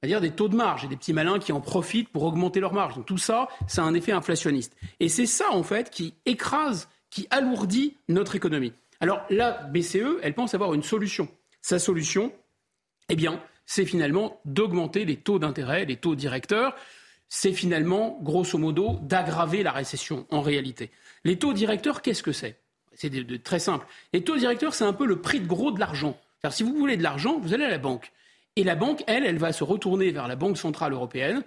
c'est-à-dire 0.00 0.20
des 0.20 0.30
taux 0.30 0.48
de 0.48 0.54
marge 0.54 0.84
et 0.84 0.88
des 0.88 0.96
petits 0.96 1.14
malins 1.14 1.38
qui 1.38 1.52
en 1.52 1.60
profitent 1.60 2.10
pour 2.10 2.24
augmenter 2.24 2.60
leur 2.60 2.74
marge. 2.74 2.94
Donc 2.96 3.06
tout 3.06 3.18
ça, 3.18 3.48
c'est 3.66 3.80
un 3.80 3.94
effet 3.94 4.12
inflationniste. 4.12 4.76
Et 5.00 5.08
c'est 5.08 5.26
ça, 5.26 5.50
en 5.52 5.62
fait, 5.62 5.90
qui 5.90 6.14
écrase, 6.26 6.88
qui 7.10 7.26
alourdit 7.30 7.96
notre 8.08 8.36
économie. 8.36 8.72
Alors 9.00 9.24
la 9.30 9.52
BCE, 9.52 10.18
elle 10.22 10.34
pense 10.34 10.54
avoir 10.54 10.74
une 10.74 10.82
solution. 10.82 11.28
Sa 11.62 11.78
solution, 11.78 12.32
eh 13.08 13.16
bien, 13.16 13.42
c'est 13.66 13.84
finalement 13.84 14.40
d'augmenter 14.44 15.04
les 15.04 15.16
taux 15.16 15.38
d'intérêt, 15.38 15.84
les 15.84 15.96
taux 15.96 16.14
directeurs. 16.14 16.74
C'est 17.28 17.52
finalement, 17.52 18.18
grosso 18.22 18.56
modo, 18.58 18.98
d'aggraver 19.02 19.62
la 19.62 19.72
récession 19.72 20.26
en 20.30 20.40
réalité. 20.40 20.90
Les 21.24 21.38
taux 21.38 21.52
directeurs, 21.52 22.02
qu'est-ce 22.02 22.22
que 22.22 22.32
c'est? 22.32 22.60
C'est 22.94 23.42
très 23.42 23.58
simple. 23.58 23.86
Les 24.12 24.22
taux 24.22 24.36
directeurs, 24.36 24.74
c'est 24.74 24.84
un 24.84 24.92
peu 24.92 25.06
le 25.06 25.20
prix 25.20 25.40
de 25.40 25.46
gros 25.46 25.72
de 25.72 25.80
l'argent. 25.80 26.18
si 26.50 26.62
vous 26.62 26.74
voulez 26.74 26.96
de 26.96 27.02
l'argent, 27.02 27.38
vous 27.38 27.52
allez 27.52 27.64
à 27.64 27.70
la 27.70 27.78
banque. 27.78 28.12
Et 28.54 28.64
la 28.64 28.74
banque, 28.74 29.04
elle, 29.06 29.26
elle 29.26 29.38
va 29.38 29.52
se 29.52 29.64
retourner 29.64 30.10
vers 30.12 30.28
la 30.28 30.36
Banque 30.36 30.56
centrale 30.56 30.92
européenne 30.94 31.42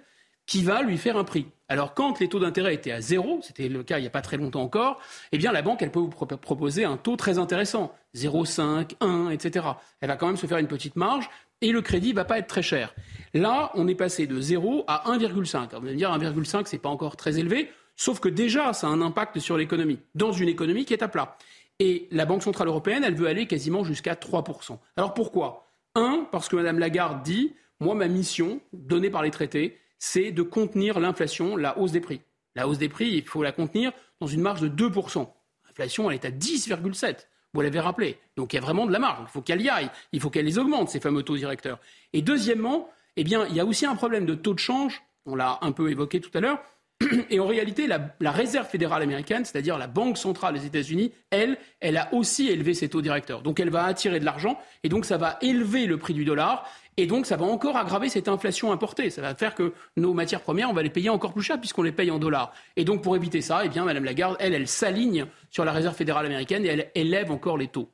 qui 0.46 0.62
va 0.62 0.82
lui 0.82 0.98
faire 0.98 1.16
un 1.16 1.24
prix. 1.24 1.46
Alors 1.68 1.94
quand 1.94 2.18
les 2.18 2.28
taux 2.28 2.40
d'intérêt 2.40 2.74
étaient 2.74 2.90
à 2.90 3.00
zéro, 3.00 3.38
c'était 3.42 3.68
le 3.68 3.84
cas 3.84 3.98
il 3.98 4.02
n'y 4.02 4.06
a 4.08 4.10
pas 4.10 4.22
très 4.22 4.36
longtemps 4.36 4.62
encore, 4.62 5.00
eh 5.30 5.38
bien 5.38 5.52
la 5.52 5.62
banque, 5.62 5.82
elle 5.82 5.92
peut 5.92 6.00
vous 6.00 6.08
proposer 6.08 6.84
un 6.84 6.96
taux 6.96 7.16
très 7.16 7.38
intéressant, 7.38 7.94
0,5, 8.16 8.96
1, 9.00 9.30
etc. 9.30 9.66
Elle 10.00 10.08
va 10.08 10.16
quand 10.16 10.26
même 10.26 10.36
se 10.36 10.46
faire 10.46 10.58
une 10.58 10.66
petite 10.66 10.96
marge 10.96 11.30
et 11.60 11.72
le 11.72 11.82
crédit 11.82 12.12
va 12.12 12.24
pas 12.24 12.38
être 12.38 12.48
très 12.48 12.62
cher. 12.62 12.94
Là, 13.34 13.70
on 13.74 13.86
est 13.86 13.94
passé 13.94 14.26
de 14.26 14.40
0 14.40 14.84
à 14.88 15.04
1,5. 15.12 15.70
Vous 15.70 15.76
allez 15.76 15.92
me 15.92 15.94
dire 15.94 16.10
1,5, 16.10 16.62
c'est 16.66 16.78
pas 16.78 16.88
encore 16.88 17.16
très 17.16 17.38
élevé, 17.38 17.70
sauf 17.96 18.18
que 18.18 18.28
déjà, 18.28 18.72
ça 18.72 18.88
a 18.88 18.90
un 18.90 19.00
impact 19.00 19.38
sur 19.38 19.56
l'économie, 19.56 20.00
dans 20.14 20.32
une 20.32 20.48
économie 20.48 20.84
qui 20.84 20.94
est 20.94 21.02
à 21.02 21.08
plat. 21.08 21.36
Et 21.78 22.08
la 22.10 22.26
Banque 22.26 22.42
Centrale 22.42 22.68
Européenne, 22.68 23.04
elle 23.04 23.14
veut 23.14 23.26
aller 23.28 23.46
quasiment 23.46 23.84
jusqu'à 23.84 24.14
3%. 24.14 24.78
Alors 24.96 25.14
pourquoi? 25.14 25.70
Un, 25.94 26.26
parce 26.30 26.48
que 26.48 26.56
Mme 26.56 26.78
Lagarde 26.78 27.22
dit, 27.22 27.54
moi, 27.80 27.94
ma 27.94 28.08
mission, 28.08 28.60
donnée 28.72 29.10
par 29.10 29.22
les 29.22 29.30
traités, 29.30 29.79
c'est 30.00 30.32
de 30.32 30.42
contenir 30.42 30.98
l'inflation, 30.98 31.56
la 31.56 31.78
hausse 31.78 31.92
des 31.92 32.00
prix. 32.00 32.22
La 32.56 32.66
hausse 32.66 32.78
des 32.78 32.88
prix, 32.88 33.10
il 33.10 33.22
faut 33.22 33.44
la 33.44 33.52
contenir 33.52 33.92
dans 34.18 34.26
une 34.26 34.40
marge 34.40 34.60
de 34.60 34.68
2%. 34.68 35.28
L'inflation, 35.68 36.10
elle 36.10 36.16
est 36.16 36.24
à 36.24 36.30
10,7%. 36.30 37.16
Vous 37.52 37.60
l'avez 37.60 37.80
rappelé. 37.80 38.18
Donc 38.36 38.52
il 38.52 38.56
y 38.56 38.58
a 38.58 38.62
vraiment 38.62 38.86
de 38.86 38.92
la 38.92 38.98
marge. 38.98 39.24
Il 39.28 39.30
faut 39.30 39.42
qu'elle 39.42 39.60
y 39.60 39.68
aille. 39.68 39.90
Il 40.12 40.20
faut 40.20 40.30
qu'elle 40.30 40.46
les 40.46 40.58
augmente, 40.58 40.88
ces 40.88 41.00
fameux 41.00 41.22
taux 41.22 41.36
directeurs. 41.36 41.78
Et 42.12 42.22
deuxièmement, 42.22 42.88
eh 43.16 43.24
bien, 43.24 43.46
il 43.48 43.54
y 43.54 43.60
a 43.60 43.64
aussi 43.64 43.86
un 43.86 43.96
problème 43.96 44.24
de 44.24 44.34
taux 44.34 44.54
de 44.54 44.58
change. 44.58 45.02
On 45.26 45.34
l'a 45.34 45.58
un 45.60 45.72
peu 45.72 45.90
évoqué 45.90 46.20
tout 46.20 46.30
à 46.34 46.40
l'heure. 46.40 46.62
Et 47.30 47.40
en 47.40 47.46
réalité, 47.46 47.86
la, 47.86 48.14
la 48.20 48.30
Réserve 48.30 48.68
fédérale 48.68 49.02
américaine, 49.02 49.44
c'est-à-dire 49.44 49.78
la 49.78 49.86
Banque 49.86 50.18
centrale 50.18 50.54
des 50.54 50.66
États-Unis, 50.66 51.12
elle, 51.30 51.58
elle 51.80 51.96
a 51.96 52.12
aussi 52.14 52.48
élevé 52.48 52.74
ses 52.74 52.88
taux 52.88 53.02
directeurs. 53.02 53.42
Donc 53.42 53.58
elle 53.58 53.70
va 53.70 53.84
attirer 53.84 54.20
de 54.20 54.24
l'argent 54.24 54.60
et 54.84 54.88
donc 54.88 55.04
ça 55.04 55.16
va 55.16 55.38
élever 55.40 55.86
le 55.86 55.98
prix 55.98 56.14
du 56.14 56.24
dollar. 56.24 56.68
Et 57.00 57.06
donc, 57.06 57.24
ça 57.24 57.38
va 57.38 57.46
encore 57.46 57.78
aggraver 57.78 58.10
cette 58.10 58.28
inflation 58.28 58.72
importée. 58.72 59.08
Ça 59.08 59.22
va 59.22 59.34
faire 59.34 59.54
que 59.54 59.72
nos 59.96 60.12
matières 60.12 60.42
premières, 60.42 60.68
on 60.68 60.74
va 60.74 60.82
les 60.82 60.90
payer 60.90 61.08
encore 61.08 61.32
plus 61.32 61.42
cher 61.42 61.58
puisqu'on 61.58 61.82
les 61.82 61.92
paye 61.92 62.10
en 62.10 62.18
dollars. 62.18 62.52
Et 62.76 62.84
donc, 62.84 63.02
pour 63.02 63.16
éviter 63.16 63.40
ça, 63.40 63.62
eh 63.64 63.70
bien, 63.70 63.86
Mme 63.86 64.04
Lagarde, 64.04 64.36
elle, 64.38 64.52
elle 64.52 64.68
s'aligne 64.68 65.24
sur 65.48 65.64
la 65.64 65.72
Réserve 65.72 65.96
fédérale 65.96 66.26
américaine 66.26 66.66
et 66.66 66.68
elle 66.68 66.90
élève 66.94 67.30
encore 67.30 67.56
les 67.56 67.68
taux. 67.68 67.88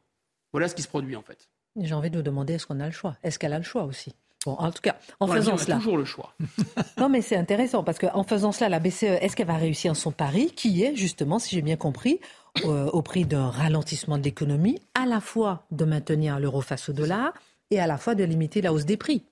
Voilà 0.53 0.67
ce 0.67 0.75
qui 0.75 0.83
se 0.83 0.89
produit, 0.89 1.15
en 1.15 1.23
fait. 1.23 1.49
J'ai 1.81 1.95
envie 1.95 2.11
de 2.11 2.17
vous 2.17 2.25
demander, 2.25 2.55
est-ce 2.55 2.67
qu'on 2.67 2.81
a 2.81 2.87
le 2.87 2.91
choix? 2.93 3.17
Est-ce 3.23 3.39
qu'elle 3.39 3.53
a 3.53 3.59
le 3.59 3.65
choix 3.65 3.85
aussi? 3.85 4.13
Bon, 4.45 4.55
en 4.55 4.73
tout 4.73 4.83
cas, 4.83 4.97
en 5.21 5.29
on 5.29 5.33
faisant 5.33 5.55
a 5.55 5.59
cela. 5.59 5.77
toujours 5.77 5.97
le 5.97 6.05
choix. 6.05 6.35
non, 6.99 7.09
mais 7.09 7.23
c'est 7.23 7.37
intéressant 7.37 7.85
parce 7.85 8.01
qu'en 8.01 8.25
faisant 8.25 8.51
cela, 8.51 8.69
la 8.69 8.81
BCE, 8.81 9.05
est-ce 9.21 9.37
qu'elle 9.37 9.47
va 9.47 9.57
réussir 9.57 9.95
son 9.95 10.11
pari 10.11 10.51
qui 10.51 10.83
est 10.83 10.97
justement, 10.97 11.39
si 11.39 11.55
j'ai 11.55 11.63
bien 11.63 11.77
compris, 11.77 12.19
euh, 12.65 12.87
au 12.87 13.03
prix 13.03 13.25
d'un 13.25 13.51
ralentissement 13.51 14.19
de 14.19 14.25
l'économie, 14.25 14.81
à 14.95 15.07
la 15.07 15.21
fois 15.21 15.65
de 15.71 15.85
maintenir 15.85 16.41
l'euro 16.41 16.61
face 16.61 16.89
au 16.89 16.93
dollar 16.93 17.33
et 17.71 17.81
à 17.81 17.87
la 17.87 17.99
fois 17.99 18.15
de 18.15 18.25
limiter 18.25 18.61
la 18.61 18.73
hausse 18.73 18.85
des 18.85 18.97
prix 18.97 19.25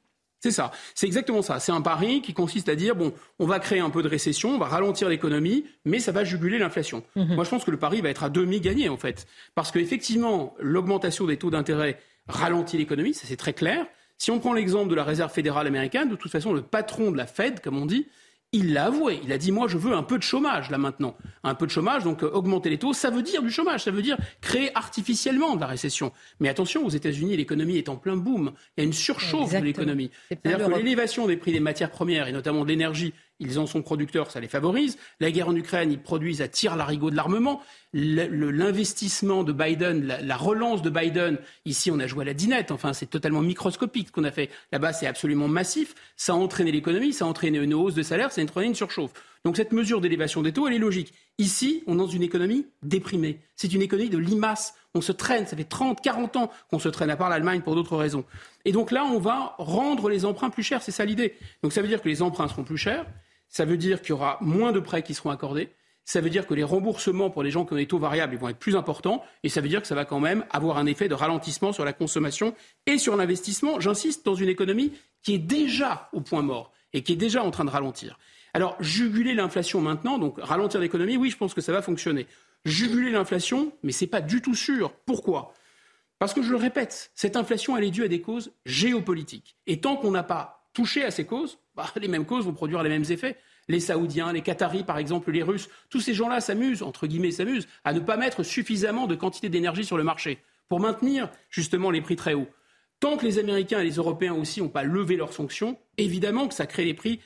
c'est 0.45 0.51
ça, 0.51 0.73
c'est 0.95 1.07
exactement 1.07 1.41
ça. 1.41 1.59
C'est 1.59 1.73
un 1.73 1.81
pari 1.81 2.21
qui 2.21 2.35
consiste 2.35 2.69
à 2.69 2.75
dire 2.75 2.95
bon, 2.95 3.15
on 3.39 3.47
va 3.47 3.59
créer 3.61 3.81
un 3.81 3.89
peu 3.89 4.03
de 4.03 4.09
récession, 4.09 4.51
on 4.51 4.59
va 4.59 4.67
ralentir 4.67 5.09
l'économie, 5.09 5.65
mais 5.87 6.01
ça 6.01 6.13
va 6.13 6.23
juguler 6.23 6.59
l'inflation. 6.59 7.03
Mhm. 7.17 7.35
Moi, 7.35 7.45
je 7.45 7.49
pense 7.49 7.65
que 7.65 7.71
le 7.71 7.79
pari 7.79 8.03
va 8.03 8.11
être 8.11 8.25
à 8.25 8.29
demi 8.29 8.61
gagné 8.61 8.91
en 8.91 8.99
fait, 8.99 9.27
parce 9.55 9.71
qu'effectivement, 9.71 10.55
l'augmentation 10.61 11.25
des 11.25 11.39
taux 11.39 11.49
d'intérêt 11.49 11.99
ralentit 12.29 12.77
l'économie, 12.77 13.15
ça 13.15 13.27
c'est 13.27 13.39
très 13.39 13.55
clair. 13.55 13.87
Si 14.19 14.31
on 14.31 14.39
prend 14.39 14.53
l'exemple 14.53 14.91
de 14.91 14.95
la 14.95 15.05
Réserve 15.05 15.33
fédérale 15.33 15.67
américaine, 15.67 16.11
de 16.11 16.15
toute 16.15 16.31
façon, 16.31 16.53
le 16.53 16.61
patron 16.61 17.11
de 17.11 17.17
la 17.17 17.27
Fed, 17.27 17.61
comme 17.61 17.79
on 17.79 17.87
dit, 17.87 18.07
il 18.55 18.73
l'a 18.73 18.87
avoué. 18.87 19.21
Il 19.25 19.33
a 19.33 19.39
dit 19.39 19.53
moi 19.53 19.67
je 19.69 19.77
veux 19.77 19.93
un 19.93 20.03
peu 20.03 20.17
de 20.17 20.23
chômage 20.23 20.71
là 20.71 20.79
maintenant, 20.79 21.17
un 21.43 21.55
peu 21.55 21.67
de 21.67 21.71
chômage 21.71 22.05
donc 22.05 22.23
euh, 22.23 22.31
augmenter 22.31 22.71
les 22.71 22.79
taux, 22.79 22.93
ça 22.93 23.11
veut 23.11 23.23
dire 23.23 23.43
du 23.43 23.51
chômage, 23.51 23.85
ça 23.85 23.91
veut 23.91 24.01
dire 24.01 24.17
créer 24.41 24.75
artificiellement 24.77 25.57
de 25.57 25.61
la 25.61 25.67
récession. 25.67 26.13
Mais 26.41 26.49
attention, 26.49 26.87
aux 26.87 26.91
États-Unis, 26.91 27.37
l'économie 27.37 27.77
est 27.77 27.89
en 27.89 27.97
plein 27.97 28.17
boom. 28.17 28.53
Il 28.77 28.81
y 28.81 28.85
a 28.85 28.87
une 28.87 28.93
surchauffe 28.93 29.43
Exactement. 29.43 29.61
de 29.61 29.67
l'économie. 29.67 30.11
C'est-à-dire 30.29 30.59
que 30.59 30.63
l'Europe. 30.63 30.79
l'élévation 30.79 31.27
des 31.27 31.37
prix 31.37 31.53
des 31.53 31.61
matières 31.61 31.91
premières 31.91 32.29
et 32.29 32.33
notamment 32.33 32.63
de 32.63 32.69
l'énergie, 32.69 33.13
ils 33.41 33.59
en 33.59 33.67
sont 33.67 33.83
producteurs, 33.83 34.31
ça 34.31 34.41
les 34.41 34.49
favorise. 34.49 34.97
La 35.21 35.31
guerre 35.31 35.49
en 35.49 35.57
Ukraine, 35.57 35.91
ils 35.91 36.01
produisent 36.01 36.43
à 36.43 36.49
tir 36.49 36.77
larigot 36.77 37.11
de 37.11 37.17
l'armement. 37.17 37.63
L'investissement 37.93 39.45
de 39.45 39.53
Biden, 39.53 40.07
la, 40.07 40.21
la 40.21 40.37
relance 40.37 40.83
de 40.83 40.91
Biden, 40.91 41.39
ici 41.65 41.91
on 41.91 41.99
a 41.99 42.07
joué 42.07 42.23
à 42.23 42.25
la 42.27 42.35
dinette, 42.35 42.71
enfin 42.73 42.93
c'est 42.93 43.07
totalement 43.07 43.41
microscopique 43.41 44.09
ce 44.09 44.13
qu'on 44.13 44.25
a 44.25 44.33
fait. 44.33 44.51
Là-bas 44.73 44.93
c'est 44.93 45.07
absolument 45.07 45.47
massif, 45.47 45.95
ça 46.17 46.33
a 46.33 46.37
entraîné 46.37 46.73
l'économie, 46.73 47.13
ça 47.13 47.25
a 47.25 47.29
entraîné 47.29 47.59
une 47.59 47.75
hausse 47.75 47.95
de 47.95 48.03
salaire, 48.03 48.33
ça 48.33 48.41
a 48.41 48.45
entraîné 48.45 48.67
une 48.67 48.75
surchauffe. 48.75 49.13
Donc 49.45 49.57
cette 49.57 49.73
mesure 49.73 50.01
d'élévation 50.01 50.41
des 50.41 50.53
taux, 50.53 50.67
elle 50.67 50.75
est 50.75 50.79
logique. 50.79 51.13
Ici, 51.37 51.83
on 51.87 51.95
est 51.95 51.99
dans 51.99 52.07
une 52.07 52.23
économie 52.23 52.67
déprimée. 52.83 53.41
C'est 53.57 53.73
une 53.75 53.83
économie 53.83 54.09
de 54.09 54.17
limace. 54.17 54.75
On 54.95 55.03
se 55.03 55.13
traîne, 55.13 55.47
ça 55.47 55.57
fait 55.57 55.65
30, 55.65 56.01
40 56.01 56.37
ans 56.37 56.51
qu'on 56.71 56.79
se 56.79 56.89
traîne, 56.89 57.11
à 57.11 57.17
part 57.17 57.29
l'Allemagne 57.29 57.61
pour 57.61 57.75
d'autres 57.75 57.97
raisons. 57.97 58.25
Et 58.65 58.73
donc 58.73 58.91
là, 58.91 59.05
on 59.05 59.19
va 59.19 59.55
rendre 59.59 60.09
les 60.09 60.25
emprunts 60.25 60.49
plus 60.49 60.63
chers, 60.63 60.83
c'est 60.83 60.93
ça 60.93 61.05
l'idée. 61.05 61.35
Donc 61.63 61.73
ça 61.73 61.83
veut 61.83 61.89
dire 61.89 62.01
que 62.01 62.09
les 62.09 62.23
emprunts 62.23 62.49
seront 62.49 62.65
plus 62.65 62.79
chers, 62.79 63.05
ça 63.49 63.65
veut 63.65 63.77
dire 63.77 64.01
qu'il 64.01 64.11
y 64.11 64.13
aura 64.13 64.39
moins 64.41 64.73
de 64.73 64.81
prêts 64.81 65.03
qui 65.03 65.15
seront 65.15 65.31
accordés, 65.31 65.71
ça 66.05 66.21
veut 66.21 66.31
dire 66.31 66.47
que 66.47 66.55
les 66.55 66.65
remboursements 66.65 67.31
pour 67.31 67.43
les 67.43 67.51
gens 67.51 67.65
qui 67.65 67.73
ont 67.73 67.77
des 67.77 67.87
taux 67.87 67.99
variables 67.99 68.37
vont 68.37 68.49
être 68.49 68.59
plus 68.59 68.77
importants, 68.77 69.25
et 69.43 69.49
ça 69.49 69.61
veut 69.61 69.69
dire 69.69 69.81
que 69.81 69.89
ça 69.89 69.95
va 69.95 70.05
quand 70.05 70.21
même 70.21 70.45
avoir 70.51 70.77
un 70.77 70.87
effet 70.87 71.09
de 71.09 71.15
ralentissement 71.15 71.73
sur 71.73 71.85
la 71.85 71.93
consommation 71.93 72.55
et 72.87 72.99
sur 72.99 73.17
l'investissement, 73.17 73.81
j'insiste, 73.81 74.25
dans 74.27 74.35
une 74.35 74.49
économie 74.49 74.93
qui 75.23 75.35
est 75.35 75.39
déjà 75.39 76.11
au 76.13 76.21
point 76.21 76.43
mort 76.43 76.73
et 76.93 77.03
qui 77.03 77.13
est 77.13 77.17
déjà 77.17 77.43
en 77.43 77.51
train 77.51 77.65
de 77.65 77.71
ralentir. 77.71 78.19
Alors, 78.53 78.77
juguler 78.81 79.35
l'inflation 79.35 79.81
maintenant, 79.81 80.19
donc 80.19 80.37
ralentir 80.39 80.79
l'économie, 80.79 81.17
oui, 81.17 81.31
je 81.31 81.37
pense 81.37 81.55
que 81.55 81.61
ça 81.61 81.73
va 81.73 81.83
fonctionner. 81.83 82.27
Juguler 82.65 83.11
l'inflation, 83.11 83.73
mais 83.83 83.91
ce 83.91 84.05
n'est 84.05 84.11
pas 84.11 84.21
du 84.21 84.43
tout 84.43 84.55
sûr. 84.55 84.93
Pourquoi? 85.07 85.55
Parce 86.19 86.33
que 86.33 86.43
je 86.43 86.51
le 86.51 86.57
répète, 86.57 87.11
cette 87.15 87.37
inflation, 87.37 87.77
elle 87.77 87.85
est 87.85 87.91
due 87.91 88.05
à 88.05 88.09
des 88.09 88.21
causes 88.21 88.53
géopolitiques. 88.65 89.57
Et 89.67 89.81
tant 89.81 89.97
qu'on 89.97 90.13
n'a 90.13 90.23
pas 90.23 90.54
touché 90.75 91.05
à 91.05 91.11
ces 91.11 91.25
causes, 91.25 91.59
bah, 91.75 91.87
les 91.97 92.09
mêmes 92.09 92.27
causes 92.27 92.45
vont 92.45 92.53
produire 92.53 92.83
les 92.83 92.91
mêmes 92.91 93.05
effets. 93.09 93.37
Les 93.69 93.81
Saoudiens, 93.81 94.33
les 94.33 94.43
Qataris, 94.43 94.85
par 94.85 94.99
exemple, 94.99 95.31
les 95.31 95.43
Russes, 95.43 95.71
tous 95.89 96.01
ces 96.01 96.13
gens-là 96.13 96.41
s'amusent, 96.41 96.83
entre 96.83 97.07
guillemets, 97.07 97.31
s'amusent 97.31 97.67
à 97.85 97.95
ne 97.95 98.01
pas 98.01 98.19
mettre 98.19 98.43
suffisamment 98.43 99.07
de 99.07 99.15
quantité 99.15 99.49
d'énergie 99.49 99.85
sur 99.85 99.97
le 99.97 100.05
marché 100.05 100.39
pour 100.69 100.81
maintenir 100.81 101.31
justement 101.49 101.91
les 101.91 102.03
prix 102.03 102.17
très 102.17 102.35
hauts. 102.35 102.49
Tant 103.01 103.17
que 103.17 103.25
les 103.25 103.39
Américains 103.39 103.81
et 103.81 103.85
les 103.85 103.95
Européens 103.95 104.35
aussi 104.35 104.61
n'ont 104.61 104.69
pas 104.69 104.83
levé 104.83 105.17
leurs 105.17 105.33
sanctions, 105.33 105.79
évidemment 105.97 106.49
que 106.49 106.55
ça 106.55 106.67
crée 106.67 106.85
des 106.85 106.95
prix 106.95 107.21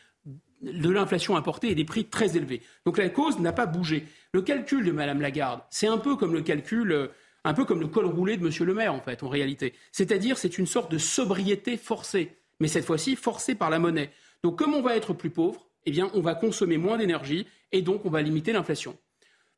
de 0.62 0.90
l'inflation 0.90 1.36
importée 1.36 1.70
et 1.70 1.74
des 1.74 1.84
prix 1.84 2.04
très 2.04 2.36
élevés. 2.36 2.62
Donc 2.84 2.98
la 2.98 3.08
cause 3.08 3.38
n'a 3.38 3.52
pas 3.52 3.66
bougé. 3.66 4.04
Le 4.32 4.42
calcul 4.42 4.84
de 4.84 4.90
Mme 4.90 5.20
Lagarde, 5.20 5.60
c'est 5.70 5.86
un 5.86 5.98
peu 5.98 6.16
comme 6.16 6.32
le 6.32 6.42
calcul, 6.42 6.92
euh, 6.92 7.08
un 7.44 7.54
peu 7.54 7.64
comme 7.64 7.80
le 7.80 7.86
col 7.86 8.06
roulé 8.06 8.36
de 8.36 8.46
M. 8.46 8.52
Le 8.66 8.74
Maire, 8.74 8.94
en 8.94 9.00
fait, 9.00 9.22
en 9.22 9.28
réalité. 9.28 9.74
C'est-à-dire, 9.92 10.36
c'est 10.36 10.58
une 10.58 10.66
sorte 10.66 10.90
de 10.90 10.98
sobriété 10.98 11.76
forcée, 11.76 12.37
mais 12.60 12.68
cette 12.68 12.84
fois-ci 12.84 13.16
forcée 13.16 13.54
par 13.54 13.70
la 13.70 13.78
monnaie. 13.78 14.10
Donc 14.42 14.58
comme 14.58 14.74
on 14.74 14.82
va 14.82 14.96
être 14.96 15.12
plus 15.12 15.30
pauvre, 15.30 15.68
eh 15.86 16.02
on 16.14 16.20
va 16.20 16.34
consommer 16.34 16.78
moins 16.78 16.98
d'énergie 16.98 17.46
et 17.72 17.82
donc 17.82 18.04
on 18.04 18.10
va 18.10 18.22
limiter 18.22 18.52
l'inflation. 18.52 18.96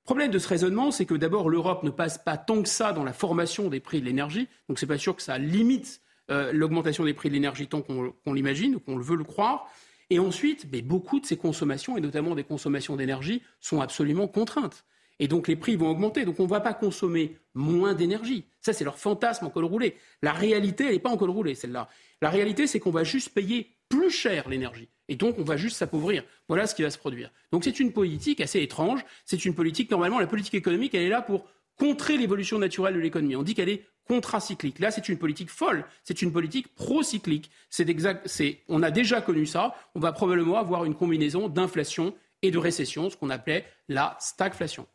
Problème 0.04 0.30
de 0.30 0.38
ce 0.38 0.48
raisonnement, 0.48 0.90
c'est 0.90 1.06
que 1.06 1.14
d'abord 1.14 1.50
l'Europe 1.50 1.82
ne 1.82 1.90
passe 1.90 2.18
pas 2.18 2.36
tant 2.36 2.62
que 2.62 2.68
ça 2.68 2.92
dans 2.92 3.04
la 3.04 3.12
formation 3.12 3.68
des 3.68 3.80
prix 3.80 4.00
de 4.00 4.06
l'énergie, 4.06 4.48
donc 4.68 4.78
c'est 4.78 4.86
pas 4.86 4.98
sûr 4.98 5.14
que 5.14 5.22
ça 5.22 5.38
limite 5.38 6.00
euh, 6.30 6.52
l'augmentation 6.52 7.04
des 7.04 7.14
prix 7.14 7.28
de 7.28 7.34
l'énergie 7.34 7.66
tant 7.66 7.82
qu'on 7.82 8.32
l'imagine 8.32 8.76
ou 8.76 8.80
qu'on 8.80 8.96
le 8.96 9.04
veut 9.04 9.16
le 9.16 9.24
croire. 9.24 9.68
Et 10.10 10.18
ensuite, 10.18 10.68
beaucoup 10.82 11.20
de 11.20 11.26
ces 11.26 11.36
consommations, 11.36 11.96
et 11.96 12.00
notamment 12.00 12.34
des 12.34 12.42
consommations 12.44 12.96
d'énergie, 12.96 13.42
sont 13.60 13.80
absolument 13.80 14.26
contraintes. 14.26 14.84
Et 15.20 15.28
donc 15.28 15.46
les 15.46 15.54
prix 15.54 15.76
vont 15.76 15.90
augmenter. 15.90 16.24
Donc 16.24 16.40
on 16.40 16.44
ne 16.44 16.48
va 16.48 16.60
pas 16.60 16.74
consommer 16.74 17.36
moins 17.54 17.94
d'énergie. 17.94 18.46
Ça, 18.60 18.72
c'est 18.72 18.84
leur 18.84 18.98
fantasme 18.98 19.46
en 19.46 19.50
col 19.50 19.64
roulé. 19.64 19.94
La 20.22 20.32
réalité, 20.32 20.86
elle 20.86 20.92
n'est 20.94 20.98
pas 20.98 21.10
en 21.10 21.16
col 21.16 21.30
roulé, 21.30 21.54
celle-là. 21.54 21.88
La 22.20 22.30
réalité, 22.30 22.66
c'est 22.66 22.80
qu'on 22.80 22.90
va 22.90 23.04
juste 23.04 23.28
payer 23.28 23.68
plus 23.88 24.10
cher 24.10 24.48
l'énergie. 24.48 24.88
Et 25.08 25.16
donc 25.16 25.38
on 25.38 25.44
va 25.44 25.56
juste 25.56 25.76
s'appauvrir. 25.76 26.24
Voilà 26.48 26.66
ce 26.66 26.74
qui 26.74 26.82
va 26.82 26.90
se 26.90 26.98
produire. 26.98 27.30
Donc 27.52 27.64
c'est 27.64 27.78
une 27.80 27.92
politique 27.92 28.40
assez 28.40 28.60
étrange. 28.60 29.04
C'est 29.24 29.44
une 29.44 29.54
politique, 29.54 29.90
normalement, 29.90 30.18
la 30.18 30.26
politique 30.26 30.54
économique, 30.54 30.94
elle 30.94 31.02
est 31.02 31.08
là 31.08 31.22
pour 31.22 31.46
contrer 31.76 32.16
l'évolution 32.16 32.58
naturelle 32.58 32.94
de 32.94 33.00
l'économie. 33.00 33.36
On 33.36 33.42
dit 33.42 33.54
qu'elle 33.54 33.68
est 33.68 33.84
contracyclique. 34.06 34.78
Là, 34.78 34.90
c'est 34.90 35.08
une 35.08 35.18
politique 35.18 35.50
folle. 35.50 35.84
C'est 36.04 36.22
une 36.22 36.32
politique 36.32 36.74
procyclique. 36.74 37.50
C'est 37.68 37.88
exact. 37.88 38.28
On 38.68 38.82
a 38.82 38.90
déjà 38.90 39.20
connu 39.20 39.46
ça. 39.46 39.74
On 39.94 40.00
va 40.00 40.12
probablement 40.12 40.58
avoir 40.58 40.84
une 40.84 40.94
combinaison 40.94 41.48
d'inflation 41.48 42.14
et 42.42 42.50
de 42.50 42.58
récession, 42.58 43.10
ce 43.10 43.16
qu'on 43.16 43.30
appelait 43.30 43.66
la 43.88 44.16
stagflation. 44.18 44.86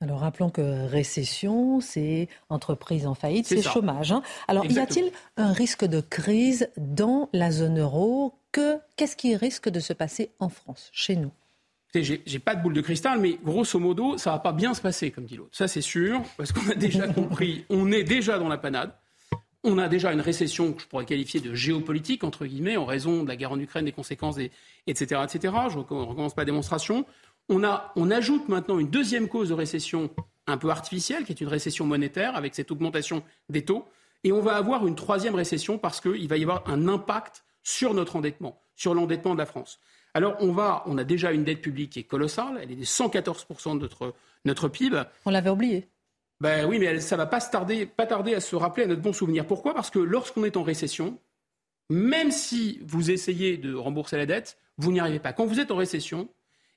Alors 0.00 0.20
rappelons 0.20 0.50
que 0.50 0.86
récession, 0.86 1.80
c'est 1.80 2.28
entreprise 2.48 3.06
en 3.06 3.14
faillite, 3.14 3.46
C'est 3.46 3.62
chômage. 3.62 4.12
hein. 4.12 4.22
Alors 4.48 4.64
Exactement. 4.64 5.06
y 5.06 5.08
a-t-il 5.08 5.42
un 5.42 5.52
risque 5.52 5.84
de 5.84 6.00
crise 6.00 6.68
dans 6.76 7.28
la 7.32 7.50
zone 7.50 7.80
euro 7.80 8.34
que, 8.52 8.78
Qu'est-ce 8.96 9.16
qui 9.16 9.34
risque 9.36 9.68
de 9.68 9.80
se 9.80 9.92
passer 9.92 10.30
en 10.40 10.48
France, 10.48 10.90
chez 10.92 11.16
nous? 11.16 11.30
J'ai 11.94 12.38
pas 12.40 12.56
de 12.56 12.62
boule 12.62 12.74
de 12.74 12.80
cristal, 12.80 13.20
mais 13.20 13.38
grosso 13.44 13.78
modo, 13.78 14.18
ça 14.18 14.32
va 14.32 14.40
pas 14.40 14.52
bien 14.52 14.74
se 14.74 14.80
passer, 14.80 15.12
comme 15.12 15.26
dit 15.26 15.36
l'autre. 15.36 15.50
Ça, 15.52 15.68
c'est 15.68 15.80
sûr, 15.80 16.20
parce 16.36 16.50
qu'on 16.50 16.68
a 16.68 16.74
déjà 16.74 17.06
compris, 17.12 17.64
on 17.70 17.92
est 17.92 18.02
déjà 18.02 18.38
dans 18.38 18.48
la 18.48 18.58
panade. 18.58 18.92
On 19.62 19.78
a 19.78 19.88
déjà 19.88 20.12
une 20.12 20.20
récession 20.20 20.72
que 20.74 20.82
je 20.82 20.86
pourrais 20.88 21.06
qualifier 21.06 21.40
de 21.40 21.54
géopolitique, 21.54 22.22
entre 22.24 22.44
guillemets, 22.46 22.76
en 22.76 22.84
raison 22.84 23.22
de 23.22 23.28
la 23.28 23.36
guerre 23.36 23.52
en 23.52 23.58
Ukraine, 23.58 23.84
des 23.86 23.92
conséquences, 23.92 24.34
des, 24.36 24.50
etc., 24.86 25.22
etc. 25.24 25.54
Je 25.70 25.76
ne 25.78 25.82
recommence 25.82 26.34
pas 26.34 26.42
la 26.42 26.46
démonstration. 26.46 27.06
On, 27.48 27.62
a, 27.64 27.92
on 27.96 28.10
ajoute 28.10 28.48
maintenant 28.48 28.78
une 28.78 28.88
deuxième 28.90 29.28
cause 29.28 29.50
de 29.50 29.54
récession 29.54 30.10
un 30.46 30.56
peu 30.56 30.70
artificielle, 30.70 31.24
qui 31.24 31.32
est 31.32 31.40
une 31.40 31.48
récession 31.48 31.86
monétaire, 31.86 32.36
avec 32.36 32.54
cette 32.54 32.70
augmentation 32.70 33.22
des 33.48 33.64
taux. 33.64 33.84
Et 34.24 34.32
on 34.32 34.40
va 34.40 34.56
avoir 34.56 34.86
une 34.86 34.94
troisième 34.94 35.34
récession 35.34 35.78
parce 35.78 36.00
qu'il 36.00 36.28
va 36.28 36.36
y 36.36 36.42
avoir 36.42 36.62
un 36.68 36.88
impact 36.88 37.44
sur 37.62 37.92
notre 37.94 38.16
endettement, 38.16 38.58
sur 38.76 38.94
l'endettement 38.94 39.34
de 39.34 39.38
la 39.38 39.46
France. 39.46 39.78
Alors, 40.14 40.36
on, 40.40 40.52
va, 40.52 40.82
on 40.86 40.96
a 40.96 41.04
déjà 41.04 41.32
une 41.32 41.44
dette 41.44 41.60
publique 41.60 41.90
qui 41.92 42.00
est 42.00 42.04
colossale, 42.04 42.58
elle 42.62 42.70
est 42.70 42.76
de 42.76 42.84
114% 42.84 43.74
de 43.74 43.80
notre, 43.80 44.14
notre 44.44 44.68
PIB. 44.68 45.02
On 45.26 45.30
l'avait 45.30 45.50
oublié. 45.50 45.88
Ben 46.40 46.66
oui, 46.66 46.78
mais 46.78 46.86
elle- 46.86 47.02
ça 47.02 47.16
va 47.16 47.26
pas 47.26 47.40
tarder, 47.40 47.84
pas 47.86 48.06
tarder 48.06 48.34
à 48.34 48.40
se 48.40 48.54
rappeler 48.56 48.84
à 48.84 48.86
notre 48.86 49.02
bon 49.02 49.12
souvenir. 49.12 49.46
Pourquoi? 49.46 49.74
Parce 49.74 49.90
que 49.90 49.98
lorsqu'on 49.98 50.44
est 50.44 50.56
en 50.56 50.62
récession, 50.62 51.18
même 51.90 52.30
si 52.30 52.80
vous 52.82 53.10
essayez 53.10 53.56
de 53.56 53.74
rembourser 53.74 54.16
la 54.16 54.26
dette, 54.26 54.56
vous 54.78 54.92
n'y 54.92 55.00
arrivez 55.00 55.18
pas. 55.20 55.32
Quand 55.32 55.46
vous 55.46 55.60
êtes 55.60 55.70
en 55.70 55.76
récession, 55.76 56.28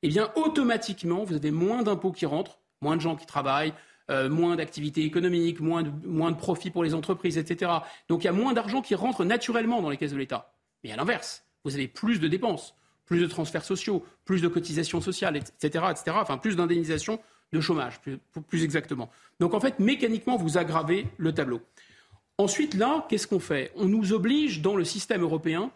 eh 0.04 0.10
bien, 0.10 0.32
automatiquement, 0.36 1.24
vous 1.24 1.36
avez 1.36 1.52
moins 1.52 1.84
d'impôts 1.84 2.12
qui 2.12 2.26
rentrent, 2.26 2.60
moins 2.82 2.96
de 2.96 3.02
gens 3.02 3.16
qui 3.16 3.26
travaillent, 3.26 3.74
euh, 4.10 4.30
moins 4.30 4.56
d'activités 4.56 5.04
économiques, 5.04 5.60
moins 5.60 5.84
de, 5.84 5.92
moins 6.06 6.32
de 6.32 6.38
profits 6.38 6.70
pour 6.70 6.84
les 6.84 6.94
entreprises, 6.94 7.38
etc. 7.38 7.72
Donc 8.08 8.24
il 8.24 8.26
y 8.26 8.30
a 8.30 8.34
moins 8.34 8.54
d'argent 8.54 8.82
qui 8.82 8.96
rentre 8.96 9.26
naturellement 9.26 9.82
dans 9.82 9.90
les 9.90 9.98
caisses 9.98 10.14
de 10.14 10.18
l'État. 10.18 10.54
Mais 10.84 10.92
à 10.92 10.96
l'inverse, 10.96 11.44
vous 11.66 11.76
avez 11.76 11.90
plus 11.90 12.22
de 12.22 12.30
dépenses, 12.30 12.74
plus 13.06 13.20
de 13.20 13.28
transferts 13.28 13.66
sociaux, 13.66 14.06
plus 14.24 14.42
de 14.42 14.48
cotisations 14.48 15.02
sociales, 15.02 15.36
etc., 15.36 15.86
etc. 15.92 16.18
Enfin, 16.22 16.38
plus 16.38 16.56
d'indemnisation 16.56 17.20
de 17.52 17.60
chômage, 17.60 18.00
plus, 18.00 18.18
plus 18.48 18.64
exactement. 18.64 19.10
Donc 19.42 19.54
en 19.54 19.60
fait, 19.60 19.80
mécaniquement, 19.80 20.38
vous 20.38 20.58
aggravez 20.58 21.08
le 21.18 21.34
tableau. 21.34 21.62
Ensuite, 22.38 22.76
là, 22.76 23.06
qu'est-ce 23.10 23.28
qu'on 23.28 23.40
fait? 23.40 23.74
On 23.76 23.86
nous 23.86 24.14
oblige 24.14 24.62
dans 24.62 24.76
le 24.78 24.86
système 24.86 25.24
européen, 25.24 25.72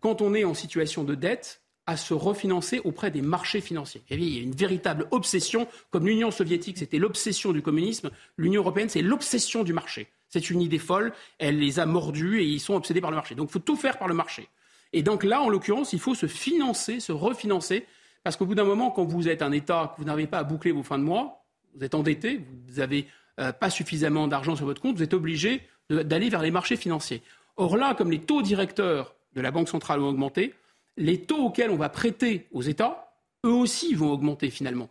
quand 0.00 0.20
on 0.20 0.34
est 0.34 0.44
en 0.44 0.52
situation 0.52 1.04
de 1.04 1.14
dette, 1.14 1.61
à 1.86 1.96
se 1.96 2.14
refinancer 2.14 2.80
auprès 2.84 3.10
des 3.10 3.22
marchés 3.22 3.60
financiers. 3.60 4.02
il 4.10 4.22
y 4.22 4.38
a 4.38 4.42
une 4.42 4.54
véritable 4.54 5.06
obsession, 5.10 5.66
comme 5.90 6.06
l'Union 6.06 6.30
soviétique, 6.30 6.78
c'était 6.78 6.98
l'obsession 6.98 7.52
du 7.52 7.60
communisme, 7.60 8.10
l'Union 8.36 8.62
européenne, 8.62 8.88
c'est 8.88 9.02
l'obsession 9.02 9.64
du 9.64 9.72
marché. 9.72 10.08
C'est 10.28 10.48
une 10.48 10.62
idée 10.62 10.78
folle, 10.78 11.12
elle 11.38 11.58
les 11.58 11.80
a 11.80 11.86
mordus 11.86 12.40
et 12.40 12.44
ils 12.44 12.60
sont 12.60 12.74
obsédés 12.74 13.00
par 13.00 13.10
le 13.10 13.16
marché. 13.16 13.34
Donc 13.34 13.50
il 13.50 13.52
faut 13.52 13.58
tout 13.58 13.76
faire 13.76 13.98
par 13.98 14.08
le 14.08 14.14
marché. 14.14 14.48
Et 14.92 15.02
donc 15.02 15.24
là, 15.24 15.42
en 15.42 15.48
l'occurrence, 15.48 15.92
il 15.92 15.98
faut 15.98 16.14
se 16.14 16.26
financer, 16.26 17.00
se 17.00 17.12
refinancer, 17.12 17.84
parce 18.22 18.36
qu'au 18.36 18.46
bout 18.46 18.54
d'un 18.54 18.64
moment, 18.64 18.90
quand 18.90 19.04
vous 19.04 19.28
êtes 19.28 19.42
un 19.42 19.52
État, 19.52 19.92
que 19.94 20.00
vous 20.00 20.06
n'arrivez 20.06 20.28
pas 20.28 20.38
à 20.38 20.44
boucler 20.44 20.70
vos 20.70 20.82
fins 20.82 20.98
de 20.98 21.04
mois, 21.04 21.44
vous 21.74 21.84
êtes 21.84 21.94
endetté, 21.94 22.44
vous 22.68 22.76
n'avez 22.76 23.08
euh, 23.40 23.52
pas 23.52 23.70
suffisamment 23.70 24.28
d'argent 24.28 24.54
sur 24.54 24.66
votre 24.66 24.80
compte, 24.80 24.96
vous 24.96 25.02
êtes 25.02 25.14
obligé 25.14 25.62
d'aller 25.90 26.28
vers 26.28 26.42
les 26.42 26.50
marchés 26.50 26.76
financiers. 26.76 27.22
Or 27.56 27.76
là, 27.76 27.94
comme 27.94 28.10
les 28.10 28.20
taux 28.20 28.42
directeurs 28.42 29.14
de 29.34 29.40
la 29.40 29.50
Banque 29.50 29.68
centrale 29.68 30.00
ont 30.00 30.08
augmenté, 30.08 30.54
les 30.96 31.22
taux 31.22 31.46
auxquels 31.46 31.70
on 31.70 31.76
va 31.76 31.88
prêter 31.88 32.48
aux 32.52 32.62
États, 32.62 33.14
eux 33.44 33.52
aussi 33.52 33.94
vont 33.94 34.12
augmenter 34.12 34.50
finalement. 34.50 34.88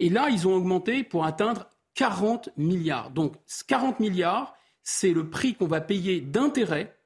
Et 0.00 0.08
là, 0.08 0.28
ils 0.30 0.48
ont 0.48 0.54
augmenté 0.54 1.04
pour 1.04 1.24
atteindre 1.24 1.68
40 1.94 2.50
milliards. 2.56 3.10
Donc 3.10 3.36
40 3.68 4.00
milliards, 4.00 4.54
c'est 4.82 5.12
le 5.12 5.28
prix 5.28 5.54
qu'on 5.54 5.66
va 5.66 5.80
payer 5.80 6.20
d'intérêt 6.20 6.96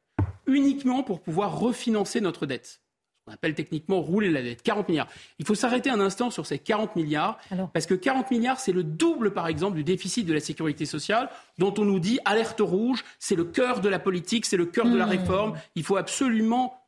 uniquement 0.47 1.03
pour 1.03 1.21
pouvoir 1.21 1.59
refinancer 1.59 2.21
notre 2.21 2.47
dette. 2.47 2.81
On 3.29 3.33
appelle 3.33 3.55
techniquement 3.55 4.01
rouler 4.01 4.31
la 4.31 4.41
dette, 4.41 4.63
40 4.63 4.89
milliards. 4.89 5.09
Il 5.41 5.47
faut 5.47 5.57
s'arrêter 5.57 5.91
un 5.91 5.99
instant 5.99 6.31
sur 6.31 6.47
ces 6.47 6.61
40 6.61 6.95
milliards, 6.95 7.39
parce 7.73 7.85
que 7.85 7.95
40 7.95 8.31
milliards, 8.31 8.61
c'est 8.61 8.71
le 8.71 8.85
double, 8.85 9.33
par 9.33 9.49
exemple, 9.49 9.77
du 9.77 9.83
déficit 9.83 10.25
de 10.27 10.33
la 10.33 10.39
sécurité 10.39 10.87
sociale, 10.87 11.29
dont 11.59 11.75
on 11.79 11.85
nous 11.85 11.99
dit 11.99 12.21
alerte 12.25 12.61
rouge, 12.61 13.05
c'est 13.19 13.35
le 13.35 13.43
cœur 13.43 13.81
de 13.81 13.89
la 13.89 13.99
politique, 13.99 14.47
c'est 14.47 14.57
le 14.57 14.67
cœur 14.67 14.87
de 14.87 14.97
la 14.97 15.07
hmm. 15.07 15.11
réforme. 15.11 15.59
Il 15.75 15.83
faut 15.83 15.97
absolument 15.97 16.86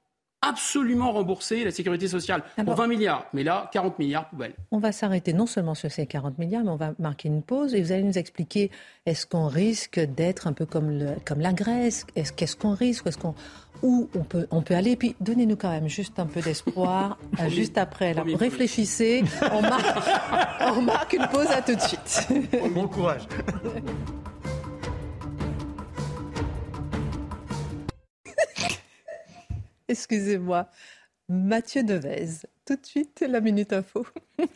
absolument 0.49 1.13
rembourser 1.13 1.65
la 1.65 1.71
sécurité 1.71 2.09
sociale 2.09 2.43
pour 2.65 2.75
20 2.75 2.87
milliards. 2.87 3.27
Mais 3.33 3.43
là, 3.43 3.69
40 3.73 3.99
milliards 3.99 4.29
poubelle. 4.29 4.55
On 4.71 4.79
va 4.79 4.93
s'arrêter 4.93 5.33
non 5.33 5.47
seulement 5.47 5.75
sur 5.75 5.91
ces 5.91 6.07
40 6.07 6.39
milliards, 6.39 6.65
mais 6.65 6.71
on 6.71 6.77
va 6.77 6.93
marquer 6.99 7.29
une 7.29 7.43
pause 7.43 7.75
et 7.75 7.83
vous 7.83 7.93
allez 7.93 8.03
nous 8.03 8.19
expliquer 8.19 8.71
est-ce 9.07 9.27
qu'on 9.27 9.47
risque 9.47 10.01
d'être 10.01 10.47
un 10.47 10.53
peu 10.53 10.67
comme, 10.67 10.91
le, 10.91 11.17
comme 11.25 11.41
la 11.41 11.53
Grèce? 11.53 12.07
Qu'est-ce 12.15 12.57
qu'on 12.57 12.75
risque? 12.75 13.07
Est-ce 13.07 13.19
qu'on 13.19 13.35
où 13.83 14.09
on 14.15 14.25
peut, 14.25 14.47
on 14.51 14.63
peut 14.63 14.75
aller? 14.75 14.93
Et 14.93 14.97
puis, 14.97 15.15
donnez-nous 15.21 15.57
quand 15.57 15.71
même 15.71 15.89
juste 15.89 16.19
un 16.19 16.27
peu 16.27 16.41
d'espoir, 16.41 17.19
juste 17.49 17.79
après. 17.79 18.13
réfléchissez, 18.13 19.23
on 19.53 19.63
marque, 19.63 19.99
on 20.77 20.83
marque 20.83 21.13
une 21.13 21.29
pause, 21.29 21.47
à 21.47 21.63
tout 21.63 21.75
de 21.75 21.81
suite. 21.81 22.29
Bon 22.75 22.89
courage. 22.89 23.23
Excusez-moi. 29.93 30.69
Mathieu 31.29 31.83
Devez. 31.83 32.47
Tout 32.67 32.77
de 32.77 32.87
suite, 32.87 33.25
la 33.27 33.41
Minute 33.41 33.73
Info. 33.73 34.07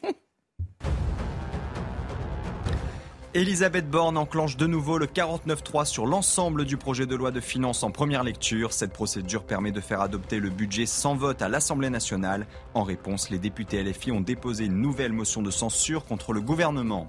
Elisabeth 3.34 3.88
Borne 3.88 4.18
enclenche 4.18 4.58
de 4.58 4.66
nouveau 4.66 4.98
le 4.98 5.06
49-3 5.06 5.86
sur 5.86 6.04
l'ensemble 6.04 6.66
du 6.66 6.76
projet 6.76 7.06
de 7.06 7.16
loi 7.16 7.30
de 7.30 7.40
finances 7.40 7.82
en 7.82 7.90
première 7.90 8.24
lecture. 8.24 8.74
Cette 8.74 8.92
procédure 8.92 9.44
permet 9.44 9.72
de 9.72 9.80
faire 9.80 10.02
adopter 10.02 10.38
le 10.38 10.50
budget 10.50 10.84
sans 10.84 11.14
vote 11.14 11.40
à 11.40 11.48
l'Assemblée 11.48 11.88
nationale. 11.88 12.46
En 12.74 12.82
réponse, 12.82 13.30
les 13.30 13.38
députés 13.38 13.82
LFI 13.82 14.12
ont 14.12 14.20
déposé 14.20 14.66
une 14.66 14.82
nouvelle 14.82 15.14
motion 15.14 15.40
de 15.40 15.50
censure 15.50 16.04
contre 16.04 16.34
le 16.34 16.42
gouvernement. 16.42 17.08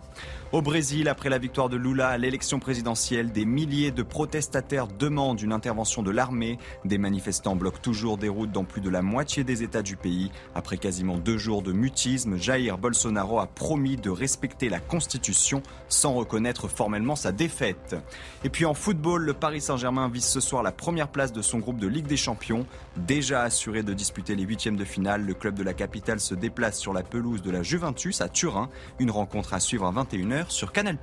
Au 0.53 0.61
Brésil, 0.61 1.07
après 1.07 1.29
la 1.29 1.39
victoire 1.39 1.67
de 1.67 1.77
Lula 1.77 2.09
à 2.09 2.17
l'élection 2.19 2.59
présidentielle, 2.59 3.31
des 3.31 3.43
milliers 3.43 3.89
de 3.89 4.03
protestataires 4.03 4.85
demandent 4.85 5.41
une 5.41 5.51
intervention 5.51 6.03
de 6.03 6.11
l'armée. 6.11 6.59
Des 6.85 6.99
manifestants 6.99 7.55
bloquent 7.55 7.81
toujours 7.81 8.19
des 8.19 8.29
routes 8.29 8.51
dans 8.51 8.63
plus 8.63 8.79
de 8.79 8.91
la 8.91 9.01
moitié 9.01 9.43
des 9.43 9.63
États 9.63 9.81
du 9.81 9.95
pays. 9.95 10.31
Après 10.53 10.77
quasiment 10.77 11.17
deux 11.17 11.39
jours 11.39 11.63
de 11.63 11.71
mutisme, 11.71 12.37
Jair 12.37 12.77
Bolsonaro 12.77 13.39
a 13.39 13.47
promis 13.47 13.97
de 13.97 14.11
respecter 14.11 14.69
la 14.69 14.79
Constitution 14.79 15.63
sans 15.89 16.13
reconnaître 16.13 16.67
formellement 16.67 17.15
sa 17.15 17.31
défaite. 17.31 17.95
Et 18.43 18.49
puis 18.49 18.65
en 18.65 18.75
football, 18.75 19.23
le 19.23 19.33
Paris 19.33 19.59
Saint-Germain 19.59 20.07
vise 20.07 20.25
ce 20.25 20.39
soir 20.39 20.61
la 20.61 20.71
première 20.71 21.07
place 21.07 21.33
de 21.33 21.41
son 21.41 21.57
groupe 21.57 21.79
de 21.79 21.87
Ligue 21.87 22.05
des 22.05 22.15
Champions. 22.15 22.67
Déjà 22.95 23.41
assuré 23.41 23.81
de 23.81 23.93
disputer 23.93 24.35
les 24.35 24.43
huitièmes 24.43 24.77
de 24.77 24.85
finale, 24.85 25.25
le 25.25 25.33
club 25.33 25.55
de 25.55 25.63
la 25.63 25.73
capitale 25.73 26.19
se 26.19 26.35
déplace 26.35 26.77
sur 26.79 26.93
la 26.93 27.01
pelouse 27.01 27.41
de 27.41 27.49
la 27.49 27.63
Juventus 27.63 28.21
à 28.21 28.29
Turin. 28.29 28.69
Une 28.99 29.09
rencontre 29.09 29.55
à 29.55 29.59
suivre 29.59 29.87
à 29.87 29.91
21h 29.91 30.42
sur 30.51 30.71
Canal+. 30.71 30.97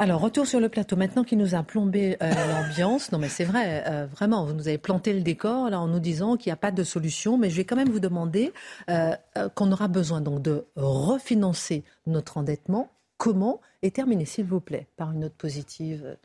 Alors, 0.00 0.22
retour 0.22 0.46
sur 0.46 0.60
le 0.60 0.70
plateau. 0.70 0.96
Maintenant 0.96 1.24
qu'il 1.24 1.36
nous 1.36 1.54
a 1.54 1.62
plombé 1.62 2.16
euh, 2.22 2.32
l'ambiance, 2.32 3.12
non 3.12 3.18
mais 3.18 3.28
c'est 3.28 3.44
vrai, 3.44 3.84
euh, 3.86 4.06
vraiment, 4.06 4.46
vous 4.46 4.54
nous 4.54 4.66
avez 4.66 4.78
planté 4.78 5.12
le 5.12 5.20
décor 5.20 5.68
là, 5.68 5.78
en 5.78 5.88
nous 5.88 6.00
disant 6.00 6.38
qu'il 6.38 6.48
n'y 6.48 6.54
a 6.54 6.56
pas 6.56 6.70
de 6.70 6.82
solution, 6.84 7.36
mais 7.36 7.50
je 7.50 7.56
vais 7.56 7.66
quand 7.66 7.76
même 7.76 7.90
vous 7.90 8.00
demander 8.00 8.54
euh, 8.88 9.14
qu'on 9.54 9.70
aura 9.70 9.88
besoin 9.88 10.22
donc 10.22 10.40
de 10.40 10.64
refinancer 10.74 11.84
notre 12.06 12.38
endettement. 12.38 12.90
Comment 13.18 13.60
Et 13.82 13.90
terminer, 13.90 14.24
s'il 14.24 14.46
vous 14.46 14.60
plaît, 14.60 14.86
par 14.96 15.12
une 15.12 15.20
note 15.20 15.34
positive. 15.34 16.16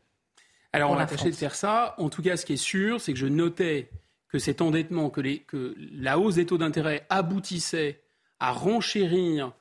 Alors, 0.72 0.92
on 0.92 0.98
a 0.98 1.06
tâché 1.06 1.30
de 1.30 1.36
faire 1.36 1.56
ça. 1.56 1.96
En 1.98 2.08
tout 2.08 2.22
cas, 2.22 2.38
ce 2.38 2.46
qui 2.46 2.54
est 2.54 2.58
sûr, 2.58 3.02
c'est 3.02 3.12
que 3.12 3.20
je 3.20 3.28
notais 3.28 3.90
que 4.30 4.40
cet 4.40 4.62
endettement, 4.62 5.10
que, 5.10 5.20
les, 5.20 5.40
que 5.40 5.76
la 5.92 6.18
hausse 6.18 6.36
des 6.36 6.46
taux 6.46 6.58
d'intérêt 6.58 7.06
aboutissait 7.10 8.02
à 8.40 8.54
renchérir 8.54 9.52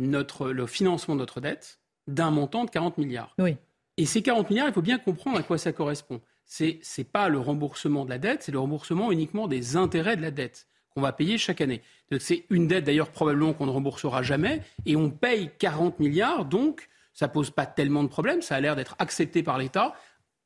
notre, 0.00 0.50
le 0.50 0.66
financement 0.66 1.14
de 1.14 1.20
notre 1.20 1.40
dette 1.40 1.78
d'un 2.08 2.30
montant 2.30 2.64
de 2.64 2.70
40 2.70 2.98
milliards. 2.98 3.34
Oui. 3.38 3.56
Et 3.96 4.06
ces 4.06 4.22
40 4.22 4.50
milliards, 4.50 4.68
il 4.68 4.72
faut 4.72 4.82
bien 4.82 4.98
comprendre 4.98 5.38
à 5.38 5.42
quoi 5.42 5.58
ça 5.58 5.72
correspond. 5.72 6.20
Ce 6.46 6.64
n'est 6.64 7.04
pas 7.04 7.28
le 7.28 7.38
remboursement 7.38 8.04
de 8.04 8.10
la 8.10 8.18
dette, 8.18 8.42
c'est 8.42 8.52
le 8.52 8.58
remboursement 8.58 9.12
uniquement 9.12 9.46
des 9.46 9.76
intérêts 9.76 10.16
de 10.16 10.22
la 10.22 10.30
dette 10.30 10.66
qu'on 10.94 11.02
va 11.02 11.12
payer 11.12 11.38
chaque 11.38 11.60
année. 11.60 11.82
C'est 12.18 12.46
une 12.50 12.66
dette 12.66 12.84
d'ailleurs 12.84 13.10
probablement 13.10 13.52
qu'on 13.52 13.66
ne 13.66 13.70
remboursera 13.70 14.22
jamais, 14.22 14.62
et 14.86 14.96
on 14.96 15.10
paye 15.10 15.50
40 15.58 16.00
milliards, 16.00 16.46
donc 16.46 16.88
ça 17.12 17.28
pose 17.28 17.50
pas 17.50 17.66
tellement 17.66 18.02
de 18.02 18.08
problèmes, 18.08 18.42
ça 18.42 18.56
a 18.56 18.60
l'air 18.60 18.74
d'être 18.74 18.96
accepté 18.98 19.44
par 19.44 19.58
l'État, 19.58 19.94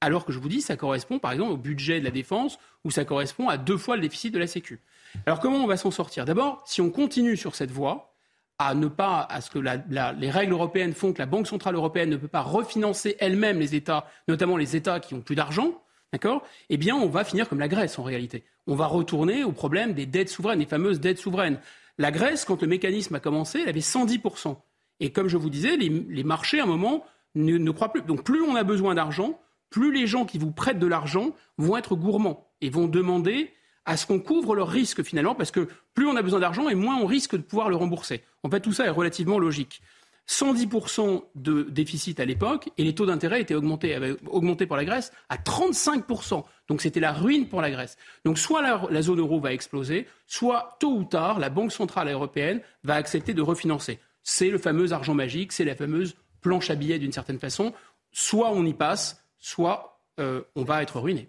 alors 0.03 0.27
que 0.27 0.33
je 0.33 0.39
vous 0.39 0.51
dis, 0.51 0.61
ça 0.61 0.77
correspond 0.77 1.19
par 1.19 1.33
exemple 1.33 1.53
au 1.53 1.57
budget 1.57 2.01
de 2.01 2.05
la 2.05 2.11
défense, 2.11 2.59
ou 2.85 2.91
ça 2.91 3.07
correspond 3.07 3.49
à 3.49 3.57
deux 3.57 3.79
fois 3.79 3.97
le 3.97 4.03
déficit 4.03 4.35
de 4.35 4.39
la 4.39 4.47
Sécu. 4.47 4.83
Alors 5.25 5.41
comment 5.41 5.59
on 5.59 5.67
va 5.67 5.79
s'en 5.79 5.91
sortir? 5.91 6.27
D'abord, 6.27 6.63
si 6.67 6.83
on 6.83 6.91
continue 6.91 7.39
sur 7.39 7.55
cette 7.55 7.71
voie, 7.71 8.14
à 8.59 8.75
ne 8.75 8.87
pas, 8.87 9.27
à 9.29 9.41
ce 9.41 9.51
que 9.51 9.59
les 9.59 10.31
règles 10.31 10.53
européennes 10.53 10.93
font 10.93 11.13
que 11.13 11.19
la 11.19 11.27
Banque 11.27 11.47
centrale 11.47 11.75
européenne 11.75 12.11
ne 12.11 12.17
peut 12.17 12.29
pas 12.29 12.43
refinancer 12.43 13.17
elle-même 13.19 13.59
les 13.59 13.75
États, 13.75 14.07
notamment 14.29 14.57
les 14.57 14.77
États 14.77 15.01
qui 15.01 15.15
ont 15.15 15.21
plus 15.21 15.35
d'argent, 15.35 15.83
d'accord? 16.13 16.45
Eh 16.71 16.77
bien, 16.77 16.95
on 16.95 17.09
va 17.09 17.25
finir 17.25 17.49
comme 17.49 17.59
la 17.59 17.69
Grèce 17.69 17.99
en 17.99 18.05
réalité. 18.05 18.45
On 18.67 18.77
va 18.77 18.87
retourner 18.87 19.43
au 19.43 19.53
problème 19.53 19.93
des 19.93 20.07
dettes 20.07 20.29
souveraines, 20.29 20.61
les 20.61 20.67
fameuses 20.67 21.01
dettes 21.01 21.19
souveraines. 21.19 21.59
La 21.99 22.11
Grèce, 22.11 22.45
quand 22.45 22.63
le 22.63 22.69
mécanisme 22.69 23.15
a 23.15 23.21
commencé, 23.21 23.61
elle 23.61 23.69
avait 23.69 23.81
110%. 23.81 24.57
Et 25.01 25.11
comme 25.11 25.29
je 25.29 25.37
vous 25.37 25.51
disais, 25.51 25.77
les, 25.77 26.25
marchés, 26.25 26.61
à 26.61 26.65
un 26.65 26.67
moment, 26.67 27.05
ne, 27.35 27.59
ne 27.59 27.71
croient 27.73 27.93
plus. 27.93 28.03
Donc, 28.03 28.23
plus 28.23 28.43
on 28.43 28.55
a 28.55 28.63
besoin 28.63 28.95
d'argent, 28.95 29.39
plus 29.71 29.93
les 29.93 30.07
gens 30.07 30.25
qui 30.25 30.39
vous 30.39 30.53
prêtent 30.53 30.79
de 30.79 30.87
l'argent 30.87 31.35
vont 31.59 31.77
être 31.77 31.97
gourmands 31.97 32.49
et 32.61 32.71
vont 32.71 32.87
demander 32.87 33.53
à 33.85 33.97
ce 33.97 34.07
qu'on 34.07 34.19
couvre 34.19 34.55
leur 34.55 34.69
risque 34.69 35.03
finalement, 35.03 35.35
parce 35.35 35.51
que 35.51 35.69
plus 35.95 36.07
on 36.07 36.17
a 36.17 36.23
besoin 36.23 36.41
d'argent 36.41 36.69
et 36.69 36.75
moins 36.75 36.97
on 36.97 37.07
risque 37.07 37.37
de 37.37 37.43
pouvoir 37.43 37.69
le 37.69 37.77
rembourser. 37.77 38.23
En 38.43 38.51
fait, 38.51 38.61
tout 38.61 38.73
ça 38.73 38.87
est 38.87 38.91
relativement 38.91 39.39
logique. 39.39 39.83
110% 40.29 41.23
de 41.35 41.65
déficit 41.65 42.19
à 42.19 42.25
l'époque 42.25 42.71
et 42.79 42.85
les 42.85 42.95
taux 42.95 43.05
d'intérêt 43.05 43.43
étaient 43.43 43.55
augmentés, 43.55 43.95
avaient 43.95 44.17
augmenté 44.27 44.67
pour 44.67 44.77
la 44.77 44.85
Grèce 44.85 45.13
à 45.29 45.37
35%. 45.37 46.45
Donc 46.69 46.81
c'était 46.81 47.01
la 47.01 47.13
ruine 47.13 47.47
pour 47.47 47.61
la 47.61 47.71
Grèce. 47.71 47.99
Donc 48.25 48.39
soit 48.39 48.63
la, 48.63 49.03
zone 49.03 49.21
euro 49.21 49.39
va 49.39 49.53
exploser, 49.53 50.07
soit 50.27 50.77
tôt 50.81 50.97
ou 50.97 51.05
tard 51.05 51.39
la 51.39 51.51
Banque 51.51 51.73
centrale 51.73 52.09
européenne 52.09 52.63
va 52.85 52.95
accepter 52.95 53.35
de 53.35 53.43
refinancer. 53.43 53.99
C'est 54.23 54.49
le 54.49 54.57
fameux 54.57 54.93
argent 54.93 55.15
magique, 55.15 55.53
c'est 55.53 55.65
la 55.65 55.75
fameuse 55.75 56.17
planche 56.41 56.71
à 56.71 56.75
billets 56.75 56.99
d'une 56.99 57.13
certaine 57.13 57.39
façon. 57.39 57.75
Soit 58.11 58.51
on 58.51 58.65
y 58.65 58.73
passe, 58.73 59.23
soit 59.39 60.01
euh, 60.21 60.43
on 60.57 60.65
va 60.65 60.83
être 60.83 61.01
ruiné. 61.01 61.29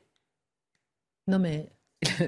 Non 1.28 1.39
mais 1.39 1.70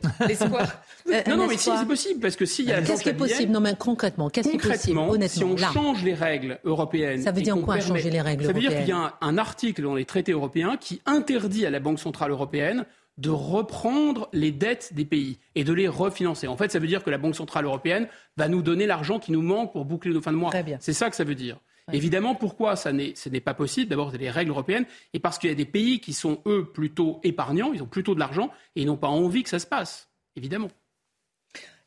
L'espoir. 0.28 0.82
Euh, 1.10 1.22
non, 1.28 1.38
non, 1.38 1.48
mais 1.48 1.58
si, 1.58 1.70
c'est 1.78 1.86
possible, 1.86 2.20
parce 2.20 2.36
que 2.36 2.46
s'il 2.46 2.66
y 2.66 2.72
a 2.72 2.82
Qu'est-ce 2.82 3.04
qui 3.04 3.10
est 3.10 3.14
possible? 3.14 3.52
Non, 3.52 3.60
mais 3.60 3.76
concrètement, 3.78 4.30
qu'est-ce 4.30 4.50
qui 4.50 4.56
est 4.56 4.60
possible 4.60 5.00
Honnêtement, 5.00 5.28
si 5.28 5.44
on 5.44 5.58
change 5.58 6.04
les 6.04 6.14
règles 6.14 6.60
européennes. 6.64 7.22
Ça 7.22 7.32
veut 7.32 7.42
dire 7.42 7.56
quoi 7.62 7.80
changer 7.80 8.10
les 8.10 8.22
règles 8.22 8.44
européennes 8.44 8.64
Ça 8.64 8.70
veut 8.70 8.76
dire 8.76 8.86
qu'il 8.86 8.90
y 8.90 8.98
a 8.98 9.14
un, 9.22 9.38
article 9.38 9.84
dans 9.84 9.96
les 9.96 10.06
traités 10.06 10.32
européens 10.32 10.78
qui 10.78 11.02
interdit 11.06 11.66
à 11.66 11.70
la 11.70 11.80
Banque 11.80 12.00
Centrale 12.00 12.32
Européenne 12.32 12.86
de 13.18 13.30
reprendre 13.30 14.30
les 14.34 14.52
dettes 14.52 14.94
des 14.94 15.06
pays 15.06 15.40
et 15.56 15.64
de 15.64 15.74
les 15.74 15.88
refinancer. 15.88 16.48
En 16.48 16.58
fait, 16.58 16.72
ça 16.72 16.80
veut 16.80 16.88
dire 16.88 17.04
que 17.04 17.10
la 17.10 17.18
Banque 17.18 17.36
Centrale 17.36 17.66
Européenne 17.66 18.08
va 18.36 18.48
nous 18.48 18.62
donner 18.62 18.86
l'argent 18.86 19.20
qui 19.20 19.32
nous 19.32 19.42
manque 19.42 19.72
pour 19.72 19.86
boucler 19.86 20.14
nos 20.14 20.22
fins 20.22 20.32
de 20.32 20.38
mois. 20.38 20.52
C'est 20.80 20.94
ça 20.94 21.10
que 21.10 21.16
ça 21.16 21.24
veut 21.24 21.36
dire. 21.36 21.58
Évidemment, 21.94 22.36
pourquoi 22.36 22.76
ça 22.76 22.92
ce 22.92 23.30
n'est 23.30 23.40
pas 23.40 23.54
possible? 23.54 23.90
D'abord, 23.90 24.12
c'est 24.12 24.18
les 24.18 24.30
règles 24.30 24.52
européennes, 24.52 24.86
et 25.14 25.20
parce 25.20 25.38
qu'il 25.38 25.50
y 25.50 25.54
a 25.54 25.56
des 25.56 25.66
pays 25.66 26.00
qui 26.00 26.14
sont, 26.14 26.42
eux, 26.46 26.66
plutôt 26.66 27.20
épargnants, 27.24 27.72
ils 27.74 27.82
ont 27.82 27.88
plutôt 27.88 28.14
de 28.14 28.20
l'argent, 28.20 28.52
et 28.76 28.82
ils 28.82 28.88
n'ont 28.88 28.98
pas 28.98 29.08
envie 29.08 29.44
que 29.44 29.50
ça 29.50 29.60
se 29.60 29.68
passe, 29.68 30.10
évidemment. 30.36 30.70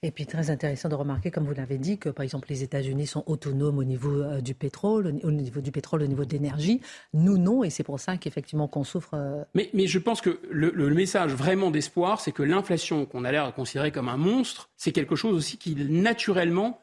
Et 0.02 0.12
puis 0.12 0.24
très 0.24 0.48
intéressant 0.48 0.88
de 0.88 0.94
remarquer, 0.94 1.30
comme 1.30 1.44
vous 1.44 1.52
l'avez 1.52 1.76
dit, 1.76 1.98
que 1.98 2.08
par 2.08 2.22
exemple 2.22 2.48
les 2.48 2.62
États-Unis 2.62 3.06
sont 3.06 3.22
autonomes 3.26 3.76
au 3.76 3.84
niveau 3.84 4.22
euh, 4.22 4.40
du 4.40 4.54
pétrole, 4.54 5.20
au 5.22 5.30
niveau 5.30 5.60
du 5.60 5.70
pétrole, 5.70 6.02
au 6.02 6.06
niveau 6.06 6.24
de 6.24 6.32
l'énergie. 6.32 6.80
Nous 7.12 7.36
non, 7.36 7.64
et 7.64 7.68
c'est 7.68 7.84
pour 7.84 8.00
ça 8.00 8.16
qu'effectivement 8.16 8.66
qu'on 8.66 8.82
souffre. 8.82 9.12
Euh, 9.12 9.44
mais, 9.54 9.68
mais, 9.74 9.86
je 9.86 9.98
pense 9.98 10.22
que 10.22 10.40
le, 10.50 10.72
le 10.74 10.88
message 10.88 11.34
vraiment 11.34 11.70
d'espoir, 11.70 12.22
c'est 12.22 12.32
que 12.32 12.42
l'inflation 12.42 13.04
qu'on 13.04 13.24
a 13.24 13.32
l'air 13.32 13.46
de 13.46 13.52
considérer 13.52 13.92
comme 13.92 14.08
un 14.08 14.16
monstre, 14.16 14.70
c'est 14.78 14.92
quelque 14.92 15.16
chose 15.16 15.36
aussi 15.36 15.58
qui 15.58 15.74
naturellement 15.74 16.80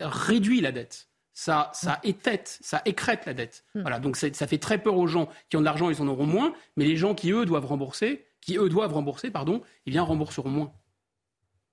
réduit 0.00 0.60
la 0.60 0.70
dette 0.70 1.08
ça, 1.34 1.70
ça 1.74 2.00
étête, 2.02 2.58
ça 2.62 2.82
écrète 2.84 3.26
la 3.26 3.34
dette. 3.34 3.64
Hmm. 3.74 3.82
Voilà, 3.82 3.98
donc 3.98 4.16
ça 4.16 4.46
fait 4.46 4.58
très 4.58 4.78
peur 4.78 4.96
aux 4.96 5.06
gens 5.06 5.28
qui 5.48 5.56
ont 5.56 5.60
de 5.60 5.64
l'argent, 5.64 5.90
ils 5.90 6.00
en 6.02 6.08
auront 6.08 6.26
moins, 6.26 6.52
mais 6.76 6.84
les 6.84 6.96
gens 6.96 7.14
qui 7.14 7.32
eux 7.32 7.46
doivent 7.46 7.66
rembourser, 7.66 8.26
qui 8.40 8.56
eux 8.58 8.68
doivent 8.68 8.92
rembourser, 8.92 9.30
pardon, 9.30 9.62
eh 9.86 9.90
bien 9.90 10.02
rembourseront 10.02 10.50
moins. 10.50 10.72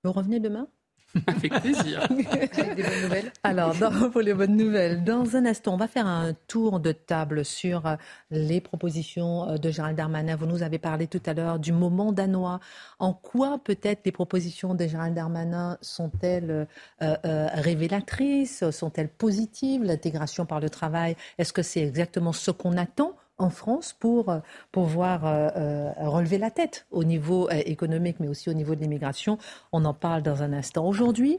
Vous 0.04 0.12
revenez 0.12 0.40
demain? 0.40 0.68
Avec 1.26 1.52
plaisir. 1.60 2.06
Avec 2.08 2.74
des 2.76 2.82
bonnes 2.82 3.02
nouvelles. 3.02 3.32
Alors, 3.42 3.74
pour 4.12 4.20
les 4.20 4.34
bonnes 4.34 4.56
nouvelles, 4.56 5.02
dans 5.02 5.36
un 5.36 5.44
instant, 5.44 5.74
on 5.74 5.76
va 5.76 5.88
faire 5.88 6.06
un 6.06 6.34
tour 6.46 6.78
de 6.78 6.92
table 6.92 7.44
sur 7.44 7.86
euh, 7.86 7.96
les 8.30 8.60
propositions 8.60 9.48
euh, 9.48 9.56
de 9.56 9.70
Gérald 9.70 9.96
Darmanin. 9.96 10.36
Vous 10.36 10.46
nous 10.46 10.62
avez 10.62 10.78
parlé 10.78 11.08
tout 11.08 11.22
à 11.26 11.34
l'heure 11.34 11.58
du 11.58 11.72
moment 11.72 12.12
danois. 12.12 12.60
En 12.98 13.12
quoi 13.12 13.58
peut-être 13.62 14.02
les 14.04 14.12
propositions 14.12 14.74
de 14.74 14.86
Gérald 14.86 15.14
Darmanin 15.14 15.78
sont-elles 15.80 16.68
euh, 17.02 17.16
révélatrices? 17.54 18.70
Sont-elles 18.70 19.08
positives? 19.08 19.82
L'intégration 19.82 20.46
par 20.46 20.60
le 20.60 20.70
travail, 20.70 21.16
est-ce 21.38 21.52
que 21.52 21.62
c'est 21.62 21.80
exactement 21.80 22.32
ce 22.32 22.50
qu'on 22.50 22.76
attend? 22.76 23.16
En 23.40 23.50
France 23.50 23.94
pour 23.98 24.28
euh, 24.28 24.40
pouvoir 24.72 25.26
euh, 25.26 25.48
euh, 25.56 25.92
relever 26.08 26.38
la 26.38 26.50
tête 26.50 26.86
au 26.90 27.04
niveau 27.04 27.48
économique, 27.50 28.20
mais 28.20 28.28
aussi 28.28 28.50
au 28.50 28.54
niveau 28.54 28.74
de 28.74 28.80
l'immigration. 28.80 29.38
On 29.72 29.84
en 29.84 29.94
parle 29.94 30.22
dans 30.22 30.42
un 30.42 30.52
instant. 30.52 30.86
Aujourd'hui, 30.86 31.38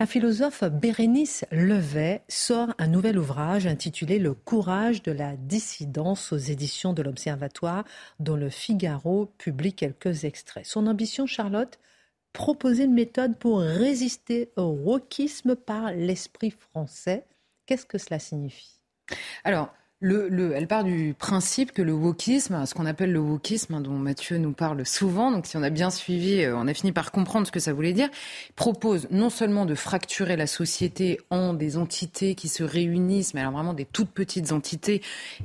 la 0.00 0.06
philosophe 0.06 0.64
Bérénice 0.64 1.44
Levet 1.52 2.22
sort 2.28 2.74
un 2.78 2.88
nouvel 2.88 3.18
ouvrage 3.18 3.66
intitulé 3.66 4.18
Le 4.18 4.34
courage 4.34 5.02
de 5.02 5.12
la 5.12 5.36
dissidence 5.36 6.32
aux 6.32 6.38
éditions 6.38 6.92
de 6.92 7.02
l'Observatoire, 7.02 7.84
dont 8.18 8.36
le 8.36 8.50
Figaro 8.50 9.26
publie 9.38 9.74
quelques 9.74 10.24
extraits. 10.24 10.66
Son 10.66 10.86
ambition, 10.86 11.26
Charlotte, 11.26 11.78
proposer 12.32 12.84
une 12.84 12.94
méthode 12.94 13.36
pour 13.36 13.60
résister 13.60 14.50
au 14.56 14.70
wokisme 14.70 15.54
par 15.54 15.92
l'esprit 15.92 16.50
français. 16.50 17.26
Qu'est-ce 17.66 17.86
que 17.86 17.98
cela 17.98 18.18
signifie? 18.18 18.80
Alors, 19.44 19.72
le, 20.02 20.52
elle 20.54 20.66
part 20.66 20.82
du 20.82 21.14
principe 21.16 21.70
que 21.72 21.80
le 21.80 21.92
wokisme, 21.92 22.66
ce 22.66 22.74
qu'on 22.74 22.86
appelle 22.86 23.12
le 23.12 23.20
wokisme, 23.20 23.74
hein, 23.74 23.80
dont 23.80 23.92
Mathieu 23.92 24.36
nous 24.36 24.52
parle 24.52 24.84
souvent, 24.84 25.30
donc 25.30 25.46
si 25.46 25.56
on 25.56 25.62
a 25.62 25.70
bien 25.70 25.90
suivi, 25.90 26.42
euh, 26.42 26.56
on 26.56 26.66
a 26.66 26.74
fini 26.74 26.90
par 26.90 27.12
comprendre 27.12 27.46
ce 27.46 27.52
que 27.52 27.60
ça 27.60 27.72
voulait 27.72 27.92
dire, 27.92 28.08
propose 28.56 29.06
non 29.10 29.30
seulement 29.30 29.64
de 29.64 29.76
fracturer 29.76 30.36
la 30.36 30.48
société 30.48 31.20
en 31.30 31.54
des 31.54 31.76
entités 31.76 32.34
qui 32.34 32.48
se 32.48 32.64
réunissent, 32.64 33.32
mais 33.32 33.40
alors 33.40 33.52
vraiment 33.52 33.74
des 33.74 33.84
toutes 33.84 34.10
petites 34.10 34.50
entités, 34.50 35.02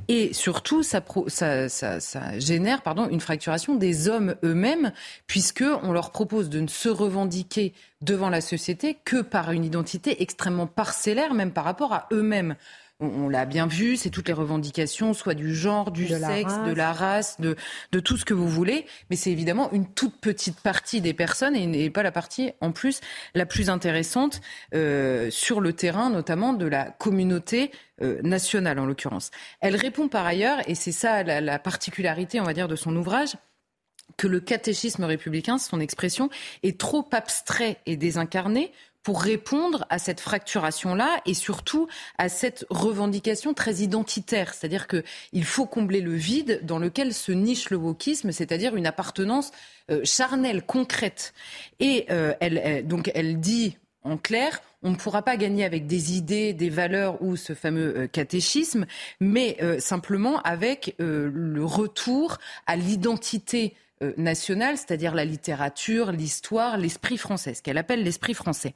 et 0.08 0.32
surtout 0.32 0.82
ça, 0.82 1.00
ça, 1.68 2.38
génère 2.38 2.82
pardon, 2.82 3.08
une 3.08 3.20
fracturation 3.20 3.76
des 3.76 4.08
hommes 4.08 4.34
eux-mêmes, 4.42 4.92
puisque 5.28 5.64
on 5.84 5.92
leur 5.92 6.10
propose 6.10 6.50
de 6.50 6.58
ne 6.58 6.68
se 6.68 6.88
revendiquer 6.88 7.74
devant 8.00 8.28
la 8.28 8.40
société 8.40 8.96
que 9.04 9.22
par 9.22 9.52
une 9.52 9.64
identité 9.64 10.20
extrêmement 10.22 10.66
parcellaire, 10.66 11.32
même 11.32 11.52
par 11.52 11.64
rapport 11.64 11.92
à 11.92 12.08
eux-mêmes 12.12 12.56
on, 13.00 13.28
l'a 13.28 13.46
bien 13.46 13.66
vu, 13.66 13.96
c'est 13.96 14.10
toutes 14.10 14.26
les 14.26 14.34
revendications, 14.34 15.14
soit 15.14 15.34
du 15.34 15.54
genre, 15.54 15.92
du 15.92 16.08
sexe, 16.08 16.54
de 16.66 16.72
la 16.72 16.92
race, 16.92 17.40
de, 17.40 17.56
de 17.92 18.00
tout 18.00 18.16
ce 18.16 18.24
que 18.24 18.34
vous 18.34 18.48
voulez. 18.48 18.86
Mais 19.08 19.16
c'est 19.16 19.30
évidemment 19.30 19.70
une 19.72 19.86
toute 19.86 20.16
petite 20.20 20.60
partie 20.60 21.00
des 21.00 21.14
personnes 21.14 21.54
et, 21.54 21.90
pas 21.90 22.02
la 22.02 22.10
partie, 22.10 22.52
en 22.60 22.72
plus, 22.72 23.00
la 23.34 23.46
plus 23.46 23.70
intéressante 23.70 24.40
euh, 24.74 25.30
sur 25.30 25.60
le 25.60 25.72
terrain, 25.72 26.10
notamment 26.10 26.52
de 26.52 26.66
la 26.66 26.90
communauté 26.90 27.70
euh, 28.02 28.20
nationale, 28.22 28.78
en 28.78 28.86
l'occurrence. 28.86 29.30
Elle 29.60 29.76
répond 29.76 30.08
par 30.08 30.26
ailleurs, 30.26 30.58
et 30.68 30.74
c'est 30.74 30.92
ça 30.92 31.22
la, 31.22 31.40
la 31.40 31.58
particularité, 31.58 32.40
on 32.40 32.44
va 32.44 32.52
dire, 32.52 32.68
de 32.68 32.76
son 32.76 32.94
ouvrage, 32.96 33.34
que 34.16 34.26
le 34.26 34.40
catéchisme 34.40 35.04
républicain, 35.04 35.58
son 35.58 35.80
expression, 35.80 36.30
est 36.62 36.80
trop 36.80 37.08
abstrait 37.12 37.78
et 37.86 37.96
désincarné 37.96 38.72
pour 39.08 39.22
répondre 39.22 39.86
à 39.88 39.98
cette 39.98 40.20
fracturation-là 40.20 41.22
et 41.24 41.32
surtout 41.32 41.88
à 42.18 42.28
cette 42.28 42.66
revendication 42.68 43.54
très 43.54 43.76
identitaire. 43.76 44.52
C'est-à-dire 44.52 44.86
qu'il 44.86 45.44
faut 45.44 45.64
combler 45.64 46.02
le 46.02 46.12
vide 46.12 46.60
dans 46.64 46.78
lequel 46.78 47.14
se 47.14 47.32
niche 47.32 47.70
le 47.70 47.78
wokisme, 47.78 48.32
c'est-à-dire 48.32 48.76
une 48.76 48.86
appartenance 48.86 49.50
euh, 49.90 50.02
charnelle, 50.04 50.62
concrète. 50.62 51.32
Et 51.80 52.04
euh, 52.10 52.34
elle, 52.40 52.86
donc 52.86 53.10
elle 53.14 53.40
dit 53.40 53.78
en 54.02 54.18
clair, 54.18 54.60
on 54.82 54.90
ne 54.90 54.96
pourra 54.96 55.22
pas 55.22 55.38
gagner 55.38 55.64
avec 55.64 55.86
des 55.86 56.14
idées, 56.14 56.52
des 56.52 56.68
valeurs 56.68 57.22
ou 57.22 57.36
ce 57.36 57.54
fameux 57.54 57.96
euh, 57.96 58.06
catéchisme, 58.08 58.84
mais 59.20 59.56
simplement 59.78 60.42
avec 60.42 60.96
le 60.98 61.64
retour 61.64 62.36
à 62.66 62.76
l'identité 62.76 63.74
nationale, 64.16 64.76
c'est-à-dire 64.76 65.14
la 65.14 65.24
littérature, 65.24 66.12
l'histoire, 66.12 66.76
l'esprit 66.76 67.18
français, 67.18 67.54
ce 67.54 67.62
qu'elle 67.62 67.78
appelle 67.78 68.02
l'esprit 68.02 68.34
français. 68.34 68.74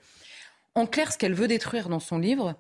En 0.75 0.87
clair, 0.87 1.13
ce 1.13 1.19
qu'elle 1.19 1.35
veut 1.35 1.49
détruire 1.49 1.89
dans 1.89 2.01
son 2.01 2.19
livre, 2.19 2.55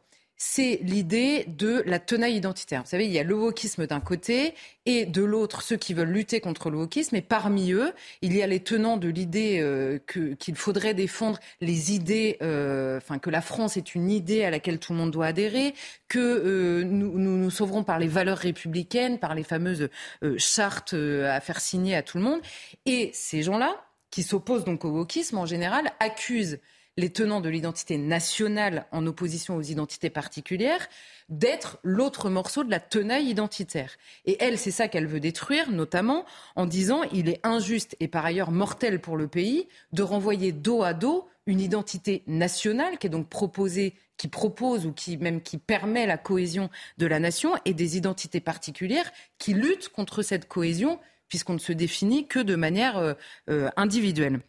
c'est 0.44 0.80
l'idée 0.82 1.44
de 1.46 1.84
la 1.86 2.00
tenaille 2.00 2.34
identitaire. 2.34 2.82
Vous 2.82 2.88
savez, 2.88 3.06
il 3.06 3.12
y 3.12 3.18
a 3.20 3.22
le 3.22 3.36
wokisme 3.36 3.86
d'un 3.86 4.00
côté 4.00 4.54
et 4.86 5.06
de 5.06 5.22
l'autre 5.22 5.62
ceux 5.62 5.76
qui 5.76 5.94
veulent 5.94 6.10
lutter 6.10 6.40
contre 6.40 6.68
le 6.68 6.78
wokisme. 6.78 7.14
Et 7.14 7.22
parmi 7.22 7.70
eux, 7.70 7.92
il 8.22 8.36
y 8.36 8.42
a 8.42 8.48
les 8.48 8.58
tenants 8.58 8.96
de 8.96 9.06
l'idée 9.06 9.60
euh, 9.60 10.00
qu'il 10.08 10.56
faudrait 10.56 10.94
défendre 10.94 11.38
les 11.60 11.92
idées, 11.92 12.38
euh, 12.42 12.96
enfin 12.96 13.20
que 13.20 13.30
la 13.30 13.40
France 13.40 13.76
est 13.76 13.94
une 13.94 14.10
idée 14.10 14.42
à 14.42 14.50
laquelle 14.50 14.80
tout 14.80 14.92
le 14.92 14.98
monde 14.98 15.12
doit 15.12 15.26
adhérer, 15.26 15.74
que 16.08 16.18
euh, 16.18 16.82
nous, 16.82 17.16
nous, 17.16 17.36
nous 17.36 17.50
sauverons 17.50 17.84
par 17.84 18.00
les 18.00 18.08
valeurs 18.08 18.38
républicaines, 18.38 19.20
par 19.20 19.36
les 19.36 19.44
fameuses 19.44 19.90
chartes 20.38 20.94
à 20.94 21.40
faire 21.40 21.60
signer 21.60 21.94
à 21.94 22.02
tout 22.02 22.18
le 22.18 22.24
monde. 22.24 22.40
Et 22.84 23.12
ces 23.14 23.44
gens-là, 23.44 23.76
qui 24.10 24.24
s'opposent 24.24 24.64
donc 24.64 24.84
au 24.84 24.90
wokisme 24.90 25.38
en 25.38 25.46
général, 25.46 25.92
accusent 26.00 26.58
les 26.96 27.10
tenants 27.10 27.40
de 27.40 27.48
l'identité 27.48 27.96
nationale 27.96 28.86
en 28.92 29.06
opposition 29.06 29.56
aux 29.56 29.62
identités 29.62 30.10
particulières, 30.10 30.88
d'être 31.28 31.78
l'autre 31.82 32.28
morceau 32.28 32.64
de 32.64 32.70
la 32.70 32.80
tenaille 32.80 33.28
identitaire. 33.28 33.96
Et 34.26 34.36
elle, 34.40 34.58
c'est 34.58 34.70
ça 34.70 34.88
qu'elle 34.88 35.06
veut 35.06 35.20
détruire, 35.20 35.70
notamment 35.70 36.26
en 36.54 36.66
disant 36.66 37.02
il 37.12 37.28
est 37.28 37.40
injuste 37.44 37.96
et 38.00 38.08
par 38.08 38.24
ailleurs 38.26 38.50
mortel 38.50 39.00
pour 39.00 39.16
le 39.16 39.28
pays 39.28 39.68
de 39.92 40.02
renvoyer 40.02 40.52
dos 40.52 40.82
à 40.82 40.92
dos 40.92 41.28
une 41.46 41.60
identité 41.60 42.22
nationale 42.26 42.98
qui 42.98 43.08
est 43.08 43.10
donc 43.10 43.28
proposée, 43.28 43.94
qui 44.16 44.28
propose 44.28 44.86
ou 44.86 44.92
qui 44.92 45.16
même 45.16 45.40
qui 45.40 45.58
permet 45.58 46.06
la 46.06 46.18
cohésion 46.18 46.70
de 46.98 47.06
la 47.06 47.18
nation 47.18 47.54
et 47.64 47.74
des 47.74 47.96
identités 47.96 48.40
particulières 48.40 49.10
qui 49.38 49.54
luttent 49.54 49.88
contre 49.88 50.22
cette 50.22 50.46
cohésion 50.46 51.00
puisqu'on 51.28 51.54
ne 51.54 51.58
se 51.58 51.72
définit 51.72 52.26
que 52.26 52.38
de 52.38 52.54
manière 52.54 52.98
euh, 52.98 53.14
euh, 53.48 53.70
individuelle. 53.76 54.40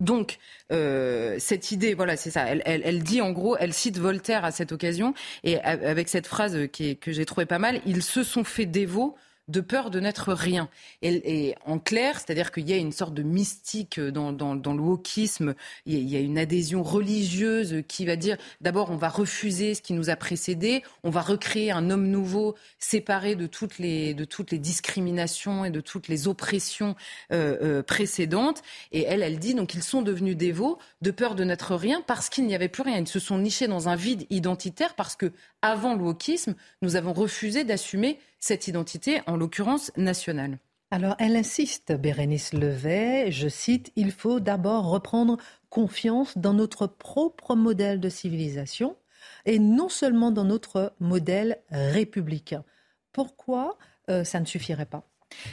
Donc, 0.00 0.38
euh, 0.70 1.36
cette 1.40 1.72
idée, 1.72 1.94
voilà, 1.94 2.16
c'est 2.16 2.30
ça. 2.30 2.44
Elle, 2.46 2.62
elle, 2.64 3.02
dit 3.02 3.20
en 3.20 3.32
gros, 3.32 3.56
elle 3.56 3.72
cite 3.72 3.98
Voltaire 3.98 4.44
à 4.44 4.52
cette 4.52 4.70
occasion, 4.70 5.12
et 5.42 5.58
avec 5.58 6.08
cette 6.08 6.26
phrase 6.26 6.68
qui 6.72 6.90
est, 6.90 6.94
que 6.94 7.10
j'ai 7.10 7.24
trouvé 7.24 7.46
pas 7.46 7.58
mal, 7.58 7.80
ils 7.84 8.02
se 8.02 8.22
sont 8.22 8.44
fait 8.44 8.66
dévots 8.66 9.16
de 9.48 9.60
peur 9.60 9.90
de 9.90 10.00
n'être 10.00 10.32
rien. 10.32 10.68
Et, 11.02 11.54
en 11.64 11.78
clair, 11.78 12.18
c'est-à-dire 12.18 12.52
qu'il 12.52 12.68
y 12.68 12.72
a 12.72 12.76
une 12.76 12.92
sorte 12.92 13.14
de 13.14 13.22
mystique 13.22 13.98
dans, 13.98 14.32
le 14.32 14.80
wokisme, 14.80 15.54
il 15.86 16.08
y, 16.08 16.16
a, 16.16 16.20
une 16.20 16.38
adhésion 16.38 16.82
religieuse 16.82 17.82
qui 17.88 18.06
va 18.06 18.16
dire 18.16 18.36
d'abord 18.60 18.90
on 18.90 18.96
va 18.96 19.08
refuser 19.08 19.74
ce 19.74 19.82
qui 19.82 19.94
nous 19.94 20.10
a 20.10 20.16
précédé, 20.16 20.82
on 21.02 21.10
va 21.10 21.22
recréer 21.22 21.70
un 21.70 21.90
homme 21.90 22.08
nouveau 22.08 22.54
séparé 22.78 23.34
de 23.34 23.46
toutes 23.46 23.78
les, 23.78 24.14
de 24.14 24.24
toutes 24.24 24.50
les 24.50 24.58
discriminations 24.58 25.64
et 25.64 25.70
de 25.70 25.80
toutes 25.80 26.08
les 26.08 26.28
oppressions 26.28 26.94
euh, 27.32 27.56
euh, 27.62 27.82
précédentes. 27.82 28.62
Et 28.92 29.02
elle, 29.02 29.22
elle 29.22 29.38
dit 29.38 29.54
donc 29.54 29.74
ils 29.74 29.82
sont 29.82 30.02
devenus 30.02 30.36
dévots 30.36 30.78
de 31.02 31.10
peur 31.10 31.34
de 31.34 31.44
n'être 31.44 31.74
rien 31.74 32.02
parce 32.06 32.28
qu'il 32.28 32.46
n'y 32.46 32.54
avait 32.54 32.68
plus 32.68 32.82
rien. 32.82 32.98
Ils 32.98 33.08
se 33.08 33.18
sont 33.18 33.38
nichés 33.38 33.68
dans 33.68 33.88
un 33.88 33.96
vide 33.96 34.26
identitaire 34.30 34.94
parce 34.94 35.16
que 35.16 35.32
avant 35.62 35.94
le 35.94 36.02
wokisme, 36.02 36.54
nous 36.82 36.96
avons 36.96 37.12
refusé 37.12 37.64
d'assumer 37.64 38.18
cette 38.38 38.68
identité, 38.68 39.20
en 39.26 39.36
l'occurrence 39.36 39.90
nationale. 39.96 40.58
Alors, 40.90 41.16
elle 41.18 41.36
insiste, 41.36 41.92
Bérénice 41.92 42.54
Levet, 42.54 43.30
je 43.30 43.48
cite, 43.48 43.92
Il 43.96 44.10
faut 44.10 44.40
d'abord 44.40 44.88
reprendre 44.88 45.36
confiance 45.68 46.38
dans 46.38 46.54
notre 46.54 46.86
propre 46.86 47.54
modèle 47.54 48.00
de 48.00 48.08
civilisation 48.08 48.96
et 49.44 49.58
non 49.58 49.88
seulement 49.88 50.30
dans 50.30 50.44
notre 50.44 50.94
modèle 51.00 51.58
républicain. 51.70 52.64
Pourquoi 53.12 53.76
euh, 54.08 54.24
ça 54.24 54.40
ne 54.40 54.46
suffirait 54.46 54.86
pas? 54.86 55.02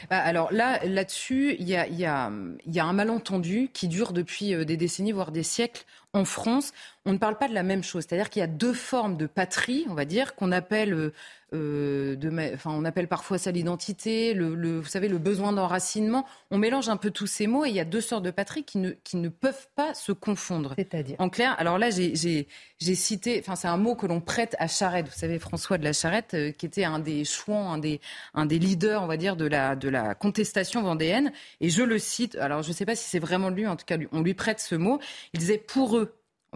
Bah, 0.10 0.20
alors 0.20 0.54
là, 0.54 0.80
là-dessus, 0.86 1.56
il 1.60 1.68
y 1.68 1.76
a, 1.76 1.88
y, 1.88 2.06
a, 2.06 2.32
y 2.66 2.80
a, 2.80 2.86
un 2.86 2.94
malentendu 2.94 3.70
qui 3.74 3.88
dure 3.88 4.14
depuis 4.14 4.54
euh, 4.54 4.64
des 4.64 4.78
décennies, 4.78 5.12
voire 5.12 5.32
des 5.32 5.44
siècles 5.44 5.86
en 6.16 6.26
France. 6.26 6.72
On 7.06 7.14
ne 7.14 7.18
parle 7.20 7.38
pas 7.38 7.48
de 7.48 7.54
la 7.54 7.62
même 7.62 7.84
chose. 7.84 8.06
C'est-à-dire 8.08 8.30
qu'il 8.32 8.40
y 8.40 8.44
a 8.44 8.48
deux 8.48 8.74
formes 8.74 9.18
de 9.18 9.28
patrie, 9.28 9.86
on 9.90 9.94
va 9.94 10.06
dire, 10.06 10.36
qu'on 10.36 10.52
appelle 10.52 10.94
euh, 10.94 11.14
euh, 11.54 12.16
de, 12.16 12.32
enfin, 12.54 12.72
on 12.74 12.86
appelle 12.86 13.08
parfois 13.08 13.38
ça 13.38 13.52
l'identité, 13.52 14.34
le, 14.34 14.80
vous 14.80 14.88
savez, 14.88 15.08
le 15.08 15.18
besoin 15.20 15.54
d'enracinement. 15.54 16.26
On 16.52 16.58
mélange 16.58 16.90
un 16.90 16.98
peu 16.98 17.12
tous 17.12 17.28
ces 17.28 17.48
mots 17.48 17.66
et 17.66 17.70
il 17.70 17.76
y 17.76 17.80
a 17.80 17.86
deux 17.86 18.02
sortes 18.02 18.24
de 18.24 18.32
patrie 18.32 18.64
qui 18.64 18.80
ne, 18.80 18.92
qui 19.04 19.18
ne 19.18 19.30
peuvent 19.30 19.68
pas 19.76 19.94
se 19.94 20.12
confondre. 20.12 20.74
C'est-à-dire 20.76 21.16
En 21.20 21.30
clair, 21.30 21.56
alors 21.60 21.78
là, 21.78 21.90
j'ai 21.92 22.48
cité, 22.80 23.40
enfin, 23.40 23.56
c'est 23.56 23.68
un 23.68 23.78
mot 23.78 23.96
que 23.96 24.08
l'on 24.08 24.22
prête 24.22 24.56
à 24.60 24.68
Charette. 24.68 25.08
Vous 25.08 25.20
savez, 25.20 25.38
François 25.40 25.78
de 25.78 25.84
la 25.84 25.94
Charette, 25.94 26.34
euh, 26.34 26.52
qui 26.52 26.66
était 26.66 26.84
un 26.84 27.00
des 27.00 27.24
chouans, 27.24 27.72
un 27.72 27.78
des, 27.78 28.02
un 28.34 28.46
des 28.46 28.60
leaders, 28.60 29.04
on 29.04 29.08
va 29.08 29.18
dire, 29.18 29.36
de 29.36 29.46
la, 29.46 29.76
de 29.76 29.88
la 29.88 30.16
contestation 30.16 30.82
vendéenne. 30.82 31.32
Et 31.62 31.70
je 31.70 31.84
le 31.84 32.00
cite, 32.00 32.36
alors 32.36 32.64
je 32.64 32.70
ne 32.70 32.74
sais 32.74 32.86
pas 32.86 32.96
si 32.96 33.08
c'est 33.08 33.20
vraiment 33.20 33.50
lui, 33.50 33.68
en 33.68 33.76
tout 33.76 33.86
cas, 33.86 33.98
on 34.12 34.22
lui 34.22 34.34
prête 34.34 34.60
ce 34.60 34.76
mot. 34.76 35.00
Il 35.34 35.40
disait, 35.40 35.60
pour 35.60 35.98
eux, 35.98 36.05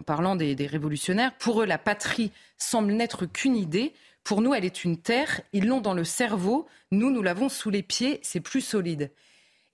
en 0.00 0.02
parlant 0.02 0.34
des, 0.34 0.54
révolutionnaires, 0.66 1.36
pour 1.36 1.60
eux, 1.60 1.66
la 1.66 1.76
patrie 1.76 2.32
semble 2.56 2.92
n'être 2.92 3.26
qu'une 3.26 3.54
idée. 3.54 3.92
Pour 4.24 4.40
nous, 4.40 4.54
elle 4.54 4.64
est 4.64 4.82
une 4.82 4.96
terre. 4.96 5.42
Ils 5.52 5.66
l'ont 5.66 5.82
dans 5.82 5.92
le 5.92 6.04
cerveau. 6.04 6.66
Nous, 6.90 7.10
nous 7.10 7.22
l'avons 7.22 7.50
sous 7.50 7.68
les 7.68 7.82
pieds. 7.82 8.18
C'est 8.22 8.40
plus 8.40 8.62
solide. 8.62 9.10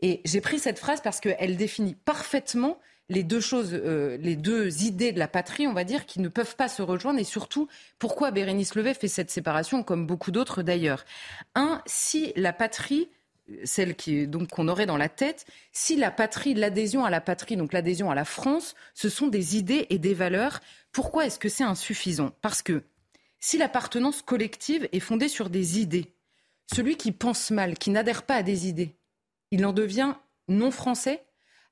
Et 0.00 0.22
j'ai 0.24 0.40
pris 0.40 0.58
cette 0.58 0.80
phrase 0.80 1.00
parce 1.00 1.20
qu'elle 1.20 1.56
définit 1.56 1.94
parfaitement 1.94 2.80
les 3.08 3.22
deux 3.22 3.38
choses, 3.38 3.70
euh, 3.72 4.16
les 4.16 4.34
deux 4.34 4.82
idées 4.82 5.12
de 5.12 5.20
la 5.20 5.28
patrie, 5.28 5.68
on 5.68 5.72
va 5.72 5.84
dire, 5.84 6.06
qui 6.06 6.20
ne 6.20 6.28
peuvent 6.28 6.56
pas 6.56 6.68
se 6.68 6.82
rejoindre. 6.82 7.20
Et 7.20 7.24
surtout, 7.24 7.68
pourquoi 8.00 8.32
Bérénice 8.32 8.74
Levet 8.74 8.94
fait 8.94 9.06
cette 9.06 9.30
séparation, 9.30 9.84
comme 9.84 10.08
beaucoup 10.08 10.32
d'autres 10.32 10.62
d'ailleurs? 10.62 11.04
Un, 11.54 11.80
si 11.86 12.32
la 12.34 12.52
patrie 12.52 13.08
celle 13.64 13.94
qui 13.94 14.26
donc 14.26 14.49
qu'on 14.49 14.68
aurait 14.68 14.86
dans 14.86 14.97
la 14.97 15.09
tête, 15.09 15.47
si 15.72 15.97
la 15.97 16.11
patrie, 16.11 16.55
l'adhésion 16.55 17.05
à 17.05 17.11
la 17.11 17.20
patrie, 17.20 17.57
donc 17.57 17.72
l'adhésion 17.72 18.11
à 18.11 18.14
la 18.14 18.24
France, 18.24 18.74
ce 18.94 19.09
sont 19.09 19.28
des 19.28 19.57
idées 19.57 19.86
et 19.90 19.99
des 19.99 20.14
valeurs, 20.14 20.61
pourquoi 20.92 21.26
est-ce 21.26 21.38
que 21.38 21.49
c'est 21.49 21.64
insuffisant? 21.64 22.32
Parce 22.42 22.62
que 22.62 22.82
si 23.38 23.59
l'appartenance 23.59 24.22
collective 24.22 24.88
est 24.92 25.01
fondée 25.01 25.28
sur 25.28 25.51
des 25.51 25.78
idées, 25.78 26.12
celui 26.72 26.97
qui 26.97 27.12
pense 27.12 27.51
mal, 27.51 27.78
qui 27.78 27.90
n'adhère 27.90 28.24
pas 28.24 28.36
à 28.36 28.42
des 28.42 28.66
idées, 28.66 28.97
il 29.51 29.64
en 29.64 29.72
devient 29.72 30.14
non 30.49 30.70
français. 30.70 31.22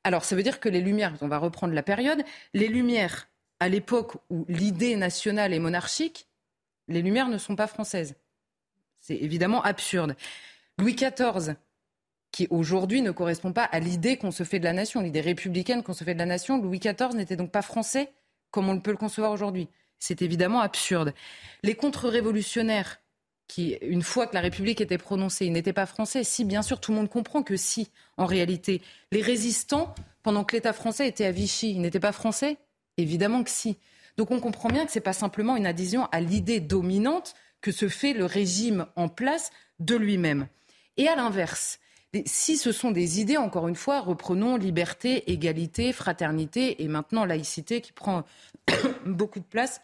Alors 0.04 0.24
ça 0.24 0.36
veut 0.36 0.42
dire 0.42 0.60
que 0.60 0.68
les 0.68 0.80
Lumières, 0.80 1.14
on 1.20 1.28
va 1.28 1.38
reprendre 1.38 1.74
la 1.74 1.82
période, 1.82 2.22
les 2.52 2.68
Lumières, 2.68 3.28
à 3.58 3.68
l'époque 3.68 4.16
où 4.30 4.44
l'idée 4.48 4.96
nationale 4.96 5.52
est 5.52 5.58
monarchique, 5.58 6.28
les 6.88 7.02
Lumières 7.02 7.28
ne 7.28 7.38
sont 7.38 7.56
pas 7.56 7.66
françaises. 7.66 8.14
C'est 9.00 9.16
évidemment 9.16 9.62
absurde. 9.62 10.16
Louis 10.78 10.94
XIV, 10.94 11.54
qui 12.32 12.46
aujourd'hui 12.50 13.00
ne 13.00 13.12
correspond 13.12 13.52
pas 13.52 13.64
à 13.64 13.78
l'idée 13.78 14.16
qu'on 14.16 14.32
se 14.32 14.42
fait 14.42 14.58
de 14.58 14.64
la 14.64 14.72
nation, 14.72 15.00
l'idée 15.00 15.20
républicaine 15.20 15.82
qu'on 15.82 15.92
se 15.92 16.04
fait 16.04 16.14
de 16.14 16.18
la 16.18 16.26
nation, 16.26 16.60
Louis 16.60 16.80
XIV 16.80 17.14
n'était 17.14 17.36
donc 17.36 17.52
pas 17.52 17.62
français 17.62 18.12
comme 18.50 18.68
on 18.68 18.80
peut 18.80 18.90
le 18.90 18.96
concevoir 18.96 19.32
aujourd'hui. 19.32 19.68
C'est 19.98 20.22
évidemment 20.22 20.60
absurde. 20.60 21.14
Les 21.62 21.74
contre-révolutionnaires, 21.74 23.00
qui, 23.46 23.72
une 23.82 24.02
fois 24.02 24.26
que 24.26 24.34
la 24.34 24.40
République 24.40 24.80
était 24.80 24.98
prononcée, 24.98 25.46
ils 25.46 25.52
n'étaient 25.52 25.72
pas 25.72 25.86
français. 25.86 26.24
Si, 26.24 26.44
bien 26.44 26.62
sûr, 26.62 26.80
tout 26.80 26.92
le 26.92 26.98
monde 26.98 27.10
comprend 27.10 27.42
que 27.42 27.56
si, 27.56 27.90
en 28.16 28.26
réalité, 28.26 28.80
les 29.12 29.22
résistants, 29.22 29.94
pendant 30.22 30.44
que 30.44 30.56
l'État 30.56 30.72
français 30.72 31.08
était 31.08 31.26
à 31.26 31.30
Vichy, 31.30 31.70
ils 31.70 31.80
n'étaient 31.80 32.00
pas 32.00 32.12
français? 32.12 32.56
Évidemment 32.96 33.42
que 33.42 33.50
si. 33.50 33.76
Donc 34.16 34.30
on 34.30 34.40
comprend 34.40 34.68
bien 34.68 34.86
que 34.86 34.92
ce 34.92 34.98
n'est 34.98 35.02
pas 35.02 35.12
simplement 35.12 35.56
une 35.56 35.66
adhésion 35.66 36.08
à 36.12 36.20
l'idée 36.20 36.60
dominante 36.60 37.34
que 37.60 37.72
se 37.72 37.88
fait 37.88 38.12
le 38.12 38.24
régime 38.24 38.86
en 38.96 39.08
place 39.08 39.50
de 39.80 39.96
lui-même. 39.96 40.46
Et 40.96 41.08
à 41.08 41.16
l'inverse, 41.16 41.80
si 42.26 42.56
ce 42.56 42.72
sont 42.72 42.90
des 42.90 43.20
idées, 43.20 43.36
encore 43.36 43.68
une 43.68 43.76
fois, 43.76 44.00
reprenons 44.00 44.56
liberté, 44.56 45.30
égalité, 45.32 45.92
fraternité 45.92 46.82
et 46.82 46.88
maintenant 46.88 47.24
laïcité 47.24 47.80
qui 47.80 47.92
prend 47.92 48.24
beaucoup 49.06 49.40
de 49.40 49.44
place 49.44 49.80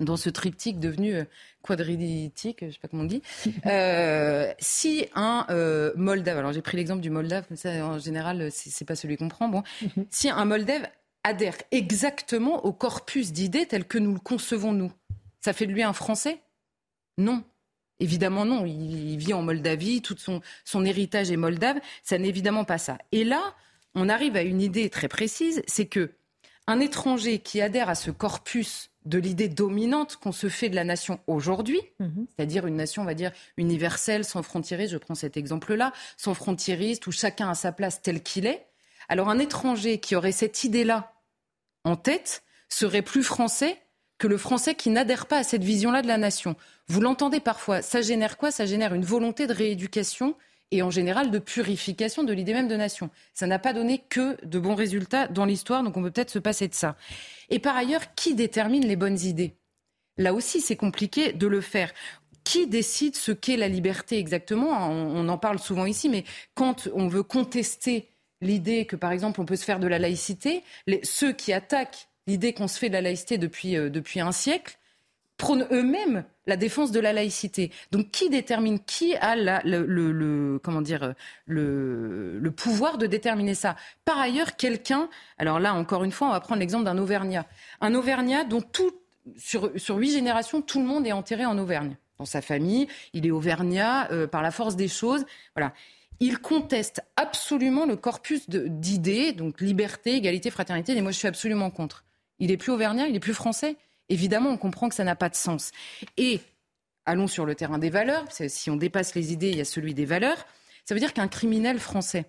dans 0.00 0.16
ce 0.16 0.30
triptyque 0.30 0.80
devenu 0.80 1.14
euh, 1.14 1.24
quadritique, 1.62 2.58
je 2.60 2.66
ne 2.66 2.70
sais 2.70 2.78
pas 2.78 2.88
comment 2.88 3.04
on 3.04 3.06
dit. 3.06 3.22
Euh, 3.66 4.52
si 4.58 5.06
un 5.14 5.46
euh, 5.50 5.92
Moldave, 5.94 6.38
alors 6.38 6.52
j'ai 6.52 6.62
pris 6.62 6.76
l'exemple 6.76 7.00
du 7.00 7.10
Moldave, 7.10 7.44
mais 7.50 7.56
ça 7.56 7.70
en 7.86 7.98
général 7.98 8.50
c'est 8.50 8.84
pas 8.84 8.96
celui 8.96 9.16
qu'on 9.16 9.28
prend. 9.28 9.48
Bon, 9.48 9.62
mhm. 9.82 10.06
si 10.10 10.28
un 10.28 10.44
Moldave 10.44 10.86
adhère 11.22 11.54
exactement 11.70 12.64
au 12.64 12.72
corpus 12.72 13.32
d'idées 13.32 13.66
tel 13.66 13.84
que 13.84 13.98
nous 13.98 14.14
le 14.14 14.18
concevons 14.18 14.72
nous, 14.72 14.92
ça 15.40 15.52
fait 15.52 15.66
de 15.66 15.72
lui 15.72 15.82
un 15.82 15.92
Français? 15.92 16.40
Non. 17.18 17.44
Évidemment 18.02 18.44
non, 18.44 18.66
il, 18.66 19.16
vit 19.16 19.32
en 19.32 19.42
Moldavie, 19.42 20.02
tout 20.02 20.16
son, 20.18 20.40
son 20.64 20.84
héritage 20.84 21.30
est 21.30 21.36
moldave, 21.36 21.78
ça 22.02 22.18
n'est 22.18 22.28
évidemment 22.28 22.64
pas 22.64 22.78
ça. 22.78 22.98
Et 23.12 23.22
là, 23.22 23.54
on 23.94 24.08
arrive 24.08 24.34
à 24.34 24.42
une 24.42 24.60
idée 24.60 24.90
très 24.90 25.06
précise, 25.06 25.62
c'est 25.68 25.86
que 25.86 26.10
un 26.66 26.80
étranger 26.80 27.38
qui 27.38 27.60
adhère 27.60 27.88
à 27.88 27.94
ce 27.94 28.10
corpus 28.10 28.90
de 29.04 29.18
l'idée 29.18 29.48
dominante 29.48 30.16
qu'on 30.16 30.32
se 30.32 30.48
fait 30.48 30.68
de 30.68 30.74
la 30.74 30.82
nation 30.82 31.20
aujourd'hui, 31.28 31.80
mhm. 32.00 32.26
c'est-à-dire 32.34 32.66
une 32.66 32.74
nation, 32.74 33.02
on 33.02 33.04
va 33.04 33.14
dire, 33.14 33.30
universelle, 33.56 34.24
sans 34.24 34.42
frontiériste, 34.42 34.92
je 34.92 34.98
prends 34.98 35.14
cet 35.14 35.36
exemple-là, 35.36 35.92
sans 36.16 36.34
frontiériste, 36.34 37.06
où 37.06 37.12
chacun 37.12 37.50
a 37.50 37.54
sa 37.54 37.70
place 37.70 38.02
tel 38.02 38.20
qu'il 38.20 38.46
est. 38.46 38.66
Alors 39.08 39.28
un 39.28 39.38
étranger 39.38 39.98
qui 39.98 40.16
aurait 40.16 40.32
cette 40.32 40.64
idée-là 40.64 41.14
en 41.84 41.94
tête 41.94 42.42
serait 42.68 43.02
plus 43.02 43.22
français 43.22 43.78
que 44.22 44.28
le 44.28 44.38
français 44.38 44.76
qui 44.76 44.90
n'adhère 44.90 45.26
pas 45.26 45.38
à 45.38 45.42
cette 45.42 45.64
vision-là 45.64 46.00
de 46.00 46.06
la 46.06 46.16
nation. 46.16 46.54
Vous 46.86 47.00
l'entendez 47.00 47.40
parfois, 47.40 47.82
ça 47.82 48.02
génère 48.02 48.36
quoi? 48.36 48.52
Ça 48.52 48.66
génère 48.66 48.94
une 48.94 49.04
volonté 49.04 49.48
de 49.48 49.52
rééducation 49.52 50.36
et 50.70 50.80
en 50.80 50.90
général 50.90 51.32
de 51.32 51.40
purification 51.40 52.22
de 52.22 52.32
l'idée 52.32 52.52
même 52.52 52.68
de 52.68 52.76
nation. 52.76 53.10
Ça 53.34 53.48
n'a 53.48 53.58
pas 53.58 53.72
donné 53.72 54.04
que 54.08 54.36
de 54.46 54.60
bons 54.60 54.76
résultats 54.76 55.26
dans 55.26 55.44
l'histoire, 55.44 55.82
donc 55.82 55.96
on 55.96 56.02
peut 56.04 56.12
peut-être 56.12 56.30
se 56.30 56.38
passer 56.38 56.68
de 56.68 56.74
ça. 56.74 56.94
Et 57.50 57.58
par 57.58 57.76
ailleurs, 57.76 58.14
qui 58.14 58.36
détermine 58.36 58.86
les 58.86 58.94
bonnes 58.94 59.18
idées? 59.18 59.56
Là 60.18 60.34
aussi, 60.34 60.60
c'est 60.60 60.76
compliqué 60.76 61.32
de 61.32 61.48
le 61.48 61.60
faire 61.60 61.92
qui 62.44 62.68
décide 62.68 63.16
ce 63.16 63.32
qu'est 63.32 63.56
la 63.56 63.66
liberté 63.66 64.18
exactement? 64.18 64.88
On, 64.88 65.28
en 65.28 65.38
parle 65.38 65.58
souvent 65.58 65.84
ici, 65.84 66.08
mais 66.08 66.22
quand 66.54 66.88
on 66.94 67.08
veut 67.08 67.24
contester 67.24 68.08
l'idée 68.40 68.86
que, 68.86 68.94
par 68.94 69.10
exemple, 69.10 69.40
on 69.40 69.46
peut 69.46 69.56
se 69.56 69.64
faire 69.64 69.80
de 69.80 69.88
la 69.88 69.98
laïcité, 69.98 70.62
ceux 71.02 71.32
qui 71.32 71.52
attaquent 71.52 72.06
l'idée 72.26 72.52
qu'on 72.52 72.68
se 72.68 72.78
fait 72.78 72.88
de 72.88 72.94
la 72.94 73.00
laïcité 73.00 73.38
depuis, 73.38 73.76
euh, 73.76 73.90
depuis 73.90 74.20
un 74.20 74.32
siècle, 74.32 74.78
prônent 75.36 75.66
eux-mêmes 75.72 76.24
la 76.46 76.56
défense 76.56 76.92
de 76.92 77.00
la 77.00 77.12
laïcité. 77.12 77.72
Donc 77.90 78.10
qui 78.10 78.30
détermine 78.30 78.78
qui 78.80 79.14
a 79.16 79.34
le, 79.64 80.58
comment 80.62 80.82
dire 80.82 81.14
le, 81.46 82.38
le, 82.38 82.50
pouvoir 82.50 82.98
de 82.98 83.06
déterminer 83.06 83.54
ça? 83.54 83.76
Par 84.04 84.18
ailleurs, 84.18 84.56
quelqu'un, 84.56 85.08
alors 85.38 85.58
là 85.58 85.74
encore 85.74 86.04
une 86.04 86.12
fois, 86.12 86.28
on 86.28 86.30
va 86.32 86.40
prendre 86.40 86.60
l'exemple 86.60 86.84
d'un 86.84 86.98
Auvergnat, 86.98 87.46
un 87.80 87.94
Auvergnat 87.94 88.44
dont 88.44 88.60
tout 88.60 88.92
sur, 89.36 89.70
sur 89.76 89.96
huit 89.96 90.12
générations, 90.12 90.62
tout 90.62 90.80
le 90.80 90.86
monde 90.86 91.06
est 91.06 91.12
enterré 91.12 91.44
en 91.44 91.58
Auvergne. 91.58 91.96
Dans 92.18 92.24
sa 92.24 92.42
famille, 92.42 92.86
il 93.12 93.26
est 93.26 93.30
Auvergnat 93.30 94.10
euh, 94.12 94.26
par 94.26 94.42
la 94.42 94.50
force 94.50 94.76
des 94.76 94.88
choses. 94.88 95.24
Voilà 95.56 95.72
il 96.20 96.38
conteste 96.38 97.02
absolument 97.16 97.84
le 97.84 97.96
corpus 97.96 98.48
d'idées, 98.48 99.32
donc 99.32 99.60
liberté, 99.60 100.14
égalité, 100.14 100.50
fraternité, 100.50 100.96
et 100.96 101.00
moi 101.02 101.10
je 101.10 101.18
suis 101.18 101.26
absolument 101.26 101.68
contre. 101.70 102.04
Il 102.42 102.50
est 102.50 102.56
plus 102.56 102.72
auvergnat, 102.72 103.06
il 103.06 103.14
est 103.14 103.20
plus 103.20 103.34
français. 103.34 103.76
Évidemment, 104.08 104.50
on 104.50 104.56
comprend 104.56 104.88
que 104.88 104.96
ça 104.96 105.04
n'a 105.04 105.14
pas 105.14 105.28
de 105.28 105.36
sens. 105.36 105.70
Et 106.16 106.40
allons 107.06 107.28
sur 107.28 107.46
le 107.46 107.54
terrain 107.54 107.78
des 107.78 107.88
valeurs. 107.88 108.24
Si 108.32 108.68
on 108.68 108.74
dépasse 108.74 109.14
les 109.14 109.32
idées, 109.32 109.50
il 109.50 109.56
y 109.56 109.60
a 109.60 109.64
celui 109.64 109.94
des 109.94 110.06
valeurs. 110.06 110.44
Ça 110.84 110.92
veut 110.92 110.98
dire 110.98 111.14
qu'un 111.14 111.28
criminel 111.28 111.78
français, 111.78 112.24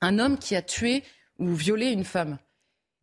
un 0.00 0.18
homme 0.18 0.38
qui 0.38 0.56
a 0.56 0.60
tué 0.60 1.04
ou 1.38 1.54
violé 1.54 1.86
une 1.86 2.02
femme, 2.02 2.38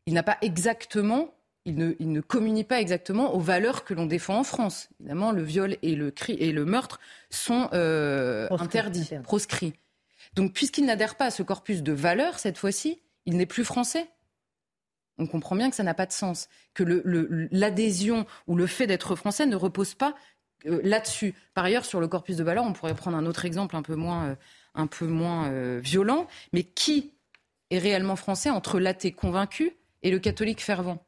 il 0.08 0.14
n'a 0.14 0.24
pas 0.24 0.38
exactement, 0.42 1.34
il 1.64 1.76
ne, 1.76 1.94
il 2.00 2.12
ne, 2.12 2.20
communie 2.20 2.66
pas 2.66 2.82
exactement 2.82 3.34
aux 3.34 3.40
valeurs 3.40 3.86
que 3.86 3.94
l'on 3.94 4.06
défend 4.06 4.40
en 4.40 4.44
France. 4.44 4.90
Évidemment, 5.00 5.32
le 5.32 5.42
viol 5.42 5.78
et 5.84 5.96
le, 5.96 6.12
cri, 6.12 6.34
et 6.34 6.52
le 6.52 6.66
meurtre 6.66 7.00
sont 7.30 7.70
euh, 7.72 8.50
interdits, 8.52 9.10
proscrits. 9.24 9.74
Donc, 10.34 10.52
puisqu'il 10.52 10.86
n'adhère 10.86 11.16
pas 11.16 11.28
à 11.28 11.32
ce 11.32 11.44
corpus 11.44 11.82
de 11.82 11.94
valeurs, 11.94 12.40
cette 12.40 12.58
fois-ci, 12.58 13.00
il 13.26 13.38
n'est 13.38 13.46
plus 13.46 13.64
français 13.64 14.10
on 15.18 15.28
comprend 15.28 15.56
bien 15.56 15.70
que 15.70 15.76
ça 15.76 15.84
n'a 15.84 15.94
pas 15.94 16.06
de 16.06 16.12
sens, 16.12 16.50
que 16.74 16.84
l'adhésion 17.52 18.26
ou 18.48 18.56
le 18.56 18.68
fait 18.68 18.88
d'être 18.88 19.16
français 19.16 19.46
ne 19.46 19.56
repose 19.56 19.94
pas 19.94 20.16
euh, 20.66 20.82
là-dessus. 20.84 21.34
Par 21.54 21.66
ailleurs, 21.66 21.86
sur 21.86 22.00
le 22.00 22.08
corpus 22.08 22.38
de 22.38 22.44
valeurs, 22.44 22.66
on 22.66 22.74
pourrait 22.74 22.96
prendre 22.96 23.18
un 23.18 23.26
autre 23.26 23.46
exemple 23.46 23.76
un 23.76 23.82
peu 23.82 23.96
moins, 23.96 24.26
euh, 24.26 24.36
euh, 24.78 25.80
violent, 25.82 26.28
mais 26.54 26.64
qui 26.64 27.14
est 27.70 27.80
réellement 27.80 28.16
français 28.16 28.50
entre 28.50 28.80
l'athée 28.80 29.12
convaincu 29.12 29.72
et 30.04 30.12
le 30.12 30.20
catholique 30.20 30.62
fervent? 30.62 31.04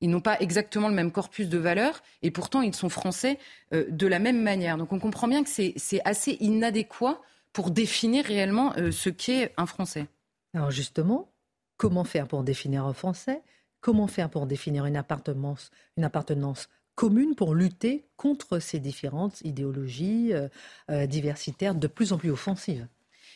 Ils 0.00 0.10
n'ont 0.10 0.20
pas 0.20 0.38
exactement 0.40 0.88
le 0.88 0.94
même 0.94 1.10
corpus 1.10 1.48
de 1.48 1.56
valeurs 1.56 2.02
et 2.22 2.30
pourtant 2.30 2.60
ils 2.60 2.74
sont 2.74 2.90
français 2.90 3.38
de 3.72 4.06
la 4.06 4.18
même 4.18 4.42
manière. 4.42 4.76
Donc 4.76 4.92
on 4.92 4.98
comprend 4.98 5.26
bien 5.26 5.42
que 5.42 5.48
c'est 5.48 6.00
assez 6.04 6.36
inadéquat 6.40 7.18
pour 7.54 7.70
définir 7.70 8.26
réellement 8.26 8.74
ce 8.90 9.08
qu'est 9.08 9.54
un 9.56 9.64
Français. 9.64 10.06
Alors 10.52 10.70
justement, 10.70 11.30
Comment 11.76 12.04
faire 12.04 12.26
pour 12.26 12.42
définir 12.42 12.84
un 12.84 12.92
Français? 12.92 13.42
Comment 13.80 14.06
faire 14.06 14.30
pour 14.30 14.46
définir 14.46 14.86
une 14.86 14.96
appartenance, 14.96 15.70
une 15.96 16.04
appartenance 16.04 16.68
commune 16.94 17.34
pour 17.34 17.54
lutter 17.54 18.06
contre 18.16 18.58
ces 18.58 18.80
différentes 18.80 19.42
idéologies 19.42 20.32
euh, 20.32 20.48
euh, 20.90 21.06
diversitaires 21.06 21.74
de 21.74 21.86
plus 21.86 22.12
en 22.12 22.18
plus 22.18 22.30
offensives? 22.30 22.88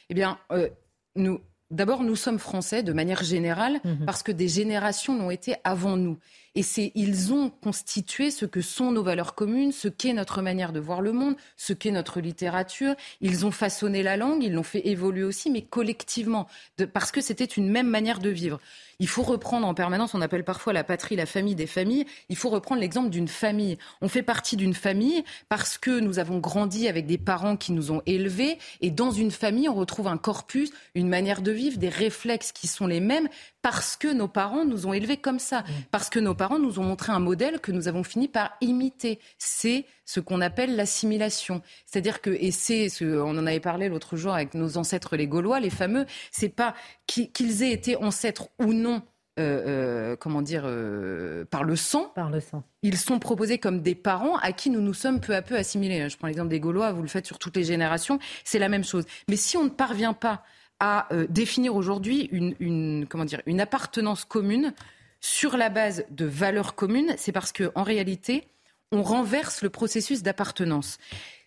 Eh 0.08 0.14
bien, 0.14 0.38
euh, 0.50 0.68
nous, 1.14 1.40
D'abord, 1.70 2.02
nous 2.02 2.16
sommes 2.16 2.40
français 2.40 2.82
de 2.82 2.92
manière 2.92 3.22
générale 3.22 3.80
mhm. 3.84 4.04
parce 4.04 4.24
que 4.24 4.32
des 4.32 4.48
générations 4.48 5.16
l'ont 5.16 5.30
été 5.30 5.54
avant 5.62 5.96
nous. 5.96 6.18
Et 6.56 6.62
c'est, 6.64 6.90
ils 6.96 7.32
ont 7.32 7.50
constitué 7.50 8.30
ce 8.32 8.44
que 8.44 8.60
sont 8.60 8.90
nos 8.90 9.04
valeurs 9.04 9.34
communes, 9.36 9.70
ce 9.70 9.86
qu'est 9.86 10.12
notre 10.12 10.42
manière 10.42 10.72
de 10.72 10.80
voir 10.80 11.00
le 11.00 11.12
monde, 11.12 11.36
ce 11.56 11.72
qu'est 11.72 11.92
notre 11.92 12.20
littérature. 12.20 12.94
Ils 13.20 13.46
ont 13.46 13.52
façonné 13.52 14.02
la 14.02 14.16
langue, 14.16 14.42
ils 14.42 14.52
l'ont 14.52 14.64
fait 14.64 14.86
évoluer 14.88 15.22
aussi, 15.22 15.48
mais 15.50 15.62
collectivement, 15.62 16.48
parce 16.92 17.12
que 17.12 17.20
c'était 17.20 17.44
une 17.44 17.70
même 17.70 17.88
manière 17.88 18.18
de 18.18 18.30
vivre. 18.30 18.58
Il 18.98 19.08
faut 19.08 19.22
reprendre 19.22 19.66
en 19.66 19.72
permanence, 19.72 20.12
on 20.14 20.20
appelle 20.20 20.44
parfois 20.44 20.74
la 20.74 20.84
patrie 20.84 21.16
la 21.16 21.24
famille 21.24 21.54
des 21.54 21.66
familles, 21.66 22.04
il 22.28 22.36
faut 22.36 22.50
reprendre 22.50 22.82
l'exemple 22.82 23.08
d'une 23.08 23.28
famille. 23.28 23.78
On 24.02 24.08
fait 24.08 24.22
partie 24.22 24.56
d'une 24.56 24.74
famille 24.74 25.24
parce 25.48 25.78
que 25.78 26.00
nous 26.00 26.18
avons 26.18 26.38
grandi 26.38 26.86
avec 26.86 27.06
des 27.06 27.16
parents 27.16 27.56
qui 27.56 27.72
nous 27.72 27.92
ont 27.92 28.02
élevés 28.04 28.58
et 28.82 28.90
dans 28.90 29.10
une 29.10 29.30
famille, 29.30 29.70
on 29.70 29.74
retrouve 29.74 30.06
un 30.06 30.18
corpus, 30.18 30.70
une 30.94 31.08
manière 31.08 31.40
de 31.40 31.50
vivre, 31.50 31.78
des 31.78 31.88
réflexes 31.88 32.52
qui 32.52 32.66
sont 32.66 32.86
les 32.86 33.00
mêmes 33.00 33.28
parce 33.62 33.96
que 33.96 34.08
nos 34.08 34.28
parents 34.28 34.64
nous 34.64 34.86
ont 34.86 34.92
élevés 34.92 35.16
comme 35.16 35.38
ça, 35.38 35.64
parce 35.90 36.10
que 36.10 36.18
nos 36.18 36.34
parents 36.40 36.58
nous 36.58 36.78
ont 36.78 36.84
montré 36.84 37.12
un 37.12 37.18
modèle 37.18 37.60
que 37.60 37.70
nous 37.70 37.86
avons 37.86 38.02
fini 38.02 38.26
par 38.26 38.56
imiter. 38.62 39.18
C'est 39.36 39.84
ce 40.06 40.20
qu'on 40.20 40.40
appelle 40.40 40.74
l'assimilation. 40.74 41.60
C'est-à-dire 41.84 42.22
que, 42.22 42.30
et 42.30 42.50
c'est, 42.50 42.88
ce, 42.88 43.04
on 43.04 43.36
en 43.36 43.46
avait 43.46 43.60
parlé 43.60 43.90
l'autre 43.90 44.16
jour 44.16 44.32
avec 44.32 44.54
nos 44.54 44.78
ancêtres 44.78 45.18
les 45.18 45.26
Gaulois, 45.26 45.60
les 45.60 45.68
fameux, 45.68 46.06
c'est 46.30 46.48
pas 46.48 46.74
qu'ils 47.06 47.62
aient 47.62 47.72
été 47.72 47.94
ancêtres 47.96 48.48
ou 48.58 48.72
non 48.72 49.02
euh, 49.38 49.64
euh, 49.66 50.16
comment 50.16 50.40
dire, 50.40 50.62
euh, 50.64 51.44
par 51.44 51.62
le 51.62 51.76
sang. 51.76 52.10
Par 52.14 52.30
le 52.30 52.40
sang. 52.40 52.62
Ils 52.82 52.96
sont 52.96 53.18
proposés 53.18 53.58
comme 53.58 53.82
des 53.82 53.94
parents 53.94 54.38
à 54.38 54.52
qui 54.52 54.70
nous 54.70 54.80
nous 54.80 54.94
sommes 54.94 55.20
peu 55.20 55.34
à 55.34 55.42
peu 55.42 55.56
assimilés. 55.56 56.08
Je 56.08 56.16
prends 56.16 56.26
l'exemple 56.26 56.48
des 56.48 56.58
Gaulois, 56.58 56.92
vous 56.92 57.02
le 57.02 57.08
faites 57.08 57.26
sur 57.26 57.38
toutes 57.38 57.58
les 57.58 57.64
générations, 57.64 58.18
c'est 58.44 58.58
la 58.58 58.70
même 58.70 58.84
chose. 58.84 59.04
Mais 59.28 59.36
si 59.36 59.58
on 59.58 59.64
ne 59.64 59.68
parvient 59.68 60.14
pas 60.14 60.42
à 60.82 61.06
définir 61.28 61.76
aujourd'hui 61.76 62.30
une, 62.32 63.06
comment 63.06 63.26
dire, 63.26 63.42
une 63.44 63.60
appartenance 63.60 64.24
commune 64.24 64.72
sur 65.20 65.56
la 65.56 65.68
base 65.68 66.04
de 66.10 66.24
valeurs 66.24 66.74
communes, 66.74 67.14
c'est 67.16 67.32
parce 67.32 67.52
qu'en 67.52 67.82
réalité, 67.82 68.48
on 68.90 69.02
renverse 69.02 69.62
le 69.62 69.70
processus 69.70 70.22
d'appartenance. 70.22 70.98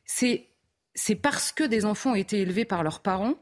C'est 0.05 0.47
parce 1.21 1.51
que 1.51 1.63
des 1.63 1.85
enfants 1.85 2.11
ont 2.11 2.15
été 2.15 2.41
élevés 2.41 2.65
par 2.65 2.83
leurs 2.83 3.01
parents, 3.01 3.35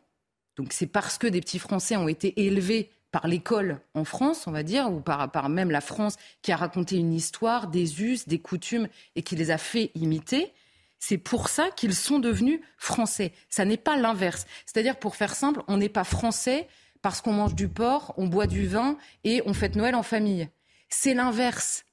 donc 0.55 0.73
c'est 0.73 0.87
parce 0.87 1.17
que 1.17 1.27
des 1.27 1.41
petits 1.41 1.59
Français 1.59 1.95
ont 1.95 2.07
été 2.07 2.45
élevés 2.45 2.91
par 3.11 3.27
l'école 3.27 3.81
en 3.93 4.05
France, 4.05 4.47
on 4.47 4.51
va 4.51 4.63
dire, 4.63 4.91
ou 4.91 5.01
par, 5.01 5.29
par, 5.31 5.49
même 5.49 5.69
la 5.69 5.81
France 5.81 6.15
qui 6.41 6.51
a 6.51 6.55
raconté 6.55 6.97
une 6.97 7.13
histoire, 7.13 7.67
des 7.67 8.01
us, 8.01 8.27
des 8.27 8.39
coutumes 8.39 8.87
et 9.15 9.21
qui 9.21 9.35
les 9.35 9.51
a 9.51 9.57
fait 9.57 9.91
imiter. 9.95 10.53
C'est 10.97 11.17
pour 11.17 11.49
ça 11.49 11.71
qu'ils 11.71 11.95
sont 11.95 12.19
devenus 12.19 12.61
français. 12.77 13.33
Ça 13.49 13.65
n'est 13.65 13.77
pas 13.77 13.97
l'inverse. 13.97 14.45
C'est-à-dire, 14.65 14.97
pour 14.97 15.15
faire 15.15 15.33
simple, 15.33 15.61
on 15.67 15.77
n'est 15.77 15.89
pas 15.89 16.03
français 16.03 16.67
parce 17.01 17.21
qu'on 17.21 17.33
mange 17.33 17.55
du 17.55 17.67
porc, 17.67 18.13
on 18.17 18.27
boit 18.27 18.47
du 18.47 18.67
vin 18.67 18.97
et 19.23 19.41
on 19.45 19.53
fête 19.53 19.75
Noël 19.75 19.95
en 19.95 20.03
famille. 20.03 20.49
C'est 20.89 21.13
l'inverse 21.13 21.85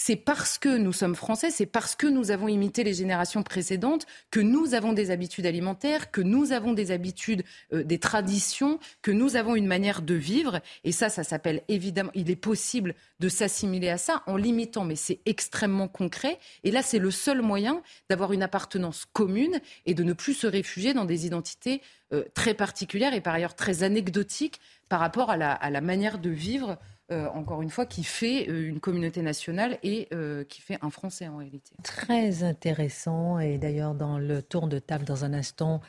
c'est 0.00 0.14
parce 0.14 0.58
que 0.58 0.76
nous 0.76 0.92
sommes 0.92 1.16
français, 1.16 1.50
c'est 1.50 1.66
parce 1.66 1.96
que 1.96 2.06
nous 2.06 2.30
avons 2.30 2.46
imité 2.46 2.84
les 2.84 2.94
générations 2.94 3.42
précédentes 3.42 4.06
que 4.30 4.38
nous 4.38 4.74
avons 4.74 4.92
des 4.92 5.10
habitudes 5.10 5.44
alimentaires, 5.44 6.12
que 6.12 6.20
nous 6.20 6.52
avons 6.52 6.72
des 6.72 6.92
habitudes, 6.92 7.42
euh, 7.72 7.82
des 7.82 7.98
traditions, 7.98 8.78
que 9.02 9.10
nous 9.10 9.34
avons 9.34 9.56
une 9.56 9.66
manière 9.66 10.00
de 10.02 10.14
vivre. 10.14 10.60
Et 10.84 10.92
ça, 10.92 11.08
ça 11.08 11.24
s'appelle 11.24 11.64
évidemment, 11.66 12.12
il 12.14 12.30
est 12.30 12.36
possible 12.36 12.94
de 13.18 13.28
s'assimiler 13.28 13.88
à 13.88 13.98
ça 13.98 14.22
en 14.28 14.36
limitant, 14.36 14.84
mais 14.84 14.94
c'est 14.94 15.18
extrêmement 15.26 15.88
concret. 15.88 16.38
Et 16.62 16.70
là, 16.70 16.82
c'est 16.82 17.00
le 17.00 17.10
seul 17.10 17.42
moyen 17.42 17.82
d'avoir 18.08 18.32
une 18.32 18.44
appartenance 18.44 19.04
commune 19.12 19.60
et 19.84 19.94
de 19.94 20.04
ne 20.04 20.12
plus 20.12 20.34
se 20.34 20.46
réfugier 20.46 20.94
dans 20.94 21.06
des 21.06 21.26
identités 21.26 21.82
euh, 22.12 22.22
très 22.34 22.54
particulières 22.54 23.14
et 23.14 23.20
par 23.20 23.34
ailleurs 23.34 23.56
très 23.56 23.82
anecdotiques 23.82 24.60
par 24.88 25.00
rapport 25.00 25.30
à 25.30 25.36
la 25.36 25.80
manière 25.80 26.18
de 26.18 26.30
vivre 26.30 26.78
encore 27.10 27.62
une 27.62 27.70
fois, 27.70 27.86
qui 27.86 28.04
fait 28.04 28.48
euh, 28.48 28.68
une 28.68 28.80
communauté 28.80 29.22
nationale 29.22 29.78
et 29.82 30.08
euh, 30.12 30.44
qui 30.44 30.60
fait 30.60 30.78
un 30.82 30.90
Français 30.90 31.28
en 31.28 31.38
réalité. 31.38 31.72
Très 31.82 32.42
intéressant. 32.42 33.38
Et 33.38 33.58
d'ailleurs, 33.58 33.94
dans 33.94 34.18
le 34.18 34.42
tour 34.42 34.68
de 34.68 34.78
table, 34.78 35.04
dans 35.04 35.24
un 35.24 35.32
instant, 35.32 35.80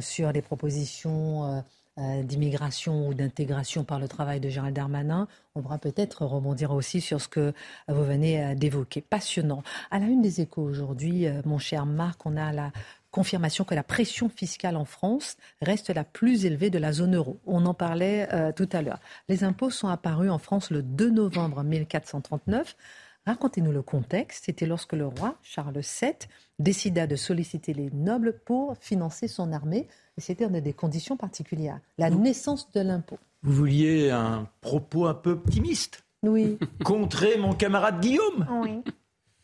sur 0.00 0.32
les 0.32 0.42
propositions 0.42 1.62
d'immigration 1.96 3.08
ou 3.08 3.14
d'intégration 3.14 3.84
par 3.84 3.98
le 3.98 4.08
travail 4.08 4.40
de 4.40 4.48
Gérald 4.48 4.74
Darmanin. 4.74 5.28
On 5.54 5.62
pourra 5.62 5.78
peut-être 5.78 6.26
rebondir 6.26 6.72
aussi 6.72 7.00
sur 7.00 7.20
ce 7.20 7.28
que 7.28 7.52
vous 7.88 8.04
venez 8.04 8.54
d'évoquer. 8.56 9.00
Passionnant. 9.00 9.62
À 9.90 9.98
la 9.98 10.06
une 10.06 10.22
des 10.22 10.40
échos 10.40 10.62
aujourd'hui, 10.62 11.26
mon 11.44 11.58
cher 11.58 11.86
Marc, 11.86 12.26
on 12.26 12.36
a 12.36 12.52
la 12.52 12.72
confirmation 13.16 13.64
que 13.64 13.74
la 13.74 13.82
pression 13.82 14.28
fiscale 14.28 14.76
en 14.76 14.84
France 14.84 15.38
reste 15.62 15.88
la 15.88 16.04
plus 16.04 16.44
élevée 16.44 16.68
de 16.68 16.78
la 16.78 16.92
zone 16.92 17.16
euro. 17.16 17.40
On 17.46 17.64
en 17.64 17.72
parlait 17.72 18.28
euh, 18.34 18.52
tout 18.52 18.68
à 18.72 18.82
l'heure. 18.82 19.00
Les 19.30 19.42
impôts 19.42 19.70
sont 19.70 19.88
apparus 19.88 20.30
en 20.30 20.36
France 20.36 20.70
le 20.70 20.82
2 20.82 21.08
novembre 21.08 21.62
1439. 21.62 22.76
Racontez-nous 23.24 23.72
le 23.72 23.80
contexte. 23.80 24.44
C'était 24.44 24.66
lorsque 24.66 24.92
le 24.92 25.06
roi 25.06 25.38
Charles 25.42 25.80
VII 25.80 26.12
décida 26.58 27.06
de 27.06 27.16
solliciter 27.16 27.72
les 27.72 27.88
nobles 27.90 28.38
pour 28.44 28.76
financer 28.80 29.28
son 29.28 29.50
armée. 29.50 29.88
Et 30.18 30.20
c'était 30.20 30.46
dans 30.46 30.60
des 30.60 30.74
conditions 30.74 31.16
particulières. 31.16 31.80
La 31.96 32.10
naissance 32.10 32.70
de 32.72 32.82
l'impôt. 32.82 33.18
Vous 33.42 33.54
vouliez 33.54 34.10
un 34.10 34.46
propos 34.60 35.06
un 35.06 35.14
peu 35.14 35.30
optimiste? 35.30 36.04
Oui. 36.22 36.58
Contrer 36.84 37.38
mon 37.38 37.54
camarade 37.54 37.98
Guillaume? 38.00 38.46
Oui. 38.62 38.82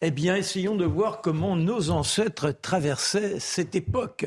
Eh 0.04 0.10
bien, 0.10 0.34
essayons 0.34 0.74
de 0.74 0.84
voir 0.84 1.20
comment 1.20 1.54
nos 1.54 1.90
ancêtres 1.90 2.50
traversaient 2.50 3.38
cette 3.38 3.76
époque. 3.76 4.26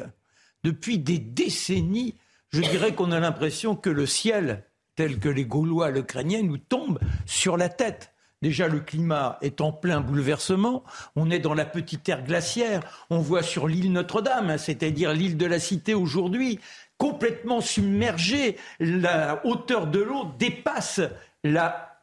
Depuis 0.63 0.99
des 0.99 1.19
décennies, 1.19 2.15
je 2.49 2.61
dirais 2.61 2.95
qu'on 2.95 3.11
a 3.11 3.19
l'impression 3.19 3.75
que 3.75 3.89
le 3.89 4.05
ciel, 4.05 4.63
tel 4.95 5.19
que 5.19 5.27
les 5.27 5.43
Gaulois 5.43 5.91
le 5.91 6.01
craignaient, 6.01 6.43
nous 6.43 6.57
tombe 6.57 6.99
sur 7.25 7.57
la 7.57 7.67
tête. 7.67 8.13
Déjà, 8.41 8.69
le 8.69 8.79
climat 8.79 9.37
est 9.41 9.59
en 9.59 9.73
plein 9.73 9.99
bouleversement. 9.99 10.85
On 11.17 11.29
est 11.29 11.39
dans 11.39 11.53
la 11.53 11.65
petite 11.65 12.07
ère 12.07 12.23
glaciaire. 12.23 12.79
On 13.09 13.19
voit 13.19 13.43
sur 13.43 13.67
l'île 13.67 13.91
Notre-Dame, 13.91 14.51
hein, 14.51 14.57
c'est-à-dire 14.57 15.11
l'île 15.11 15.35
de 15.35 15.45
la 15.45 15.59
Cité 15.59 15.93
aujourd'hui, 15.93 16.57
complètement 16.97 17.59
submergée. 17.59 18.55
La 18.79 19.45
hauteur 19.45 19.87
de 19.87 19.99
l'eau 19.99 20.31
dépasse 20.39 21.01
la 21.43 22.01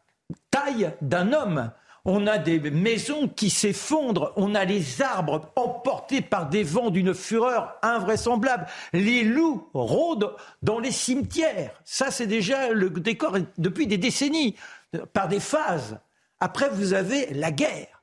taille 0.50 0.92
d'un 1.00 1.32
homme 1.32 1.70
on 2.05 2.26
a 2.26 2.38
des 2.38 2.59
maisons 2.59 3.28
qui 3.28 3.48
s'effondrent, 3.48 4.32
on 4.36 4.55
a 4.55 4.64
les 4.64 5.03
arbres 5.03 5.53
emportés 5.55 6.20
par 6.20 6.48
des 6.48 6.64
vents 6.64 6.90
d'une 6.90 7.14
fureur 7.14 7.76
invraisemblable, 7.82 8.66
les 8.92 9.22
loups 9.22 9.68
rôdent 9.72 10.34
dans 10.62 10.80
les 10.80 10.90
cimetières. 10.90 11.80
Ça, 11.84 12.11
c'est 12.11 12.26
déjà 12.26 12.70
le 12.70 12.90
décor 12.90 13.36
depuis 13.59 13.86
des 13.86 13.98
décennies, 13.98 14.57
par 15.12 15.28
des 15.28 15.40
phases. 15.40 15.98
Après, 16.40 16.68
vous 16.70 16.92
avez 16.92 17.32
la 17.32 17.50
guerre. 17.50 18.03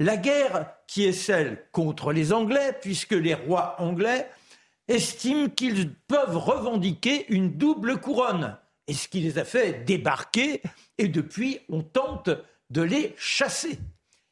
La 0.00 0.16
guerre 0.16 0.70
qui 0.86 1.04
est 1.04 1.12
celle 1.12 1.64
contre 1.70 2.12
les 2.12 2.32
Anglais, 2.32 2.76
puisque 2.80 3.12
les 3.12 3.34
rois 3.34 3.76
anglais 3.78 4.28
estiment 4.88 5.48
qu'ils 5.48 5.94
peuvent 5.94 6.36
revendiquer 6.36 7.26
une 7.32 7.52
double 7.52 7.98
couronne. 8.00 8.56
Et 8.88 8.94
ce 8.94 9.08
qui 9.08 9.20
les 9.20 9.38
a 9.38 9.44
fait 9.44 9.84
débarquer, 9.84 10.62
et 10.98 11.08
depuis, 11.08 11.60
on 11.68 11.82
tente 11.82 12.30
de 12.74 12.82
les 12.82 13.14
chasser. 13.16 13.78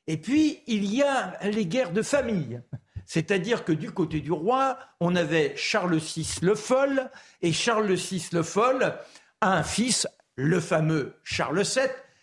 Et 0.09 0.17
puis, 0.17 0.63
il 0.67 0.93
y 0.93 1.01
a 1.01 1.39
les 1.45 1.65
guerres 1.65 1.93
de 1.93 2.03
famille. 2.03 2.61
C'est-à-dire 3.07 3.65
que 3.65 3.73
du 3.73 3.93
côté 3.93 4.21
du 4.21 4.33
roi, 4.33 4.79
on 4.99 5.15
avait 5.15 5.55
Charles 5.57 5.97
VI 5.97 6.41
le 6.43 6.57
Foll, 6.57 7.09
et 7.41 7.53
Charles 7.53 7.93
VI 7.93 8.29
le 8.33 8.43
Foll 8.43 8.95
a 9.41 9.53
un 9.53 9.63
fils, 9.63 10.09
le 10.35 10.61
fameux 10.61 11.15
Charles 11.23 11.63
VII, 11.63 11.83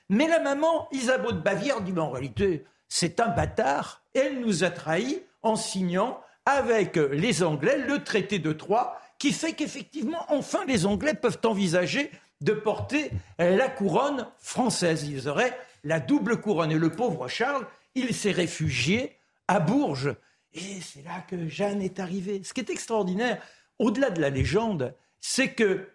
mais 0.10 0.28
la 0.28 0.40
maman, 0.40 0.90
Isabeau 0.92 1.32
de 1.32 1.40
Bavière, 1.40 1.82
dit, 1.82 1.98
en 1.98 2.10
réalité, 2.10 2.66
c'est 2.90 3.22
un 3.22 3.30
bâtard, 3.30 4.04
elle 4.14 4.42
nous 4.42 4.64
a 4.66 4.72
trahis 4.72 5.22
en 5.42 5.56
signant 5.56 6.20
avec 6.46 6.98
les 6.98 7.44
Anglais 7.44 7.78
le 7.78 8.04
traité 8.04 8.40
de 8.40 8.52
Troyes, 8.52 8.98
qui 9.20 9.32
fait 9.32 9.54
qu'effectivement, 9.54 10.26
enfin, 10.28 10.66
les 10.68 10.86
Anglais 10.86 11.14
peuvent 11.14 11.40
envisager 11.46 12.12
de 12.42 12.54
porter 12.54 13.12
la 13.38 13.70
couronne 13.70 14.28
française. 14.40 15.08
Ils 15.08 15.30
auraient 15.30 15.56
la 15.84 16.00
double 16.00 16.40
couronne. 16.42 16.72
Et 16.72 16.78
le 16.78 16.92
pauvre 16.92 17.28
Charles, 17.28 17.66
il 17.96 18.14
s'est 18.14 18.32
réfugié 18.32 19.16
à 19.48 19.60
Bourges. 19.60 20.16
Et 20.54 20.82
c'est 20.82 21.04
là 21.04 21.24
que 21.28 21.48
Jeanne 21.48 21.82
est 21.82 22.00
arrivée. 22.00 22.42
Ce 22.44 22.54
qui 22.54 22.62
est 22.62 22.70
extraordinaire, 22.70 23.42
au-delà 23.78 24.10
de 24.10 24.22
la 24.22 24.30
légende, 24.30 24.96
c'est 25.20 25.54
que 25.54 25.88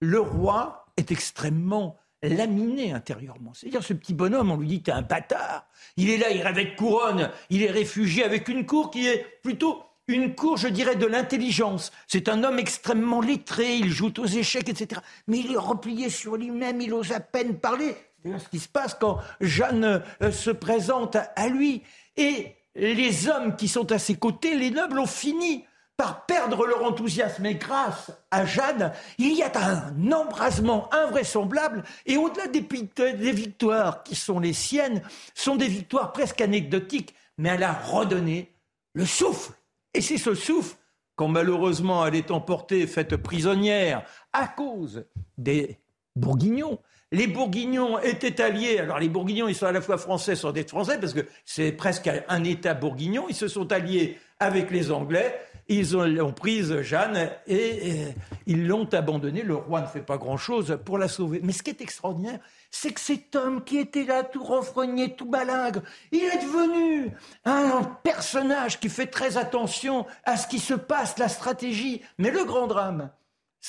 le 0.00 0.20
roi 0.20 0.86
est 0.96 1.10
extrêmement 1.10 1.96
laminé 2.22 2.92
intérieurement. 2.92 3.52
C'est-à-dire 3.54 3.82
ce 3.82 3.92
petit 3.92 4.14
bonhomme, 4.14 4.50
on 4.50 4.56
lui 4.56 4.68
dit 4.68 4.82
t'es 4.82 4.92
un 4.92 5.02
bâtard. 5.02 5.66
Il 5.96 6.10
est 6.10 6.16
là, 6.16 6.30
il 6.30 6.42
rêve 6.42 6.56
de 6.56 6.76
couronne, 6.76 7.30
il 7.50 7.62
est 7.62 7.70
réfugié 7.70 8.24
avec 8.24 8.48
une 8.48 8.66
cour 8.66 8.90
qui 8.90 9.06
est 9.06 9.24
plutôt 9.42 9.82
une 10.08 10.34
cour, 10.34 10.56
je 10.56 10.68
dirais, 10.68 10.96
de 10.96 11.06
l'intelligence. 11.06 11.92
C'est 12.06 12.28
un 12.28 12.42
homme 12.42 12.58
extrêmement 12.58 13.20
lettré, 13.20 13.76
il 13.76 13.90
joue 13.90 14.12
aux 14.18 14.26
échecs, 14.26 14.68
etc. 14.68 15.00
Mais 15.26 15.38
il 15.38 15.52
est 15.52 15.58
replié 15.58 16.08
sur 16.08 16.36
lui-même, 16.36 16.80
il 16.80 16.94
ose 16.94 17.12
à 17.12 17.20
peine 17.20 17.58
parler. 17.58 17.94
C'est 18.22 18.38
ce 18.38 18.48
qui 18.48 18.58
se 18.58 18.68
passe 18.68 18.94
quand 18.94 19.18
Jeanne 19.40 20.02
euh, 20.22 20.32
se 20.32 20.50
présente 20.50 21.16
à 21.36 21.48
lui. 21.48 21.82
Et 22.16 22.56
les 22.74 23.28
hommes 23.28 23.56
qui 23.56 23.68
sont 23.68 23.90
à 23.92 23.98
ses 23.98 24.16
côtés, 24.16 24.56
les 24.56 24.70
nobles, 24.70 24.98
ont 24.98 25.06
fini 25.06 25.64
par 25.96 26.26
perdre 26.26 26.66
leur 26.66 26.84
enthousiasme. 26.84 27.46
Et 27.46 27.56
grâce 27.56 28.12
à 28.30 28.44
Jeanne, 28.44 28.92
il 29.18 29.34
y 29.34 29.42
a 29.42 29.50
un 29.54 30.12
embrasement 30.12 30.92
invraisemblable. 30.92 31.84
Et 32.06 32.16
au-delà 32.16 32.46
des 32.46 33.32
victoires 33.32 34.02
qui 34.02 34.14
sont 34.14 34.38
les 34.38 34.52
siennes, 34.52 35.02
sont 35.34 35.56
des 35.56 35.68
victoires 35.68 36.12
presque 36.12 36.40
anecdotiques. 36.40 37.14
Mais 37.36 37.50
elle 37.50 37.64
a 37.64 37.72
redonné 37.72 38.52
le 38.94 39.06
souffle. 39.06 39.52
Et 39.94 40.00
c'est 40.00 40.18
ce 40.18 40.34
souffle, 40.34 40.76
quand 41.16 41.28
malheureusement 41.28 42.06
elle 42.06 42.14
est 42.14 42.30
emportée, 42.30 42.86
faite 42.86 43.16
prisonnière, 43.16 44.04
à 44.32 44.46
cause 44.46 45.04
des 45.36 45.80
Bourguignons, 46.14 46.80
les 47.12 47.26
Bourguignons 47.26 47.98
étaient 48.00 48.40
alliés. 48.40 48.78
Alors 48.78 48.98
les 48.98 49.08
Bourguignons, 49.08 49.48
ils 49.48 49.54
sont 49.54 49.66
à 49.66 49.72
la 49.72 49.80
fois 49.80 49.98
français, 49.98 50.36
sont 50.36 50.52
des 50.52 50.64
Français, 50.64 50.98
parce 50.98 51.14
que 51.14 51.26
c'est 51.44 51.72
presque 51.72 52.10
un 52.28 52.44
État 52.44 52.74
bourguignon. 52.74 53.26
Ils 53.28 53.34
se 53.34 53.48
sont 53.48 53.72
alliés 53.72 54.18
avec 54.40 54.70
les 54.70 54.90
Anglais. 54.90 55.40
Ils 55.70 55.98
ont, 55.98 56.32
prise 56.32 56.80
Jeanne 56.80 57.28
et, 57.46 58.14
ils 58.46 58.66
l'ont 58.66 58.88
abandonnée. 58.94 59.42
Le 59.42 59.54
roi 59.54 59.82
ne 59.82 59.86
fait 59.86 60.00
pas 60.00 60.16
grand-chose 60.16 60.78
pour 60.82 60.96
la 60.96 61.08
sauver. 61.08 61.40
Mais 61.42 61.52
ce 61.52 61.62
qui 61.62 61.68
est 61.68 61.82
extraordinaire, 61.82 62.38
c'est 62.70 62.92
que 62.92 63.00
cet 63.00 63.36
homme 63.36 63.62
qui 63.62 63.76
était 63.76 64.04
là, 64.04 64.24
tout 64.24 64.42
renfrogné, 64.42 65.14
tout 65.14 65.28
malingre, 65.28 65.82
il 66.10 66.24
est 66.24 66.38
devenu 66.38 67.12
un 67.44 67.82
personnage 68.02 68.80
qui 68.80 68.88
fait 68.88 69.08
très 69.08 69.36
attention 69.36 70.06
à 70.24 70.38
ce 70.38 70.46
qui 70.46 70.58
se 70.58 70.72
passe, 70.72 71.18
la 71.18 71.28
stratégie. 71.28 72.00
Mais 72.16 72.30
le 72.30 72.44
grand 72.44 72.66
drame, 72.66 73.10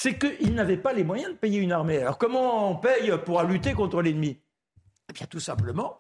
c'est 0.02 0.18
qu'il 0.18 0.54
n'avait 0.54 0.78
pas 0.78 0.94
les 0.94 1.04
moyens 1.04 1.34
de 1.34 1.36
payer 1.36 1.60
une 1.60 1.74
armée. 1.74 1.98
Alors 1.98 2.18
comment 2.18 2.72
on 2.72 2.76
paye 2.78 3.12
pour 3.26 3.44
lutter 3.44 3.74
contre 3.74 4.02
l'ennemi? 4.02 4.40
Eh 5.10 5.14
bien 5.14 5.28
tout 5.28 5.42
simplement 5.42 6.00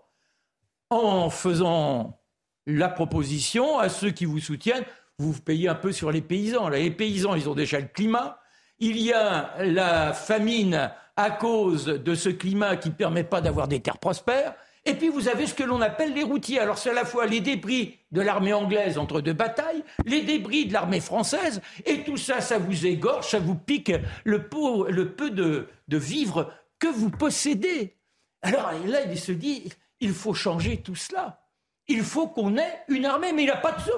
en 0.89 1.29
faisant 1.29 2.17
la 2.65 2.87
proposition 2.87 3.77
à 3.77 3.89
ceux 3.89 4.11
qui 4.11 4.23
vous 4.23 4.39
soutiennent, 4.39 4.85
vous 5.17 5.33
payez 5.33 5.67
un 5.67 5.75
peu 5.75 5.91
sur 5.91 6.11
les 6.11 6.21
paysans. 6.21 6.69
les 6.69 6.91
paysans, 6.91 7.35
ils 7.35 7.49
ont 7.49 7.55
déjà 7.55 7.81
le 7.81 7.87
climat. 7.87 8.39
Il 8.77 8.97
y 8.97 9.11
a 9.11 9.55
la 9.65 10.13
famine 10.13 10.91
à 11.17 11.31
cause 11.31 11.83
de 11.87 12.15
ce 12.15 12.29
climat 12.29 12.77
qui 12.77 12.89
ne 12.89 12.93
permet 12.93 13.25
pas 13.25 13.41
d'avoir 13.41 13.67
des 13.67 13.81
terres 13.81 13.99
prospères. 13.99 14.55
Et 14.86 14.93
puis 14.93 15.09
vous 15.09 15.27
avez 15.27 15.45
ce 15.45 15.53
que 15.53 15.63
l'on 15.63 15.82
appelle 15.82 16.13
les 16.13 16.23
routiers. 16.23 16.59
Alors 16.59 16.77
c'est 16.77 16.89
à 16.89 16.93
la 16.93 17.05
fois 17.05 17.25
les 17.25 17.41
débris 17.41 17.97
de 18.11 18.21
l'armée 18.21 18.53
anglaise 18.53 18.97
entre 18.97 19.21
deux 19.21 19.34
batailles, 19.34 19.84
les 20.05 20.21
débris 20.21 20.65
de 20.65 20.73
l'armée 20.73 21.01
française, 21.01 21.61
et 21.86 22.03
tout 22.03 22.17
ça, 22.17 22.41
ça 22.41 22.57
vous 22.57 22.86
égorge, 22.86 23.30
ça 23.30 23.39
vous 23.39 23.55
pique 23.55 23.91
le, 24.23 24.47
peu 24.47 25.30
de, 25.30 25.67
vivres 25.89 26.53
que 26.80 26.88
vous 26.88 27.09
possédez. 27.09 27.95
Alors 28.41 28.71
là, 28.86 29.03
il 29.03 29.19
se 29.19 29.32
dit, 29.32 29.69
il 29.99 30.13
faut 30.13 30.34
changer 30.34 30.77
tout 30.77 30.95
cela. 30.95 31.41
Il 31.88 32.03
faut 32.03 32.27
qu'on 32.27 32.57
ait 32.57 32.84
une 32.88 33.05
armée, 33.05 33.34
mais 33.34 33.43
il 33.43 33.47
n'a 33.47 33.57
pas 33.57 33.73
de 33.73 33.82
sous 33.82 33.91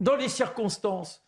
dans 0.00 0.16
les 0.16 0.28
circonstances. 0.28 1.22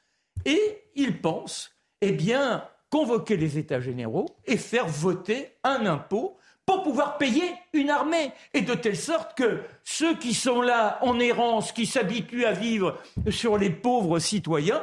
Et 0.45 0.85
il 0.95 1.21
pense, 1.21 1.71
eh 2.01 2.13
bien, 2.13 2.69
convoquer 2.91 3.37
les 3.37 3.59
États 3.59 3.81
généraux 3.81 4.27
et 4.47 4.57
faire 4.57 4.87
voter 4.87 5.57
un 5.63 5.87
impôt 5.87 6.39
pour 6.67 6.83
pouvoir 6.83 7.19
payer 7.19 7.45
une 7.73 7.91
armée. 7.91 8.33
Et 8.53 8.63
de 8.63 8.75
telle 8.75 8.97
sorte 8.97 9.37
que 9.37 9.63
ceux 9.83 10.17
qui 10.17 10.35
sont 10.35 10.63
là 10.63 10.99
en 11.03 11.19
errance, 11.19 11.73
qui 11.73 11.87
s'habituent 11.87 12.47
à 12.47 12.53
vivre 12.53 12.99
sur 13.31 13.59
les 13.59 13.71
pauvres 13.71 14.19
citoyens, 14.19 14.83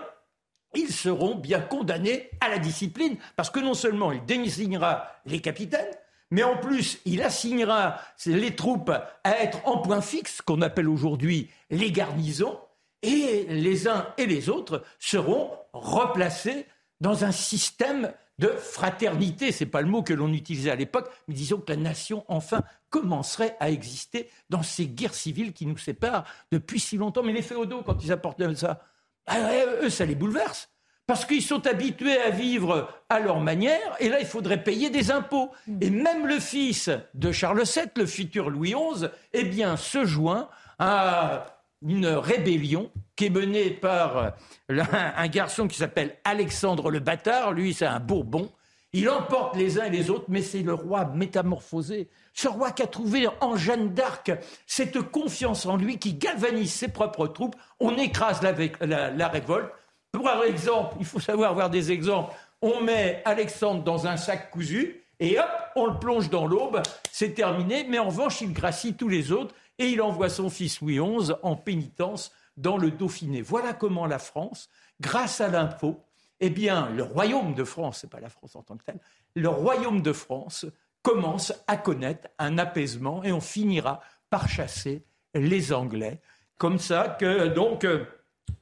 ils 0.74 0.92
seront 0.92 1.36
bien 1.36 1.60
condamnés 1.60 2.30
à 2.40 2.50
la 2.50 2.58
discipline, 2.58 3.18
parce 3.36 3.50
que 3.50 3.60
non 3.60 3.74
seulement 3.74 4.12
il 4.12 4.24
désignera 4.26 5.08
les 5.26 5.40
capitaines, 5.40 5.94
mais 6.30 6.44
en 6.44 6.58
plus 6.58 7.00
il 7.06 7.22
assignera 7.22 7.98
les 8.26 8.56
troupes 8.56 8.92
à 9.24 9.38
être 9.42 9.68
en 9.68 9.80
point 9.80 10.02
fixe, 10.02 10.42
qu'on 10.42 10.62
appelle 10.62 10.88
aujourd'hui 10.88 11.50
les 11.70 11.92
garnisons, 11.92 12.58
et 13.04 13.48
les 13.50 13.88
uns 13.88 14.08
et 14.18 14.28
les 14.28 14.50
autres 14.50 14.84
seront 15.00 15.52
replacés 15.74 16.68
dans 17.00 17.26
un 17.26 17.32
système 17.32 18.14
de 18.40 18.48
fraternité. 18.48 19.52
Ce 19.52 19.64
n'est 19.64 19.70
pas 19.70 19.82
le 19.82 19.88
mot 19.88 20.04
que 20.04 20.14
l'on 20.14 20.32
utilisait 20.34 20.72
à 20.72 20.76
l'époque, 20.76 21.10
mais 21.28 21.34
disons 21.34 21.58
que 21.58 21.72
la 21.72 21.78
nation, 21.78 22.26
enfin, 22.28 22.64
commencerait 22.90 23.56
à 23.60 23.70
exister 23.70 24.30
dans 24.50 24.64
ces 24.64 24.88
guerres 24.88 25.14
civiles 25.14 25.54
qui 25.54 25.66
nous 25.66 25.78
séparent 25.78 26.26
depuis 26.52 26.80
si 26.80 26.98
longtemps. 26.98 27.24
Mais 27.24 27.34
les 27.34 27.42
féodaux, 27.42 27.84
quand 27.84 28.04
ils 28.04 28.12
apportent 28.12 28.56
ça, 28.56 28.82
ah 29.28 29.40
eux, 29.82 29.90
ça 29.90 30.06
les 30.06 30.16
bouleverse. 30.16 30.70
Parce 31.08 31.26
qu'ils 31.26 31.42
sont 31.42 31.68
habitués 31.68 32.20
à 32.22 32.30
vivre 32.30 32.90
à 33.10 33.20
leur 33.20 33.40
manière, 33.40 33.96
et 34.00 34.08
là, 34.08 34.20
il 34.20 34.26
faudrait 34.26 34.64
payer 34.64 34.90
des 34.90 35.12
impôts. 35.12 35.52
Et 35.82 35.90
même 35.90 36.26
le 36.26 36.40
fils 36.40 36.90
de 37.14 37.32
Charles 37.32 37.64
VII, 37.64 37.90
le 37.98 38.06
futur 38.06 38.50
Louis 38.50 38.74
XI, 38.74 39.08
eh 39.34 39.44
bien, 39.44 39.76
se 39.78 40.06
joint 40.06 40.48
à 40.80 41.61
une 41.86 42.08
rébellion 42.08 42.92
qui 43.16 43.26
est 43.26 43.30
menée 43.30 43.72
par 43.72 44.18
euh, 44.18 44.84
un 45.18 45.28
garçon 45.28 45.68
qui 45.68 45.78
s'appelle 45.78 46.16
Alexandre 46.24 46.92
le 46.92 47.00
Bâtard. 47.00 47.54
Lui, 47.54 47.74
c'est 47.74 47.86
un 47.86 48.00
Bourbon. 48.00 48.50
Il 48.94 49.10
emporte 49.10 49.56
les 49.56 49.80
uns 49.80 49.86
et 49.86 49.90
les 49.90 50.10
autres, 50.10 50.26
mais 50.28 50.42
c'est 50.42 50.64
le 50.64 50.74
roi 50.74 51.06
métamorphosé. 51.06 52.10
Ce 52.34 52.50
roi 52.50 52.72
qui 52.72 52.84
a 52.84 52.88
trouvé 52.88 53.28
en 53.40 53.56
Jeanne 53.56 53.94
d'Arc 53.94 54.32
cette 54.68 55.02
confiance 55.02 55.66
en 55.66 55.78
lui 55.78 55.98
qui 55.98 56.14
galvanise 56.14 56.74
ses 56.74 56.90
propres 56.90 57.28
troupes. 57.28 57.56
On 57.80 57.96
écrase 57.96 58.42
la, 58.42 59.12
la 59.12 59.28
révolte. 59.30 59.72
Pour 60.12 60.30
exemple, 60.46 60.98
il 61.00 61.06
faut 61.06 61.22
savoir 61.22 61.52
avoir 61.52 61.70
des 61.70 61.92
exemples. 61.92 62.36
On 62.62 62.82
met 62.82 63.22
Alexandre 63.24 63.82
dans 63.84 64.08
un 64.08 64.18
sac 64.18 64.52
cousu 64.52 65.02
et 65.22 65.40
hop, 65.40 65.50
on 65.76 65.86
le 65.86 66.00
plonge 66.00 66.30
dans 66.30 66.46
l'aube. 66.46 66.82
C'est 67.12 67.34
terminé. 67.34 67.86
Mais 67.88 68.00
en 68.00 68.08
revanche, 68.08 68.42
il 68.42 68.52
gracie 68.52 68.96
tous 68.96 69.08
les 69.08 69.32
autres 69.32 69.56
et 69.82 69.90
il 69.90 70.02
envoie 70.02 70.30
son 70.30 70.52
fils 70.52 70.80
Louis 70.80 71.00
XI 71.00 71.34
en 71.42 71.56
pénitence 71.56 72.32
dans 72.56 72.78
le 72.78 72.92
Dauphiné. 72.92 73.42
Voilà 73.42 73.74
comment 73.74 74.06
la 74.06 74.20
France, 74.20 74.70
grâce 75.00 75.42
à 75.42 75.48
l'impôt, 75.48 76.04
eh 76.40 76.52
bien, 76.52 76.90
le 76.92 77.02
royaume 77.02 77.56
de 77.56 77.64
France, 77.64 78.00
c'est 78.02 78.10
pas 78.10 78.20
la 78.20 78.30
France 78.30 78.56
en 78.56 78.62
tant 78.62 78.78
que 78.78 78.84
telle, 78.84 79.00
le 79.36 79.50
royaume 79.50 80.04
de 80.04 80.14
France 80.14 80.68
commence 81.02 81.52
à 81.66 81.78
connaître 81.78 82.28
un 82.38 82.60
apaisement 82.60 83.24
et 83.24 83.32
on 83.32 83.42
finira 83.42 84.02
par 84.30 84.48
chasser 84.48 85.04
les 85.34 85.74
Anglais. 85.74 86.22
Comme 86.60 86.78
ça 86.78 87.18
que, 87.20 87.48
donc, 87.48 87.88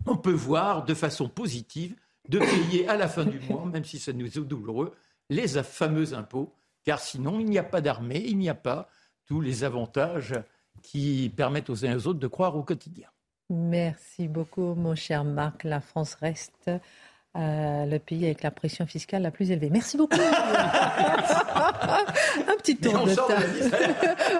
on 0.06 0.16
peut 0.16 0.32
voir 0.32 0.86
de 0.86 0.94
façon 0.94 1.28
positive 1.28 1.98
de 2.30 2.40
payer 2.40 2.88
à 2.88 2.96
la 2.96 3.10
fin 3.10 3.26
du 3.26 3.42
mois, 3.42 3.66
même 3.66 3.84
si 3.84 4.00
ça 4.00 4.14
nous 4.14 4.26
est 4.26 4.40
douloureux, 4.40 4.96
les 5.30 5.50
fameux 5.64 6.14
impôts, 6.14 6.54
car 6.86 7.00
sinon, 7.02 7.42
il 7.42 7.50
n'y 7.50 7.58
a 7.58 7.64
pas 7.64 7.82
d'armée, 7.82 8.24
il 8.26 8.38
n'y 8.38 8.50
a 8.50 8.56
pas 8.56 8.88
tous 9.26 9.42
les 9.42 9.66
avantages 9.66 10.34
qui 10.82 11.32
permettent 11.36 11.70
aux 11.70 11.86
uns 11.86 11.92
et 11.92 11.96
aux 11.96 12.08
autres 12.08 12.20
de 12.20 12.28
croire 12.28 12.56
au 12.56 12.64
quotidien. 12.64 13.08
Merci 13.50 14.28
beaucoup, 14.28 14.76
mon 14.76 14.96
cher 14.96 15.24
Marc. 15.24 15.64
La 15.64 15.82
France 15.82 16.14
reste 16.16 16.70
euh, 17.38 17.86
le 17.86 18.00
pays 18.00 18.26
avec 18.26 18.42
la 18.42 18.50
pression 18.50 18.88
fiscale 18.88 19.22
la 19.22 19.30
plus 19.30 19.52
élevée. 19.52 19.70
Merci 19.70 19.98
beaucoup. 19.98 20.18
Un 22.48 22.56
petit 22.58 22.76
tour 22.76 23.06
de 23.06 23.14
table. 23.14 23.46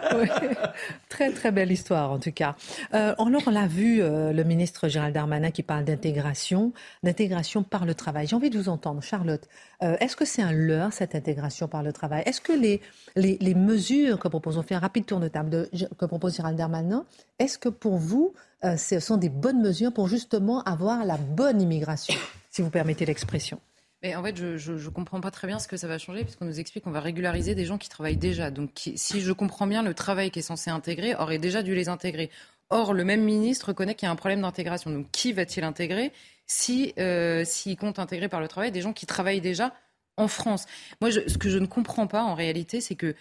Très 1.10 1.32
très 1.32 1.52
belle 1.52 1.72
histoire 1.72 2.12
en 2.12 2.20
tout 2.20 2.32
cas. 2.32 2.56
Euh, 2.94 3.14
alors 3.18 3.44
on 3.46 3.52
l'a 3.52 3.68
vu, 3.68 4.02
euh, 4.02 4.34
le 4.34 4.44
ministre 4.44 4.88
Gérald 4.88 5.14
Darmanin 5.14 5.52
qui 5.52 5.64
parle 5.64 5.84
d'intégration, 5.86 6.74
d'intégration 7.04 7.64
par 7.64 7.86
le 7.86 7.94
travail. 7.94 8.28
J'ai 8.28 8.36
envie 8.36 8.50
de 8.50 8.58
vous 8.58 8.70
entendre, 8.70 9.04
Charlotte. 9.04 9.48
Euh, 9.84 9.96
est-ce 10.00 10.16
que 10.16 10.26
c'est 10.26 10.42
un 10.42 10.52
leurre 10.52 10.94
cette 10.94 11.16
intégration 11.16 11.68
par 11.68 11.84
le 11.84 11.94
travail? 11.94 12.24
Est-ce 12.26 12.42
que 12.42 12.54
les, 12.54 12.82
les, 13.16 13.38
les, 13.40 13.54
mesures 13.54 14.20
que 14.20 14.28
propose, 14.28 14.58
on 14.58 14.64
fait 14.64 14.76
un 14.76 14.80
rapide 14.80 15.06
tour 15.06 15.20
de 15.20 15.28
table 15.28 15.50
de, 15.50 15.70
que 15.98 16.06
propose 16.06 16.36
Gérald 16.36 16.58
Darmanin, 16.58 17.06
est-ce 17.38 17.58
que 17.58 17.70
pour 17.70 17.98
vous 17.98 18.34
ce 18.64 19.00
sont 19.00 19.18
des 19.18 19.30
bonnes 19.30 19.62
mesures 19.62 19.94
pour 19.94 20.08
justement 20.08 20.62
avoir 20.64 21.06
la 21.06 21.18
bonne 21.18 21.62
immigration 21.62 22.14
si 22.52 22.62
vous 22.62 22.70
permettez 22.70 23.06
l'expression. 23.06 23.60
Mais 24.02 24.16
en 24.16 24.24
fait, 24.24 24.38
je 24.38 24.72
ne 24.72 24.90
comprends 24.90 25.20
pas 25.20 25.32
très 25.32 25.48
bien 25.48 25.60
ce 25.60 25.68
que 25.68 25.76
ça 25.76 25.88
va 25.88 25.98
changer, 25.98 26.24
puisqu'on 26.24 26.46
nous 26.46 26.60
explique 26.60 26.86
qu'on 26.86 26.92
va 26.92 27.02
régulariser 27.02 27.54
des 27.54 27.66
gens 27.66 27.78
qui 27.78 27.90
travaillent 27.90 28.16
déjà. 28.16 28.50
Donc, 28.50 28.70
si 28.96 29.20
je 29.20 29.32
comprends 29.34 29.68
bien, 29.68 29.84
le 29.84 29.94
travail 29.94 30.32
qui 30.32 30.40
est 30.40 30.44
censé 30.44 30.70
intégrer 30.70 31.16
aurait 31.16 31.38
déjà 31.38 31.64
dû 31.64 31.76
les 31.76 31.90
intégrer. 31.90 32.30
Or, 32.70 32.94
le 32.94 33.04
même 33.04 33.22
ministre 33.22 33.70
reconnaît 33.70 33.96
qu'il 33.96 34.06
y 34.06 34.10
a 34.10 34.12
un 34.12 34.16
problème 34.16 34.42
d'intégration. 34.42 34.90
Donc, 34.90 35.12
qui 35.12 35.34
va-t-il 35.34 35.66
intégrer 35.66 36.14
si, 36.46 36.94
euh, 36.98 37.44
s'il 37.44 37.76
compte 37.76 38.00
intégrer 38.00 38.30
par 38.30 38.40
le 38.40 38.48
travail 38.48 38.72
des 38.72 38.82
gens 38.82 38.94
qui 38.94 39.06
travaillent 39.06 39.42
déjà 39.42 39.74
en 40.16 40.30
France? 40.30 40.66
Moi, 41.02 41.12
ce 41.12 41.38
que 41.38 41.50
je 41.50 41.58
ne 41.58 41.66
comprends 41.66 42.08
pas, 42.08 42.24
en 42.24 42.36
réalité, 42.36 42.80
c'est 42.80 42.96
que 42.96 43.16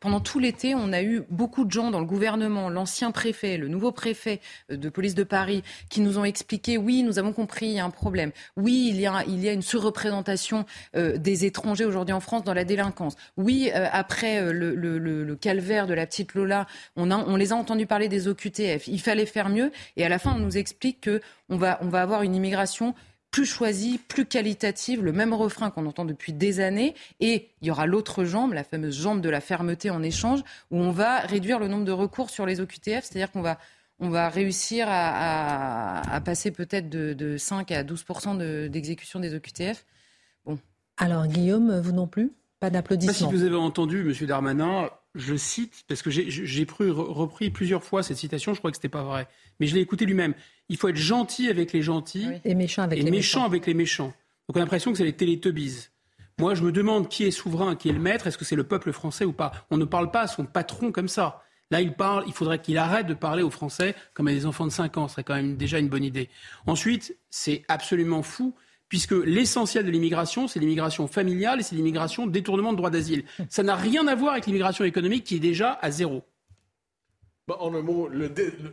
pendant 0.00 0.20
tout 0.20 0.38
l'été, 0.38 0.74
on 0.74 0.92
a 0.92 1.02
eu 1.02 1.22
beaucoup 1.30 1.64
de 1.64 1.70
gens 1.70 1.90
dans 1.90 2.00
le 2.00 2.06
gouvernement, 2.06 2.68
l'ancien 2.68 3.10
préfet, 3.10 3.56
le 3.56 3.68
nouveau 3.68 3.92
préfet 3.92 4.40
euh, 4.70 4.76
de 4.76 4.88
police 4.88 5.14
de 5.14 5.24
Paris, 5.24 5.62
qui 5.90 6.00
nous 6.00 6.18
ont 6.18 6.24
expliqué 6.24 6.78
oui, 6.78 7.02
nous 7.02 7.18
avons 7.18 7.32
compris, 7.32 7.66
il 7.66 7.72
y 7.72 7.80
a 7.80 7.84
un 7.84 7.90
problème. 7.90 8.32
Oui, 8.56 8.88
il 8.90 9.00
y 9.00 9.06
a, 9.06 9.52
une 9.52 9.62
surreprésentation 9.62 10.64
euh, 10.96 11.16
des 11.16 11.44
étrangers 11.44 11.84
aujourd'hui 11.84 12.12
en 12.12 12.20
France 12.20 12.44
dans 12.44 12.54
la 12.54 12.64
délinquance. 12.64 13.16
Oui, 13.36 13.70
euh, 13.74 13.86
après 13.92 14.52
le, 14.52 15.36
calvaire 15.40 15.86
de 15.86 15.94
la 15.94 16.06
petite 16.06 16.34
Lola, 16.34 16.66
on, 16.96 17.10
on 17.10 17.36
les 17.36 17.52
a 17.52 17.56
entendus 17.56 17.86
parler 17.86 18.08
des 18.08 18.28
OQTF. 18.28 18.86
Il 18.86 19.00
fallait 19.00 19.26
faire 19.26 19.48
mieux. 19.48 19.72
Et 19.96 20.04
à 20.04 20.08
la 20.08 20.18
fin, 20.18 20.34
on 20.34 20.38
nous 20.38 20.56
explique 20.56 21.00
que 21.00 21.20
on 21.48 21.56
va, 21.56 21.78
on 21.82 21.88
va 21.88 22.02
avoir 22.02 22.22
une 22.22 22.34
immigration 22.34 22.94
plus 23.32 23.46
choisie, 23.46 23.98
plus 23.98 24.26
qualitative, 24.26 25.02
le 25.02 25.10
même 25.10 25.32
refrain 25.32 25.70
qu'on 25.70 25.86
entend 25.86 26.04
depuis 26.04 26.32
des 26.32 26.60
années. 26.60 26.94
Et 27.18 27.48
il 27.60 27.68
y 27.68 27.70
aura 27.72 27.86
l'autre 27.86 28.24
jambe, 28.24 28.52
la 28.52 28.62
fameuse 28.62 29.00
jambe 29.00 29.20
de 29.20 29.28
la 29.28 29.40
fermeté 29.40 29.90
en 29.90 30.02
échange, 30.02 30.42
où 30.70 30.78
on 30.78 30.92
va 30.92 31.18
réduire 31.20 31.58
le 31.58 31.66
nombre 31.66 31.84
de 31.84 31.92
recours 31.92 32.30
sur 32.30 32.46
les 32.46 32.60
OQTF, 32.60 33.04
c'est-à-dire 33.04 33.32
qu'on 33.32 33.42
va 33.42 33.58
on 34.02 34.10
va 34.10 34.28
réussir 34.28 34.86
à, 34.90 36.20
passer 36.24 36.50
peut-être 36.50 36.90
de, 36.90 37.36
5 37.36 37.70
à 37.70 37.84
12 37.84 38.04
d'exécution 38.68 39.20
des 39.20 39.32
OQTF. 39.34 39.86
Bon. 40.44 40.58
Alors 40.96 41.26
Guillaume, 41.28 41.78
vous 41.78 41.92
non 41.92 42.08
plus? 42.08 42.32
Pas 42.58 42.68
d'applaudissements. 42.68 43.30
Si 43.30 43.36
vous 43.36 43.44
avez 43.44 43.54
entendu 43.54 44.00
M. 44.00 44.26
Darmanin, 44.26 44.90
je 45.14 45.34
cite, 45.36 45.84
parce 45.88 46.02
que 46.02 46.10
j'ai 46.10 46.66
repris 46.68 47.50
plusieurs 47.50 47.84
fois 47.84 48.02
cette 48.02 48.16
citation, 48.16 48.54
je 48.54 48.58
crois 48.58 48.70
que 48.70 48.76
ce 48.76 48.80
n'était 48.80 48.88
pas 48.88 49.02
vrai, 49.02 49.28
mais 49.60 49.66
je 49.66 49.74
l'ai 49.74 49.80
écouté 49.80 50.06
lui-même. 50.06 50.34
Il 50.68 50.76
faut 50.76 50.88
être 50.88 50.96
gentil 50.96 51.48
avec 51.48 51.72
les 51.72 51.82
gentils 51.82 52.28
et 52.44 52.54
méchant 52.54 52.82
avec, 52.82 53.02
les, 53.02 53.10
méchant 53.10 53.44
avec 53.44 53.66
les 53.66 53.74
méchants. 53.74 54.14
Donc 54.48 54.56
on 54.56 54.60
a 54.60 54.60
l'impression 54.60 54.90
que 54.90 54.98
c'est 54.98 55.04
les 55.04 55.12
télétubbies. 55.12 55.88
Moi, 56.38 56.54
je 56.54 56.62
me 56.62 56.72
demande 56.72 57.08
qui 57.08 57.24
est 57.24 57.30
souverain, 57.30 57.76
qui 57.76 57.90
est 57.90 57.92
le 57.92 58.00
maître. 58.00 58.26
Est-ce 58.26 58.38
que 58.38 58.44
c'est 58.44 58.56
le 58.56 58.64
peuple 58.64 58.92
français 58.92 59.24
ou 59.24 59.32
pas? 59.32 59.52
On 59.70 59.76
ne 59.76 59.84
parle 59.84 60.10
pas 60.10 60.22
à 60.22 60.26
son 60.26 60.46
patron 60.46 60.90
comme 60.90 61.08
ça. 61.08 61.42
Là, 61.70 61.80
il 61.80 61.92
parle, 61.94 62.24
il 62.26 62.32
faudrait 62.32 62.60
qu'il 62.60 62.78
arrête 62.78 63.06
de 63.06 63.14
parler 63.14 63.42
aux 63.42 63.50
Français 63.50 63.94
comme 64.14 64.28
à 64.28 64.32
des 64.32 64.44
enfants 64.46 64.66
de 64.66 64.72
5 64.72 64.96
ans. 64.98 65.08
Ce 65.08 65.14
serait 65.14 65.24
quand 65.24 65.34
même 65.34 65.56
déjà 65.56 65.78
une 65.78 65.88
bonne 65.88 66.04
idée. 66.04 66.28
Ensuite, 66.66 67.16
c'est 67.30 67.64
absolument 67.68 68.22
fou 68.22 68.54
puisque 68.92 69.12
l'essentiel 69.12 69.86
de 69.86 69.90
l'immigration, 69.90 70.48
c'est 70.48 70.60
l'immigration 70.60 71.08
familiale 71.08 71.60
et 71.60 71.62
c'est 71.62 71.74
l'immigration 71.74 72.26
détournement 72.26 72.72
de 72.72 72.76
droit 72.76 72.90
d'asile. 72.90 73.24
Ça 73.48 73.62
n'a 73.62 73.74
rien 73.74 74.06
à 74.06 74.14
voir 74.14 74.32
avec 74.32 74.44
l'immigration 74.44 74.84
économique 74.84 75.24
qui 75.24 75.36
est 75.36 75.40
déjà 75.40 75.78
à 75.80 75.90
zéro. 75.90 76.22
en 77.48 77.74
un 77.74 77.80
mot, 77.80 78.10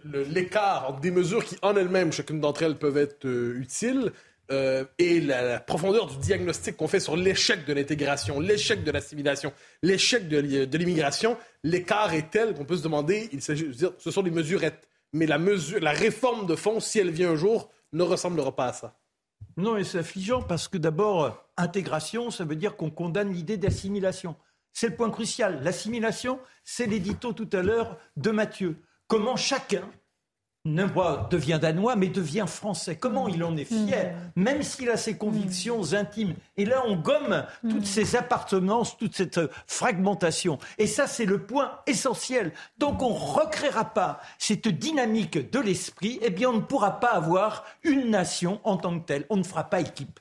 l'écart 0.04 1.00
des 1.00 1.12
mesures 1.12 1.46
qui, 1.46 1.56
en 1.62 1.74
elles-mêmes, 1.78 2.12
chacune 2.12 2.42
d'entre 2.42 2.64
elles 2.64 2.76
peuvent 2.76 2.98
être 2.98 3.24
euh, 3.24 3.62
utiles, 3.62 4.12
euh, 4.52 4.84
et 4.98 5.22
la, 5.22 5.62
profondeur 5.62 6.08
du 6.08 6.18
diagnostic 6.18 6.76
qu'on 6.76 6.90
fait 6.90 7.00
sur 7.00 7.16
l'échec 7.16 7.66
de 7.66 7.72
l'intégration, 7.72 8.42
l'échec 8.42 8.84
de 8.84 8.92
l'assimilation, 8.92 9.54
l'échec 9.84 10.28
de, 10.28 10.78
l'immigration, 10.78 11.38
l'écart 11.64 12.14
est 12.14 12.30
tel 12.30 12.56
qu'on 12.56 12.66
peut 12.66 12.76
se 12.76 12.84
demander, 12.84 13.30
il 13.32 13.42
s'agit 13.42 13.70
de 13.70 13.94
ce 13.98 14.12
sont 14.12 14.24
des 14.24 14.32
mesurettes. 14.32 14.86
Mais 15.14 15.28
la, 15.28 15.38
mesure, 15.38 15.80
la 15.80 15.94
réforme 15.94 16.46
de 16.46 16.58
fond, 16.58 16.82
si 16.82 17.00
elle 17.00 17.10
vient 17.10 17.32
un 17.32 17.36
jour, 17.38 17.72
ne 17.94 18.04
ressemblera 18.04 18.54
pas 18.54 18.66
à 18.66 18.74
ça. 18.74 18.99
Non, 19.58 19.78
et 19.78 19.84
c'est 19.84 20.00
affligeant 20.00 20.42
parce 20.42 20.68
que 20.68 20.78
d'abord, 20.78 21.46
intégration, 21.58 22.32
ça 22.32 22.46
veut 22.46 22.56
dire 22.56 22.78
qu'on 22.78 22.90
condamne 22.90 23.32
l'idée 23.32 23.58
d'assimilation. 23.58 24.36
C'est 24.74 24.88
le 24.88 24.96
point 24.96 25.10
crucial. 25.10 25.62
L'assimilation, 25.64 26.40
c'est 26.64 26.86
l'édito 26.86 27.34
tout 27.34 27.50
à 27.52 27.62
l'heure 27.62 27.98
de 28.16 28.32
Mathieu. 28.32 28.78
Comment 29.08 29.36
chacun 29.36 29.90
pas 30.94 31.28
devient 31.32 31.60
danois, 31.62 31.96
mais 31.96 32.08
devient 32.08 32.46
français. 32.48 32.96
Comment 32.96 33.28
il 33.28 33.44
en 33.44 33.56
est 33.58 33.66
fier, 33.66 34.16
mm. 34.36 34.42
même 34.42 34.64
s'il 34.64 34.90
a 34.90 34.98
ses 34.98 35.18
convictions 35.18 35.82
mm. 35.82 35.96
intimes. 35.96 36.34
Et 36.58 36.66
là, 36.66 36.84
on 36.86 36.96
gomme 36.96 37.46
toutes 37.62 37.86
ces 37.86 38.14
mm. 38.14 38.20
appartenances, 38.20 38.98
toute 38.98 39.16
cette 39.16 39.40
fragmentation. 39.68 40.58
Et 40.78 40.88
ça, 40.88 41.08
c'est 41.08 41.26
le 41.26 41.44
point 41.44 41.80
essentiel. 41.88 42.52
Tant 42.78 42.96
qu'on 42.96 43.14
ne 43.14 43.20
recréera 43.20 43.86
pas 43.86 44.20
cette 44.38 44.68
dynamique 44.68 45.52
de 45.52 45.60
l'esprit, 45.60 46.20
eh 46.22 46.30
bien, 46.30 46.50
on 46.50 46.54
ne 46.54 46.62
pourra 46.62 47.00
pas 47.00 47.12
avoir 47.12 47.66
une 47.84 48.10
nation 48.10 48.60
en 48.64 48.78
tant 48.78 49.00
que 49.00 49.06
telle. 49.06 49.26
On 49.30 49.38
ne 49.38 49.44
fera 49.44 49.64
pas 49.64 49.80
équipe. 49.80 50.20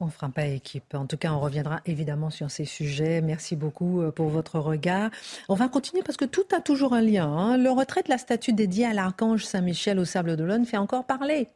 On 0.00 0.08
fera 0.08 0.28
pas 0.28 0.46
équipe. 0.46 0.94
En 0.94 1.06
tout 1.06 1.16
cas, 1.16 1.32
on 1.32 1.40
reviendra 1.40 1.80
évidemment 1.84 2.30
sur 2.30 2.52
ces 2.52 2.64
sujets. 2.64 3.20
Merci 3.20 3.56
beaucoup 3.56 4.00
euh, 4.00 4.12
pour 4.12 4.28
votre 4.28 4.60
regard. 4.60 5.10
On 5.48 5.54
va 5.54 5.68
continuer 5.68 6.04
parce 6.04 6.16
que 6.16 6.24
tout 6.24 6.46
a 6.56 6.60
toujours 6.60 6.94
un 6.94 7.00
lien. 7.00 7.26
Hein. 7.26 7.56
Le 7.56 7.70
retrait 7.70 8.04
de 8.04 8.08
la 8.08 8.18
statue 8.18 8.52
dédiée 8.52 8.86
à 8.86 8.94
l'archange 8.94 9.44
Saint-Michel 9.44 9.98
au 9.98 10.04
Sable 10.04 10.36
d'Olonne 10.36 10.66
fait 10.66 10.76
encore 10.76 11.04
parler. 11.04 11.48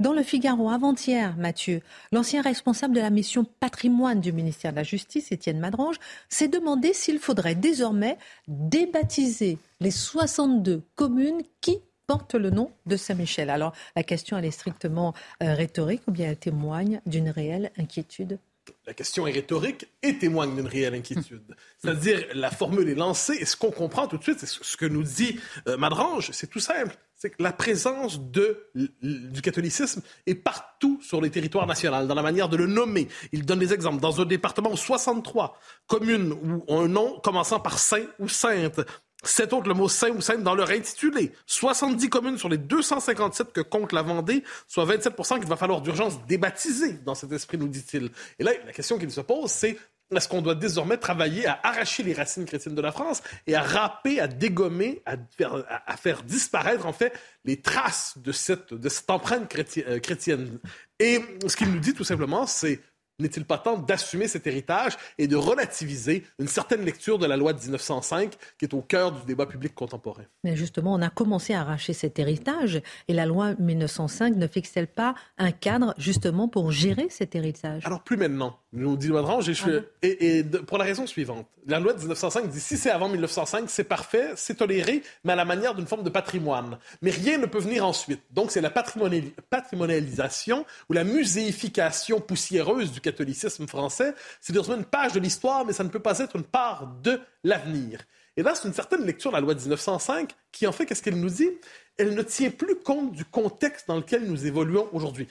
Dans 0.00 0.12
le 0.12 0.22
Figaro, 0.22 0.70
avant-hier, 0.70 1.36
Mathieu, 1.36 1.80
l'ancien 2.12 2.42
responsable 2.42 2.94
de 2.94 3.00
la 3.00 3.10
mission 3.10 3.44
patrimoine 3.44 4.20
du 4.20 4.32
ministère 4.32 4.72
de 4.72 4.76
la 4.76 4.84
Justice, 4.84 5.32
Étienne 5.32 5.58
Madrange, 5.58 5.98
s'est 6.28 6.46
demandé 6.46 6.92
s'il 6.92 7.18
faudrait 7.18 7.56
désormais 7.56 8.16
débaptiser 8.46 9.58
les 9.80 9.90
62 9.90 10.82
communes 10.94 11.42
qui 11.60 11.78
porte 12.08 12.34
le 12.34 12.50
nom 12.50 12.72
de 12.86 12.96
Saint-Michel. 12.96 13.50
Alors 13.50 13.72
la 13.94 14.02
question, 14.02 14.36
elle 14.36 14.46
est 14.46 14.50
strictement 14.50 15.14
euh, 15.42 15.54
rhétorique 15.54 16.02
ou 16.08 16.10
bien 16.10 16.30
elle 16.30 16.38
témoigne 16.38 17.00
d'une 17.06 17.28
réelle 17.28 17.70
inquiétude? 17.78 18.38
La 18.86 18.94
question 18.94 19.26
est 19.26 19.32
rhétorique 19.32 19.86
et 20.02 20.18
témoigne 20.18 20.54
d'une 20.56 20.66
réelle 20.66 20.94
inquiétude. 20.94 21.54
C'est-à-dire, 21.78 22.24
la 22.34 22.50
formule 22.50 22.88
est 22.88 22.94
lancée 22.94 23.34
et 23.34 23.44
ce 23.44 23.56
qu'on 23.56 23.70
comprend 23.70 24.08
tout 24.08 24.16
de 24.18 24.22
suite, 24.22 24.40
c'est 24.40 24.48
ce 24.48 24.76
que 24.76 24.86
nous 24.86 25.02
dit 25.02 25.38
euh, 25.68 25.76
Madrange, 25.76 26.30
c'est 26.32 26.48
tout 26.48 26.60
simple. 26.60 26.96
C'est 27.14 27.30
que 27.30 27.42
la 27.42 27.52
présence 27.52 28.20
de, 28.20 28.70
du 29.02 29.42
catholicisme 29.42 30.02
est 30.26 30.36
partout 30.36 31.00
sur 31.02 31.20
les 31.20 31.30
territoires 31.30 31.66
nationaux, 31.66 32.06
dans 32.06 32.14
la 32.14 32.22
manière 32.22 32.48
de 32.48 32.56
le 32.56 32.66
nommer. 32.66 33.08
Il 33.32 33.44
donne 33.44 33.58
des 33.58 33.74
exemples. 33.74 34.00
Dans 34.00 34.20
un 34.20 34.24
département 34.24 34.70
où 34.70 34.76
63 34.76 35.58
communes 35.88 36.32
ont 36.68 36.80
un 36.80 36.86
nom 36.86 37.18
commençant 37.18 37.58
par 37.58 37.80
Saint 37.80 38.06
ou 38.20 38.28
Sainte, 38.28 38.80
c'est 39.24 39.52
autres, 39.52 39.68
le 39.68 39.74
mot 39.74 39.88
saint 39.88 40.10
ou 40.10 40.20
sainte 40.20 40.42
dans 40.42 40.54
leur 40.54 40.70
intitulé. 40.70 41.32
70 41.46 42.08
communes 42.08 42.38
sur 42.38 42.48
les 42.48 42.58
257 42.58 43.52
que 43.52 43.60
compte 43.60 43.92
la 43.92 44.02
Vendée, 44.02 44.44
soit 44.68 44.86
27% 44.86 45.40
qu'il 45.40 45.48
va 45.48 45.56
falloir 45.56 45.80
d'urgence 45.80 46.24
débaptiser 46.26 46.92
dans 47.04 47.14
cet 47.14 47.32
esprit, 47.32 47.58
nous 47.58 47.68
dit-il. 47.68 48.10
Et 48.38 48.44
là, 48.44 48.52
la 48.64 48.72
question 48.72 48.96
qu'il 48.98 49.10
se 49.10 49.20
pose, 49.20 49.50
c'est 49.50 49.76
est-ce 50.16 50.28
qu'on 50.28 50.40
doit 50.40 50.54
désormais 50.54 50.96
travailler 50.96 51.46
à 51.46 51.60
arracher 51.62 52.02
les 52.02 52.14
racines 52.14 52.46
chrétiennes 52.46 52.74
de 52.74 52.80
la 52.80 52.92
France 52.92 53.22
et 53.46 53.54
à 53.54 53.62
râper, 53.62 54.20
à 54.20 54.26
dégommer, 54.26 55.02
à 55.04 55.96
faire, 55.96 56.22
disparaître, 56.22 56.86
en 56.86 56.92
fait, 56.92 57.12
les 57.44 57.60
traces 57.60 58.14
de 58.16 58.32
cette, 58.32 58.72
de 58.72 58.88
cette 58.88 59.10
empreinte 59.10 59.54
euh, 59.78 59.98
chrétienne? 59.98 60.60
Et 60.98 61.20
ce 61.46 61.56
qu'il 61.56 61.70
nous 61.70 61.80
dit, 61.80 61.92
tout 61.92 62.04
simplement, 62.04 62.46
c'est 62.46 62.80
n'est-il 63.18 63.44
pas 63.44 63.58
temps 63.58 63.76
d'assumer 63.76 64.28
cet 64.28 64.46
héritage 64.46 64.96
et 65.18 65.26
de 65.26 65.36
relativiser 65.36 66.24
une 66.38 66.46
certaine 66.46 66.84
lecture 66.84 67.18
de 67.18 67.26
la 67.26 67.36
loi 67.36 67.52
de 67.52 67.60
1905 67.60 68.32
qui 68.58 68.64
est 68.64 68.74
au 68.74 68.80
cœur 68.80 69.12
du 69.12 69.26
débat 69.26 69.46
public 69.46 69.74
contemporain? 69.74 70.22
Mais 70.44 70.56
justement, 70.56 70.94
on 70.94 71.02
a 71.02 71.10
commencé 71.10 71.52
à 71.52 71.62
arracher 71.62 71.92
cet 71.92 72.18
héritage 72.18 72.80
et 73.08 73.12
la 73.12 73.26
loi 73.26 73.54
1905 73.58 74.36
ne 74.36 74.46
fixe-t-elle 74.46 74.86
pas 74.86 75.14
un 75.36 75.50
cadre 75.50 75.94
justement 75.98 76.48
pour 76.48 76.70
gérer 76.70 77.08
cet 77.10 77.34
héritage? 77.34 77.84
Alors 77.84 78.02
plus 78.02 78.16
maintenant, 78.16 78.58
nous 78.72 78.96
dit 78.96 79.08
Madrange, 79.08 79.50
ah 79.50 79.68
et, 80.02 80.38
et, 80.38 80.44
pour 80.44 80.78
la 80.78 80.84
raison 80.84 81.06
suivante. 81.06 81.46
La 81.66 81.80
loi 81.80 81.92
de 81.94 81.98
1905 81.98 82.48
dit 82.48 82.60
si 82.60 82.76
c'est 82.76 82.90
avant 82.90 83.08
1905, 83.08 83.68
c'est 83.68 83.84
parfait, 83.84 84.32
c'est 84.36 84.56
toléré, 84.56 85.02
mais 85.24 85.32
à 85.32 85.36
la 85.36 85.44
manière 85.44 85.74
d'une 85.74 85.86
forme 85.86 86.02
de 86.02 86.10
patrimoine. 86.10 86.78
Mais 87.02 87.10
rien 87.10 87.38
ne 87.38 87.46
peut 87.46 87.58
venir 87.58 87.86
ensuite. 87.86 88.20
Donc 88.30 88.50
c'est 88.50 88.60
la 88.60 88.70
patrimonialisation 88.70 90.66
ou 90.88 90.92
la 90.92 91.04
muséification 91.04 92.20
poussiéreuse 92.20 92.92
du 92.92 93.00
catholicisme 93.10 93.66
français, 93.66 94.14
c'est 94.40 94.52
dire 94.52 94.70
une 94.72 94.84
page 94.84 95.12
de 95.12 95.20
l'histoire, 95.20 95.64
mais 95.64 95.72
ça 95.72 95.84
ne 95.84 95.88
peut 95.88 96.00
pas 96.00 96.18
être 96.18 96.36
une 96.36 96.44
part 96.44 96.86
de 97.02 97.20
l'avenir. 97.44 98.00
Et 98.36 98.42
là, 98.42 98.54
c'est 98.54 98.68
une 98.68 98.74
certaine 98.74 99.04
lecture 99.04 99.30
de 99.30 99.36
la 99.36 99.40
loi 99.40 99.54
de 99.54 99.60
1905 99.60 100.32
qui, 100.52 100.66
en 100.66 100.72
fait, 100.72 100.86
qu'est-ce 100.86 101.02
qu'elle 101.02 101.18
nous 101.18 101.30
dit? 101.30 101.50
Elle 101.96 102.14
ne 102.14 102.22
tient 102.22 102.50
plus 102.50 102.76
compte 102.76 103.12
du 103.12 103.24
contexte 103.24 103.88
dans 103.88 103.96
lequel 103.96 104.24
nous 104.24 104.46
évoluons 104.46 104.88
aujourd'hui. 104.92 105.26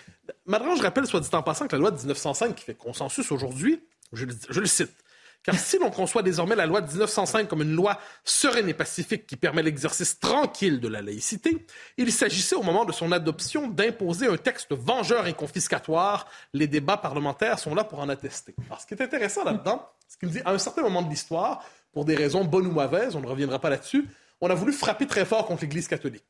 Maintenant, 0.45 0.75
je 0.75 0.81
rappelle, 0.81 1.05
soit 1.07 1.21
dit 1.21 1.29
en 1.31 1.41
passant, 1.41 1.67
que 1.67 1.75
la 1.75 1.79
loi 1.79 1.91
de 1.91 1.97
1905, 1.97 2.55
qui 2.55 2.65
fait 2.65 2.73
consensus 2.73 3.31
aujourd'hui, 3.31 3.81
je, 4.11 4.25
je 4.49 4.59
le 4.59 4.65
cite, 4.65 4.91
car 5.43 5.57
si 5.57 5.77
l'on 5.79 5.89
conçoit 5.89 6.23
désormais 6.23 6.55
la 6.55 6.65
loi 6.65 6.81
de 6.81 6.87
1905 6.87 7.47
comme 7.47 7.61
une 7.61 7.73
loi 7.73 7.97
sereine 8.25 8.67
et 8.67 8.73
pacifique 8.73 9.25
qui 9.25 9.37
permet 9.37 9.63
l'exercice 9.63 10.19
tranquille 10.19 10.79
de 10.81 10.87
la 10.87 11.01
laïcité, 11.01 11.65
il 11.97 12.11
s'agissait 12.11 12.55
au 12.55 12.63
moment 12.63 12.83
de 12.83 12.91
son 12.91 13.11
adoption 13.13 13.67
d'imposer 13.67 14.27
un 14.27 14.37
texte 14.37 14.73
vengeur 14.73 15.25
et 15.27 15.33
confiscatoire. 15.33 16.27
Les 16.53 16.67
débats 16.67 16.97
parlementaires 16.97 17.59
sont 17.59 17.73
là 17.75 17.85
pour 17.85 17.99
en 17.99 18.09
attester. 18.09 18.55
Alors, 18.65 18.81
ce 18.81 18.85
qui 18.85 18.93
est 18.93 19.01
intéressant 19.01 19.45
là-dedans, 19.45 19.89
c'est 20.07 20.19
qu'il 20.19 20.29
dit, 20.29 20.41
à 20.43 20.51
un 20.51 20.57
certain 20.57 20.81
moment 20.81 21.01
de 21.01 21.09
l'histoire, 21.09 21.63
pour 21.93 22.05
des 22.05 22.15
raisons 22.15 22.43
bonnes 22.43 22.67
ou 22.67 22.71
mauvaises, 22.71 23.15
on 23.15 23.21
ne 23.21 23.27
reviendra 23.27 23.59
pas 23.59 23.69
là-dessus, 23.69 24.05
on 24.41 24.49
a 24.49 24.53
voulu 24.53 24.73
frapper 24.73 25.07
très 25.07 25.25
fort 25.25 25.45
contre 25.45 25.61
l'Église 25.61 25.87
catholique. 25.87 26.25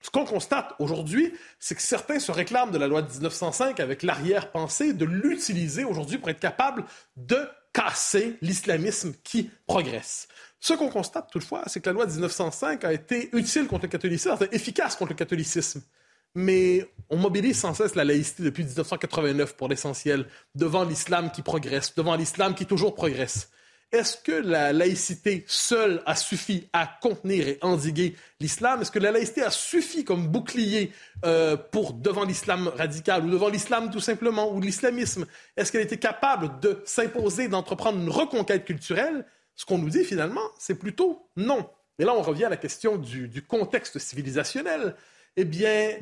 Ce 0.00 0.10
qu'on 0.10 0.24
constate 0.24 0.74
aujourd'hui, 0.78 1.32
c'est 1.58 1.74
que 1.74 1.82
certains 1.82 2.18
se 2.18 2.30
réclament 2.30 2.70
de 2.70 2.78
la 2.78 2.86
loi 2.86 3.02
de 3.02 3.10
1905 3.10 3.80
avec 3.80 4.02
l'arrière-pensée 4.02 4.92
de 4.92 5.04
l'utiliser 5.04 5.84
aujourd'hui 5.84 6.18
pour 6.18 6.28
être 6.28 6.40
capable 6.40 6.84
de 7.16 7.48
casser 7.76 8.38
l'islamisme 8.40 9.12
qui 9.22 9.50
progresse. 9.66 10.28
Ce 10.58 10.72
qu'on 10.72 10.88
constate 10.88 11.30
toutefois, 11.30 11.62
c'est 11.66 11.80
que 11.80 11.90
la 11.90 11.92
loi 11.92 12.06
de 12.06 12.12
1905 12.12 12.84
a 12.84 12.92
été 12.92 13.28
utile 13.36 13.66
contre 13.66 13.82
le 13.82 13.88
catholicisme, 13.88 14.48
efficace 14.50 14.96
contre 14.96 15.12
le 15.12 15.16
catholicisme. 15.16 15.82
Mais 16.34 16.90
on 17.10 17.18
mobilise 17.18 17.58
sans 17.58 17.74
cesse 17.74 17.94
la 17.94 18.04
laïcité 18.04 18.42
depuis 18.42 18.64
1989 18.64 19.56
pour 19.56 19.68
l'essentiel, 19.68 20.26
devant 20.54 20.84
l'islam 20.84 21.30
qui 21.30 21.42
progresse, 21.42 21.94
devant 21.94 22.16
l'islam 22.16 22.54
qui 22.54 22.64
toujours 22.64 22.94
progresse. 22.94 23.50
Est-ce 23.92 24.16
que 24.16 24.32
la 24.32 24.72
laïcité 24.72 25.44
seule 25.46 26.02
a 26.06 26.16
suffi 26.16 26.68
à 26.72 26.86
contenir 27.00 27.46
et 27.46 27.58
endiguer 27.62 28.16
l'islam? 28.40 28.82
Est-ce 28.82 28.90
que 28.90 28.98
la 28.98 29.12
laïcité 29.12 29.42
a 29.42 29.50
suffi 29.50 30.04
comme 30.04 30.26
bouclier 30.26 30.92
euh, 31.24 31.56
pour 31.56 31.92
devant 31.92 32.24
l'islam 32.24 32.68
radical 32.68 33.24
ou 33.24 33.30
devant 33.30 33.48
l'islam 33.48 33.90
tout 33.90 34.00
simplement 34.00 34.52
ou 34.52 34.60
l'islamisme? 34.60 35.24
Est-ce 35.56 35.70
qu'elle 35.70 35.82
était 35.82 35.98
capable 35.98 36.58
de 36.60 36.82
s'imposer, 36.84 37.46
d'entreprendre 37.46 38.00
une 38.00 38.10
reconquête 38.10 38.64
culturelle? 38.64 39.24
Ce 39.54 39.64
qu'on 39.64 39.78
nous 39.78 39.90
dit 39.90 40.04
finalement, 40.04 40.42
c'est 40.58 40.78
plutôt 40.78 41.30
non. 41.36 41.70
Et 41.98 42.04
là, 42.04 42.12
on 42.14 42.22
revient 42.22 42.44
à 42.44 42.50
la 42.50 42.56
question 42.56 42.98
du, 42.98 43.28
du 43.28 43.42
contexte 43.42 43.98
civilisationnel. 43.98 44.96
Eh 45.36 45.44
bien, 45.44 45.96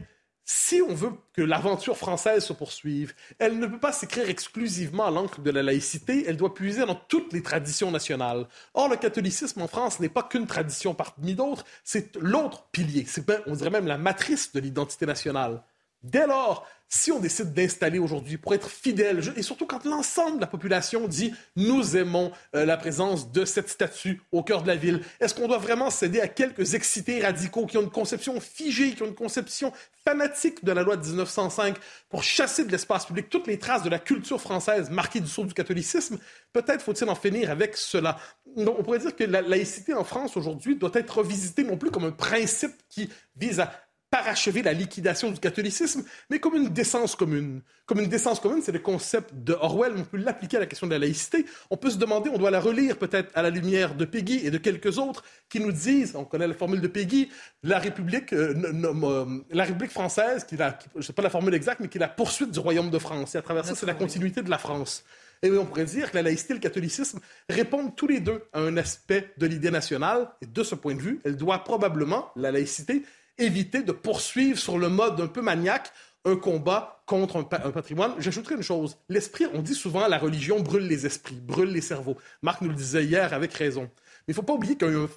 si 0.44 0.82
on 0.82 0.94
veut 0.94 1.12
que 1.32 1.40
l'aventure 1.40 1.96
française 1.96 2.44
se 2.44 2.52
poursuive, 2.52 3.14
elle 3.38 3.58
ne 3.58 3.66
peut 3.66 3.78
pas 3.78 3.92
s'écrire 3.92 4.28
exclusivement 4.28 5.06
à 5.06 5.10
l'encre 5.10 5.40
de 5.40 5.50
la 5.50 5.62
laïcité, 5.62 6.24
elle 6.26 6.36
doit 6.36 6.54
puiser 6.54 6.84
dans 6.84 6.94
toutes 6.94 7.32
les 7.32 7.42
traditions 7.42 7.90
nationales. 7.90 8.46
Or, 8.74 8.88
le 8.88 8.96
catholicisme 8.96 9.62
en 9.62 9.68
France 9.68 10.00
n'est 10.00 10.10
pas 10.10 10.22
qu'une 10.22 10.46
tradition 10.46 10.94
parmi 10.94 11.34
d'autres, 11.34 11.64
c'est 11.82 12.14
l'autre 12.16 12.66
pilier, 12.72 13.06
c'est 13.08 13.24
on 13.46 13.54
dirait 13.54 13.70
même 13.70 13.86
la 13.86 13.98
matrice 13.98 14.52
de 14.52 14.60
l'identité 14.60 15.06
nationale. 15.06 15.62
Dès 16.02 16.26
lors, 16.26 16.66
si 16.94 17.10
on 17.10 17.18
décide 17.18 17.52
d'installer 17.52 17.98
aujourd'hui 17.98 18.36
pour 18.36 18.54
être 18.54 18.70
fidèle, 18.70 19.20
et 19.36 19.42
surtout 19.42 19.66
quand 19.66 19.84
l'ensemble 19.84 20.36
de 20.36 20.40
la 20.40 20.46
population 20.46 21.08
dit 21.08 21.34
nous 21.56 21.96
aimons 21.96 22.30
euh, 22.54 22.64
la 22.64 22.76
présence 22.76 23.32
de 23.32 23.44
cette 23.44 23.68
statue 23.68 24.22
au 24.30 24.44
cœur 24.44 24.62
de 24.62 24.68
la 24.68 24.76
ville, 24.76 25.00
est-ce 25.18 25.34
qu'on 25.34 25.48
doit 25.48 25.58
vraiment 25.58 25.90
céder 25.90 26.20
à 26.20 26.28
quelques 26.28 26.74
excités 26.74 27.20
radicaux 27.20 27.66
qui 27.66 27.76
ont 27.78 27.82
une 27.82 27.90
conception 27.90 28.38
figée, 28.40 28.92
qui 28.94 29.02
ont 29.02 29.06
une 29.06 29.14
conception 29.14 29.72
fanatique 30.04 30.64
de 30.64 30.70
la 30.70 30.82
loi 30.82 30.96
de 30.96 31.04
1905 31.04 31.76
pour 32.08 32.22
chasser 32.22 32.64
de 32.64 32.70
l'espace 32.70 33.06
public 33.06 33.28
toutes 33.28 33.48
les 33.48 33.58
traces 33.58 33.82
de 33.82 33.90
la 33.90 33.98
culture 33.98 34.40
française 34.40 34.88
marquée 34.88 35.20
du 35.20 35.28
sceau 35.28 35.44
du 35.44 35.54
catholicisme? 35.54 36.18
Peut-être 36.52 36.82
faut-il 36.82 37.08
en 37.08 37.16
finir 37.16 37.50
avec 37.50 37.76
cela. 37.76 38.18
on 38.56 38.82
pourrait 38.84 39.00
dire 39.00 39.16
que 39.16 39.24
la 39.24 39.42
laïcité 39.42 39.94
en 39.94 40.04
France 40.04 40.36
aujourd'hui 40.36 40.76
doit 40.76 40.92
être 40.94 41.18
revisitée 41.18 41.64
non 41.64 41.76
plus 41.76 41.90
comme 41.90 42.04
un 42.04 42.12
principe 42.12 42.74
qui 42.88 43.10
vise 43.36 43.58
à 43.58 43.72
parachever 44.14 44.62
la 44.62 44.72
liquidation 44.72 45.32
du 45.32 45.40
catholicisme, 45.40 46.04
mais 46.30 46.38
comme 46.38 46.54
une 46.54 46.68
décence 46.68 47.16
commune. 47.16 47.62
Comme 47.84 47.98
une 47.98 48.08
décence 48.08 48.38
commune, 48.38 48.62
c'est 48.62 48.70
le 48.70 48.78
concept 48.78 49.34
de 49.34 49.54
Orwell, 49.54 49.92
on 49.96 50.04
peut 50.04 50.18
l'appliquer 50.18 50.58
à 50.58 50.60
la 50.60 50.66
question 50.66 50.86
de 50.86 50.92
la 50.92 51.00
laïcité. 51.00 51.44
On 51.68 51.76
peut 51.76 51.90
se 51.90 51.96
demander, 51.96 52.30
on 52.30 52.38
doit 52.38 52.52
la 52.52 52.60
relire 52.60 52.96
peut-être 52.96 53.32
à 53.34 53.42
la 53.42 53.50
lumière 53.50 53.96
de 53.96 54.04
Peggy 54.04 54.46
et 54.46 54.52
de 54.52 54.58
quelques 54.58 54.98
autres 54.98 55.24
qui 55.48 55.58
nous 55.58 55.72
disent, 55.72 56.14
on 56.14 56.24
connaît 56.24 56.46
la 56.46 56.54
formule 56.54 56.80
de 56.80 56.86
Peggy, 56.86 57.28
la 57.64 57.80
République, 57.80 58.32
euh, 58.32 58.54
euh, 58.54 59.40
la 59.50 59.64
République 59.64 59.90
française, 59.90 60.44
qui 60.44 60.56
la, 60.56 60.78
je 60.92 60.98
ne 60.98 61.02
sais 61.02 61.12
pas 61.12 61.22
la 61.22 61.30
formule 61.30 61.52
exacte, 61.52 61.80
mais 61.80 61.88
qui 61.88 61.98
est 61.98 62.00
la 62.00 62.06
poursuite 62.06 62.52
du 62.52 62.60
royaume 62.60 62.90
de 62.90 62.98
France. 63.00 63.34
Et 63.34 63.38
à 63.38 63.42
travers 63.42 63.66
ça, 63.66 63.74
c'est 63.74 63.84
la 63.84 63.94
continuité 63.94 64.42
de 64.42 64.50
la 64.50 64.58
France. 64.58 65.02
Et 65.42 65.50
on 65.50 65.66
pourrait 65.66 65.86
dire 65.86 66.12
que 66.12 66.16
la 66.16 66.22
laïcité 66.22 66.52
et 66.52 66.56
le 66.56 66.62
catholicisme 66.62 67.18
répondent 67.48 67.96
tous 67.96 68.06
les 68.06 68.20
deux 68.20 68.44
à 68.52 68.60
un 68.60 68.76
aspect 68.76 69.34
de 69.38 69.46
l'idée 69.46 69.72
nationale. 69.72 70.30
Et 70.40 70.46
de 70.46 70.62
ce 70.62 70.76
point 70.76 70.94
de 70.94 71.02
vue, 71.02 71.20
elle 71.24 71.36
doit 71.36 71.64
probablement, 71.64 72.30
la 72.36 72.52
laïcité, 72.52 73.02
éviter 73.38 73.82
de 73.82 73.92
poursuivre 73.92 74.58
sur 74.58 74.78
le 74.78 74.88
mode 74.88 75.20
un 75.20 75.26
peu 75.26 75.42
maniaque 75.42 75.92
un 76.24 76.36
combat 76.36 77.02
contre 77.06 77.36
un, 77.36 77.44
patrimoine. 77.44 78.14
J'ajouterai 78.18 78.54
une 78.54 78.62
chose. 78.62 78.96
L'esprit, 79.08 79.46
on 79.52 79.60
dit 79.60 79.74
souvent, 79.74 80.06
la 80.08 80.18
religion 80.18 80.60
brûle 80.60 80.86
les 80.86 81.04
esprits, 81.04 81.34
brûle 81.34 81.70
les 81.70 81.82
cerveaux. 81.82 82.16
Marc 82.42 82.62
nous 82.62 82.70
le 82.70 82.74
disait 82.74 83.04
hier 83.04 83.34
avec 83.34 83.52
raison. 83.52 83.82
Mais 83.82 84.28
il 84.28 84.30
ne 84.30 84.36
faut 84.36 84.42
pas 84.42 84.54
oublier 84.54 84.76
qu'il 84.76 84.88
y 84.88 84.94
a 84.94 84.98
un, 84.98 85.08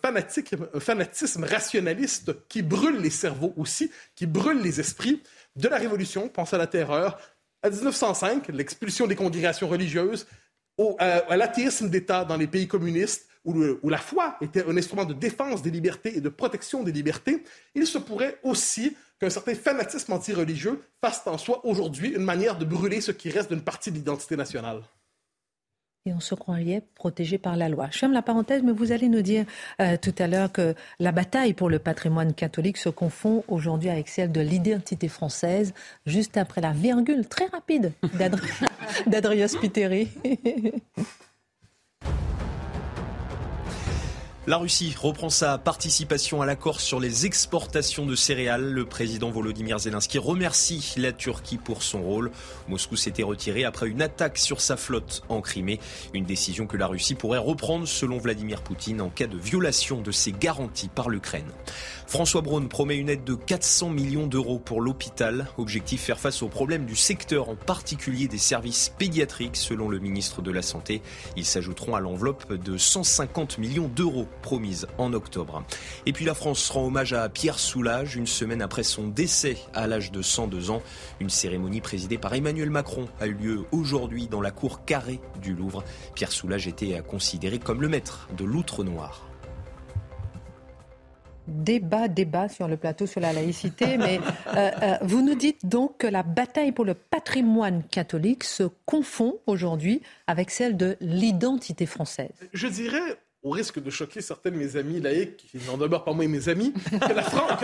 un 0.74 0.80
fanatisme 0.82 1.46
rationaliste 1.46 2.48
qui 2.50 2.62
brûle 2.62 2.98
les 2.98 3.10
cerveaux 3.10 3.54
aussi, 3.56 3.90
qui 4.16 4.26
brûle 4.26 4.62
les 4.62 4.82
esprits. 4.82 5.24
De 5.56 5.70
la 5.70 5.78
Révolution, 5.78 6.28
pense 6.28 6.54
à 6.54 6.58
la 6.58 6.68
terreur, 6.68 7.18
à 7.64 7.70
1905, 7.70 8.50
l'expulsion 8.50 9.08
des 9.08 9.16
congrégations 9.16 9.70
religieuses, 9.70 10.28
au, 10.78 10.96
à 11.00 11.38
l'athéisme 11.38 11.90
d'État 11.90 12.26
dans 12.26 12.38
les 12.38 12.48
pays 12.48 12.68
communistes, 12.68 13.27
où, 13.46 13.90
la 13.90 13.98
foi 13.98 14.38
était 14.42 14.66
un 14.66 14.76
instrument 14.78 15.06
de 15.06 15.14
défense 15.14 15.62
des 15.62 15.72
libertés 15.72 16.18
et 16.18 16.22
de 16.22 16.30
protection 16.30 16.84
des 16.84 16.92
libertés, 16.92 17.44
il 17.76 17.88
se 17.88 17.98
pourrait 17.98 18.40
aussi 18.44 18.96
qu'un 19.20 19.30
certain 19.30 19.56
fanatisme 19.56 20.14
anti-religieux 20.14 20.82
fasse 21.02 21.26
en 21.26 21.38
soi 21.38 21.66
aujourd'hui 21.66 22.10
une 22.10 22.24
manière 22.24 22.58
de 22.58 22.66
brûler 22.66 23.02
ce 23.02 23.12
qui 23.12 23.30
reste 23.30 23.50
d'une 23.52 23.64
partie 23.64 23.92
de 23.92 23.96
l'identité 23.96 24.36
nationale 24.36 24.82
et 26.08 26.14
on 26.14 26.20
se 26.20 26.36
croirait 26.36 26.84
protégé 26.96 27.38
par 27.38 27.56
la 27.56 27.70
loi. 27.70 27.90
Je 27.92 27.98
ferme 28.00 28.14
la 28.14 28.22
parenthèse, 28.22 28.64
mais 28.64 28.72
vous 28.72 28.92
allez 28.92 29.10
nous 29.10 29.22
dire 29.22 29.46
euh, 29.82 29.98
tout 30.02 30.16
à 30.20 30.28
l'heure 30.28 30.52
que 30.52 30.74
la 31.00 31.12
bataille 31.12 31.54
pour 31.54 31.70
le 31.70 31.80
patrimoine 31.80 32.34
catholique 32.34 32.78
se 32.78 32.90
confond 32.90 33.44
aujourd'hui 33.48 33.90
avec 33.90 34.08
celle 34.08 34.32
de 34.32 34.42
l'identité 34.42 35.08
française, 35.10 35.74
juste 36.06 36.38
après 36.38 36.62
la 36.62 36.72
virgule 36.72 37.28
très 37.28 37.48
rapide 37.48 37.92
d'Adrien 39.08 39.48
Spiteri. 39.48 40.08
La 44.48 44.56
Russie 44.56 44.96
reprend 44.98 45.30
sa 45.30 45.58
participation 45.58 46.42
à 46.42 46.46
l'accord 46.46 46.80
sur 46.80 47.02
les 47.02 47.26
exportations 47.26 48.06
de 48.06 48.16
céréales. 48.16 48.72
Le 48.72 48.86
président 48.86 49.30
Volodymyr 49.30 49.78
Zelensky 49.78 50.20
remercie 50.20 50.94
la 50.96 51.12
Turquie 51.12 51.58
pour 51.58 51.84
son 51.84 52.02
rôle. 52.02 52.32
Moscou 52.70 52.96
s'était 52.96 53.24
retiré 53.24 53.66
après 53.66 53.90
une 53.90 54.02
attaque 54.02 54.38
sur 54.38 54.62
sa 54.62 54.78
flotte 54.78 55.22
en 55.28 55.42
Crimée. 55.42 55.82
Une 56.14 56.24
décision 56.24 56.66
que 56.66 56.78
la 56.78 56.88
Russie 56.88 57.14
pourrait 57.14 57.40
reprendre 57.40 57.86
selon 57.86 58.20
Vladimir 58.20 58.62
Poutine 58.62 59.02
en 59.02 59.10
cas 59.10 59.28
de 59.28 59.38
violation 59.38 60.00
de 60.00 60.12
ses 60.12 60.32
garanties 60.32 60.88
par 60.88 61.10
l'Ukraine. 61.10 61.52
François 62.06 62.40
Braun 62.40 62.70
promet 62.70 62.96
une 62.96 63.10
aide 63.10 63.26
de 63.26 63.36
400 63.36 63.90
millions 63.90 64.28
d'euros 64.28 64.60
pour 64.60 64.80
l'hôpital. 64.80 65.48
Objectif 65.58 66.04
faire 66.04 66.22
face 66.22 66.42
aux 66.42 66.48
problèmes 66.48 66.86
du 66.86 66.96
secteur, 66.96 67.50
en 67.50 67.58
particulier 67.58 68.30
des 68.30 68.38
services 68.38 68.94
pédiatriques, 68.98 69.58
selon 69.58 69.90
le 69.90 70.00
ministre 70.00 70.42
de 70.42 70.52
la 70.52 70.62
Santé. 70.62 71.02
Ils 71.36 71.44
s'ajouteront 71.44 71.96
à 71.96 72.00
l'enveloppe 72.00 72.54
de 72.54 72.78
150 72.78 73.58
millions 73.58 73.92
d'euros 73.94 74.26
promise 74.42 74.88
en 74.98 75.14
octobre. 75.14 75.64
Et 76.06 76.14
puis 76.14 76.26
la 76.26 76.34
France 76.34 76.70
rend 76.70 76.86
hommage 76.86 77.14
à 77.14 77.28
Pierre 77.30 77.60
Soulages 77.60 78.16
une 78.16 78.28
semaine 78.28 78.62
après 78.62 78.84
son 78.84 79.08
décès 79.08 79.58
à 79.74 79.88
l'âge 79.88 80.12
de 80.12 80.22
102 80.22 80.72
ans. 80.72 80.82
Une 81.20 81.30
cérémonie 81.30 81.82
présidée 81.82 82.18
par 82.18 82.34
Emmanuel 82.34 82.70
Macron 82.70 83.08
a 83.20 83.28
eu 83.28 83.34
lieu 83.34 83.66
aujourd'hui 83.72 84.28
dans 84.28 84.42
la 84.42 84.52
cour 84.52 84.86
carrée 84.86 85.20
du 85.42 85.54
Louvre. 85.54 85.84
Pierre 86.16 86.32
Soulages 86.32 86.68
était 86.68 87.02
considéré 87.08 87.60
comme 87.60 87.82
le 87.82 87.90
maître 87.90 88.28
de 88.38 88.46
l'outre-noir 88.46 89.28
débat, 91.48 92.08
débat 92.08 92.50
sur 92.50 92.68
le 92.68 92.78
plateau 92.78 93.06
sur 93.06 93.22
la 93.22 93.34
laïcité, 93.34 93.98
mais 93.98 94.20
euh, 94.56 94.72
euh, 94.82 94.98
vous 95.02 95.22
nous 95.22 95.36
dites 95.36 95.66
donc 95.66 95.98
que 95.98 96.08
la 96.08 96.24
bataille 96.24 96.72
pour 96.72 96.86
le 96.86 96.94
patrimoine 96.94 97.84
catholique 97.84 98.44
se 98.44 98.64
confond 98.86 99.40
aujourd'hui 99.48 100.02
avec 100.28 100.52
celle 100.52 100.78
de 100.78 100.98
l'identité 101.02 101.86
française. 101.86 102.34
Je 102.54 102.68
dirais, 102.68 103.18
au 103.48 103.52
risque 103.52 103.82
de 103.82 103.90
choquer 103.90 104.22
certains 104.22 104.52
de 104.52 104.58
mes 104.58 104.76
amis 104.76 105.00
laïcs, 105.00 105.38
qui 105.38 105.58
n'en 105.66 105.78
demeurent 105.78 106.04
pas 106.04 106.14
moins 106.14 106.28
mes 106.28 106.50
amis, 106.50 106.74
que 106.74 107.14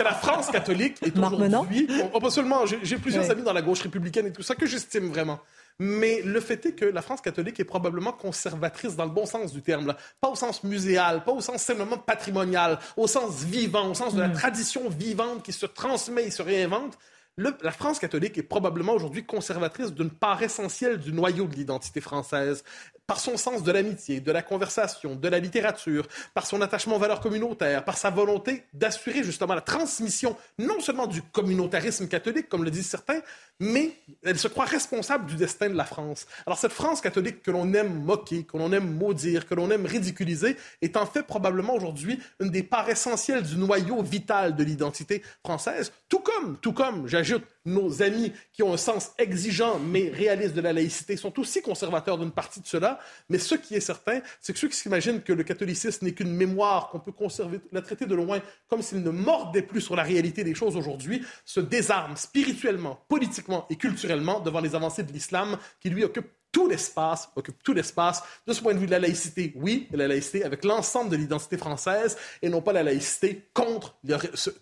la, 0.02 0.14
France, 0.14 0.50
catholique 0.50 0.96
est 1.02 1.16
aujourd'hui... 1.16 1.86
pas 2.20 2.30
seulement, 2.30 2.64
j'ai 2.66 2.96
plusieurs 2.96 3.30
amis 3.30 3.42
dans 3.42 3.52
la 3.52 3.62
gauche 3.62 3.82
républicaine 3.82 4.26
et 4.26 4.32
tout 4.32 4.42
ça 4.42 4.54
que 4.54 4.66
j'estime 4.66 5.08
vraiment. 5.08 5.40
Mais 5.78 6.22
le 6.22 6.40
fait 6.40 6.64
est 6.66 6.72
que 6.72 6.84
la 6.84 7.02
France 7.02 7.20
catholique 7.20 7.58
est 7.58 7.64
probablement 7.64 8.12
conservatrice 8.12 8.94
dans 8.94 9.04
le 9.04 9.10
bon 9.10 9.26
sens 9.26 9.52
du 9.52 9.60
terme, 9.60 9.94
pas 10.20 10.28
au 10.28 10.36
sens 10.36 10.62
muséal, 10.62 11.24
pas 11.24 11.32
au 11.32 11.40
sens 11.40 11.62
simplement 11.62 11.98
patrimonial, 11.98 12.78
au 12.96 13.08
sens 13.08 13.42
vivant, 13.42 13.90
au 13.90 13.94
sens 13.94 14.14
de 14.14 14.20
la 14.20 14.28
mm. 14.28 14.34
tradition 14.34 14.88
vivante 14.88 15.42
qui 15.42 15.52
se 15.52 15.66
transmet 15.66 16.24
et 16.24 16.30
se 16.30 16.42
réinvente. 16.42 16.96
La 17.36 17.72
France 17.72 17.98
catholique 17.98 18.38
est 18.38 18.42
probablement 18.42 18.92
aujourd'hui 18.92 19.24
conservatrice 19.24 19.92
d'une 19.92 20.10
part 20.10 20.42
essentielle 20.42 20.98
du 20.98 21.12
noyau 21.12 21.46
de 21.46 21.54
l'identité 21.54 22.00
française 22.00 22.62
par 23.06 23.20
son 23.20 23.36
sens 23.36 23.62
de 23.62 23.70
l'amitié, 23.70 24.20
de 24.20 24.32
la 24.32 24.42
conversation, 24.42 25.14
de 25.14 25.28
la 25.28 25.38
littérature, 25.38 26.06
par 26.32 26.46
son 26.46 26.62
attachement 26.62 26.96
aux 26.96 26.98
valeurs 26.98 27.20
communautaires, 27.20 27.84
par 27.84 27.98
sa 27.98 28.10
volonté 28.10 28.64
d'assurer 28.72 29.22
justement 29.22 29.54
la 29.54 29.60
transmission 29.60 30.36
non 30.58 30.80
seulement 30.80 31.06
du 31.06 31.20
communautarisme 31.20 32.08
catholique, 32.08 32.48
comme 32.48 32.64
le 32.64 32.70
disent 32.70 32.88
certains, 32.88 33.20
mais 33.60 33.92
elle 34.22 34.38
se 34.38 34.48
croit 34.48 34.64
responsable 34.64 35.26
du 35.26 35.36
destin 35.36 35.68
de 35.68 35.74
la 35.74 35.84
France. 35.84 36.26
Alors 36.46 36.58
cette 36.58 36.72
France 36.72 37.00
catholique 37.00 37.42
que 37.42 37.50
l'on 37.50 37.72
aime 37.74 38.02
moquer, 38.02 38.44
que 38.44 38.56
l'on 38.56 38.72
aime 38.72 38.90
maudire, 38.94 39.46
que 39.46 39.54
l'on 39.54 39.70
aime 39.70 39.86
ridiculiser, 39.86 40.56
est 40.80 40.96
en 40.96 41.06
fait 41.06 41.22
probablement 41.22 41.74
aujourd'hui 41.74 42.18
une 42.40 42.50
des 42.50 42.62
parts 42.62 42.88
essentielles 42.88 43.42
du 43.42 43.56
noyau 43.56 44.02
vital 44.02 44.56
de 44.56 44.64
l'identité 44.64 45.22
française, 45.44 45.92
tout 46.08 46.20
comme, 46.20 46.56
tout 46.58 46.72
comme, 46.72 47.06
j'ajoute, 47.24 47.44
nos 47.64 48.02
amis 48.02 48.32
qui 48.52 48.62
ont 48.62 48.72
un 48.72 48.78
sens 48.78 49.12
exigeant 49.18 49.78
mais 49.78 50.10
réaliste 50.10 50.54
de 50.54 50.60
la 50.60 50.72
laïcité 50.72 51.16
sont 51.16 51.38
aussi 51.40 51.62
conservateurs 51.62 52.18
d'une 52.18 52.30
partie 52.30 52.60
de 52.60 52.66
cela. 52.66 52.98
Mais 53.28 53.38
ce 53.38 53.54
qui 53.54 53.74
est 53.74 53.80
certain, 53.80 54.20
c'est 54.40 54.52
que 54.52 54.58
ceux 54.58 54.68
qui 54.68 54.76
s'imaginent 54.76 55.22
que 55.22 55.32
le 55.32 55.42
catholicisme 55.44 56.04
n'est 56.04 56.12
qu'une 56.12 56.34
mémoire 56.34 56.90
qu'on 56.90 57.00
peut 57.00 57.12
conserver, 57.12 57.60
la 57.72 57.82
traiter 57.82 58.06
de 58.06 58.14
loin 58.14 58.40
comme 58.68 58.82
s'il 58.82 59.02
ne 59.02 59.10
mordait 59.10 59.62
plus 59.62 59.80
sur 59.80 59.96
la 59.96 60.02
réalité 60.02 60.44
des 60.44 60.54
choses 60.54 60.76
aujourd'hui, 60.76 61.24
se 61.44 61.60
désarment 61.60 62.16
spirituellement, 62.16 63.00
politiquement 63.08 63.66
et 63.70 63.76
culturellement 63.76 64.40
devant 64.40 64.60
les 64.60 64.74
avancées 64.74 65.02
de 65.02 65.12
l'islam 65.12 65.58
qui 65.80 65.90
lui 65.90 66.04
occupe 66.04 66.28
tout 66.54 66.68
l'espace, 66.68 67.28
occupe 67.34 67.62
tout 67.62 67.72
l'espace. 67.72 68.22
De 68.46 68.52
ce 68.52 68.62
point 68.62 68.74
de 68.74 68.78
vue 68.78 68.86
de 68.86 68.92
la 68.92 69.00
laïcité, 69.00 69.52
oui, 69.56 69.88
la 69.90 70.06
laïcité 70.06 70.44
avec 70.44 70.64
l'ensemble 70.64 71.10
de 71.10 71.16
l'identité 71.16 71.58
française 71.58 72.16
et 72.40 72.48
non 72.48 72.62
pas 72.62 72.72
la 72.72 72.84
laïcité 72.84 73.48
contre 73.52 73.96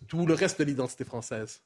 tout 0.08 0.26
le 0.26 0.34
reste 0.34 0.58
de 0.58 0.64
l'identité 0.64 1.04
française. 1.04 1.60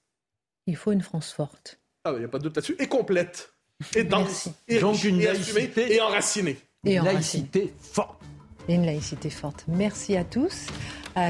Il 0.66 0.76
faut 0.76 0.92
une 0.92 1.02
France 1.02 1.32
forte. 1.32 1.78
Ah, 2.04 2.12
il 2.14 2.18
n'y 2.18 2.24
a 2.24 2.28
pas 2.28 2.38
de 2.38 2.44
doute 2.44 2.56
là-dessus. 2.56 2.76
Et 2.78 2.86
complète. 2.86 3.52
Et 3.94 4.04
dense. 4.04 4.48
Et, 4.68 4.78
Donc 4.78 5.04
une 5.04 5.22
laïcité 5.22 5.94
et 5.94 6.00
enracinée. 6.00 6.58
Et 6.84 6.96
une 6.96 7.04
laïcité 7.04 7.72
forte. 7.78 8.20
Et 8.68 8.74
une 8.74 8.86
laïcité 8.86 9.30
forte. 9.30 9.64
Merci 9.68 10.16
à 10.16 10.24
tous. 10.24 10.66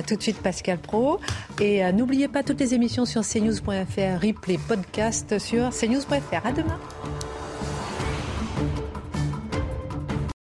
tout 0.07 0.17
de 0.17 0.23
suite 0.23 0.39
Pascal 0.39 0.79
Pro. 0.79 1.21
Et 1.61 1.85
euh, 1.85 1.93
n'oubliez 1.93 2.29
pas 2.29 2.43
toutes 2.43 2.61
les 2.61 2.75
émissions 2.75 3.05
sur 3.05 3.23
cnews.fr, 3.23 4.21
replay, 4.21 4.59
podcast 4.59 5.39
sur 5.39 5.71
cnews.fr. 5.71 6.47
À 6.47 6.53
demain. 6.53 6.81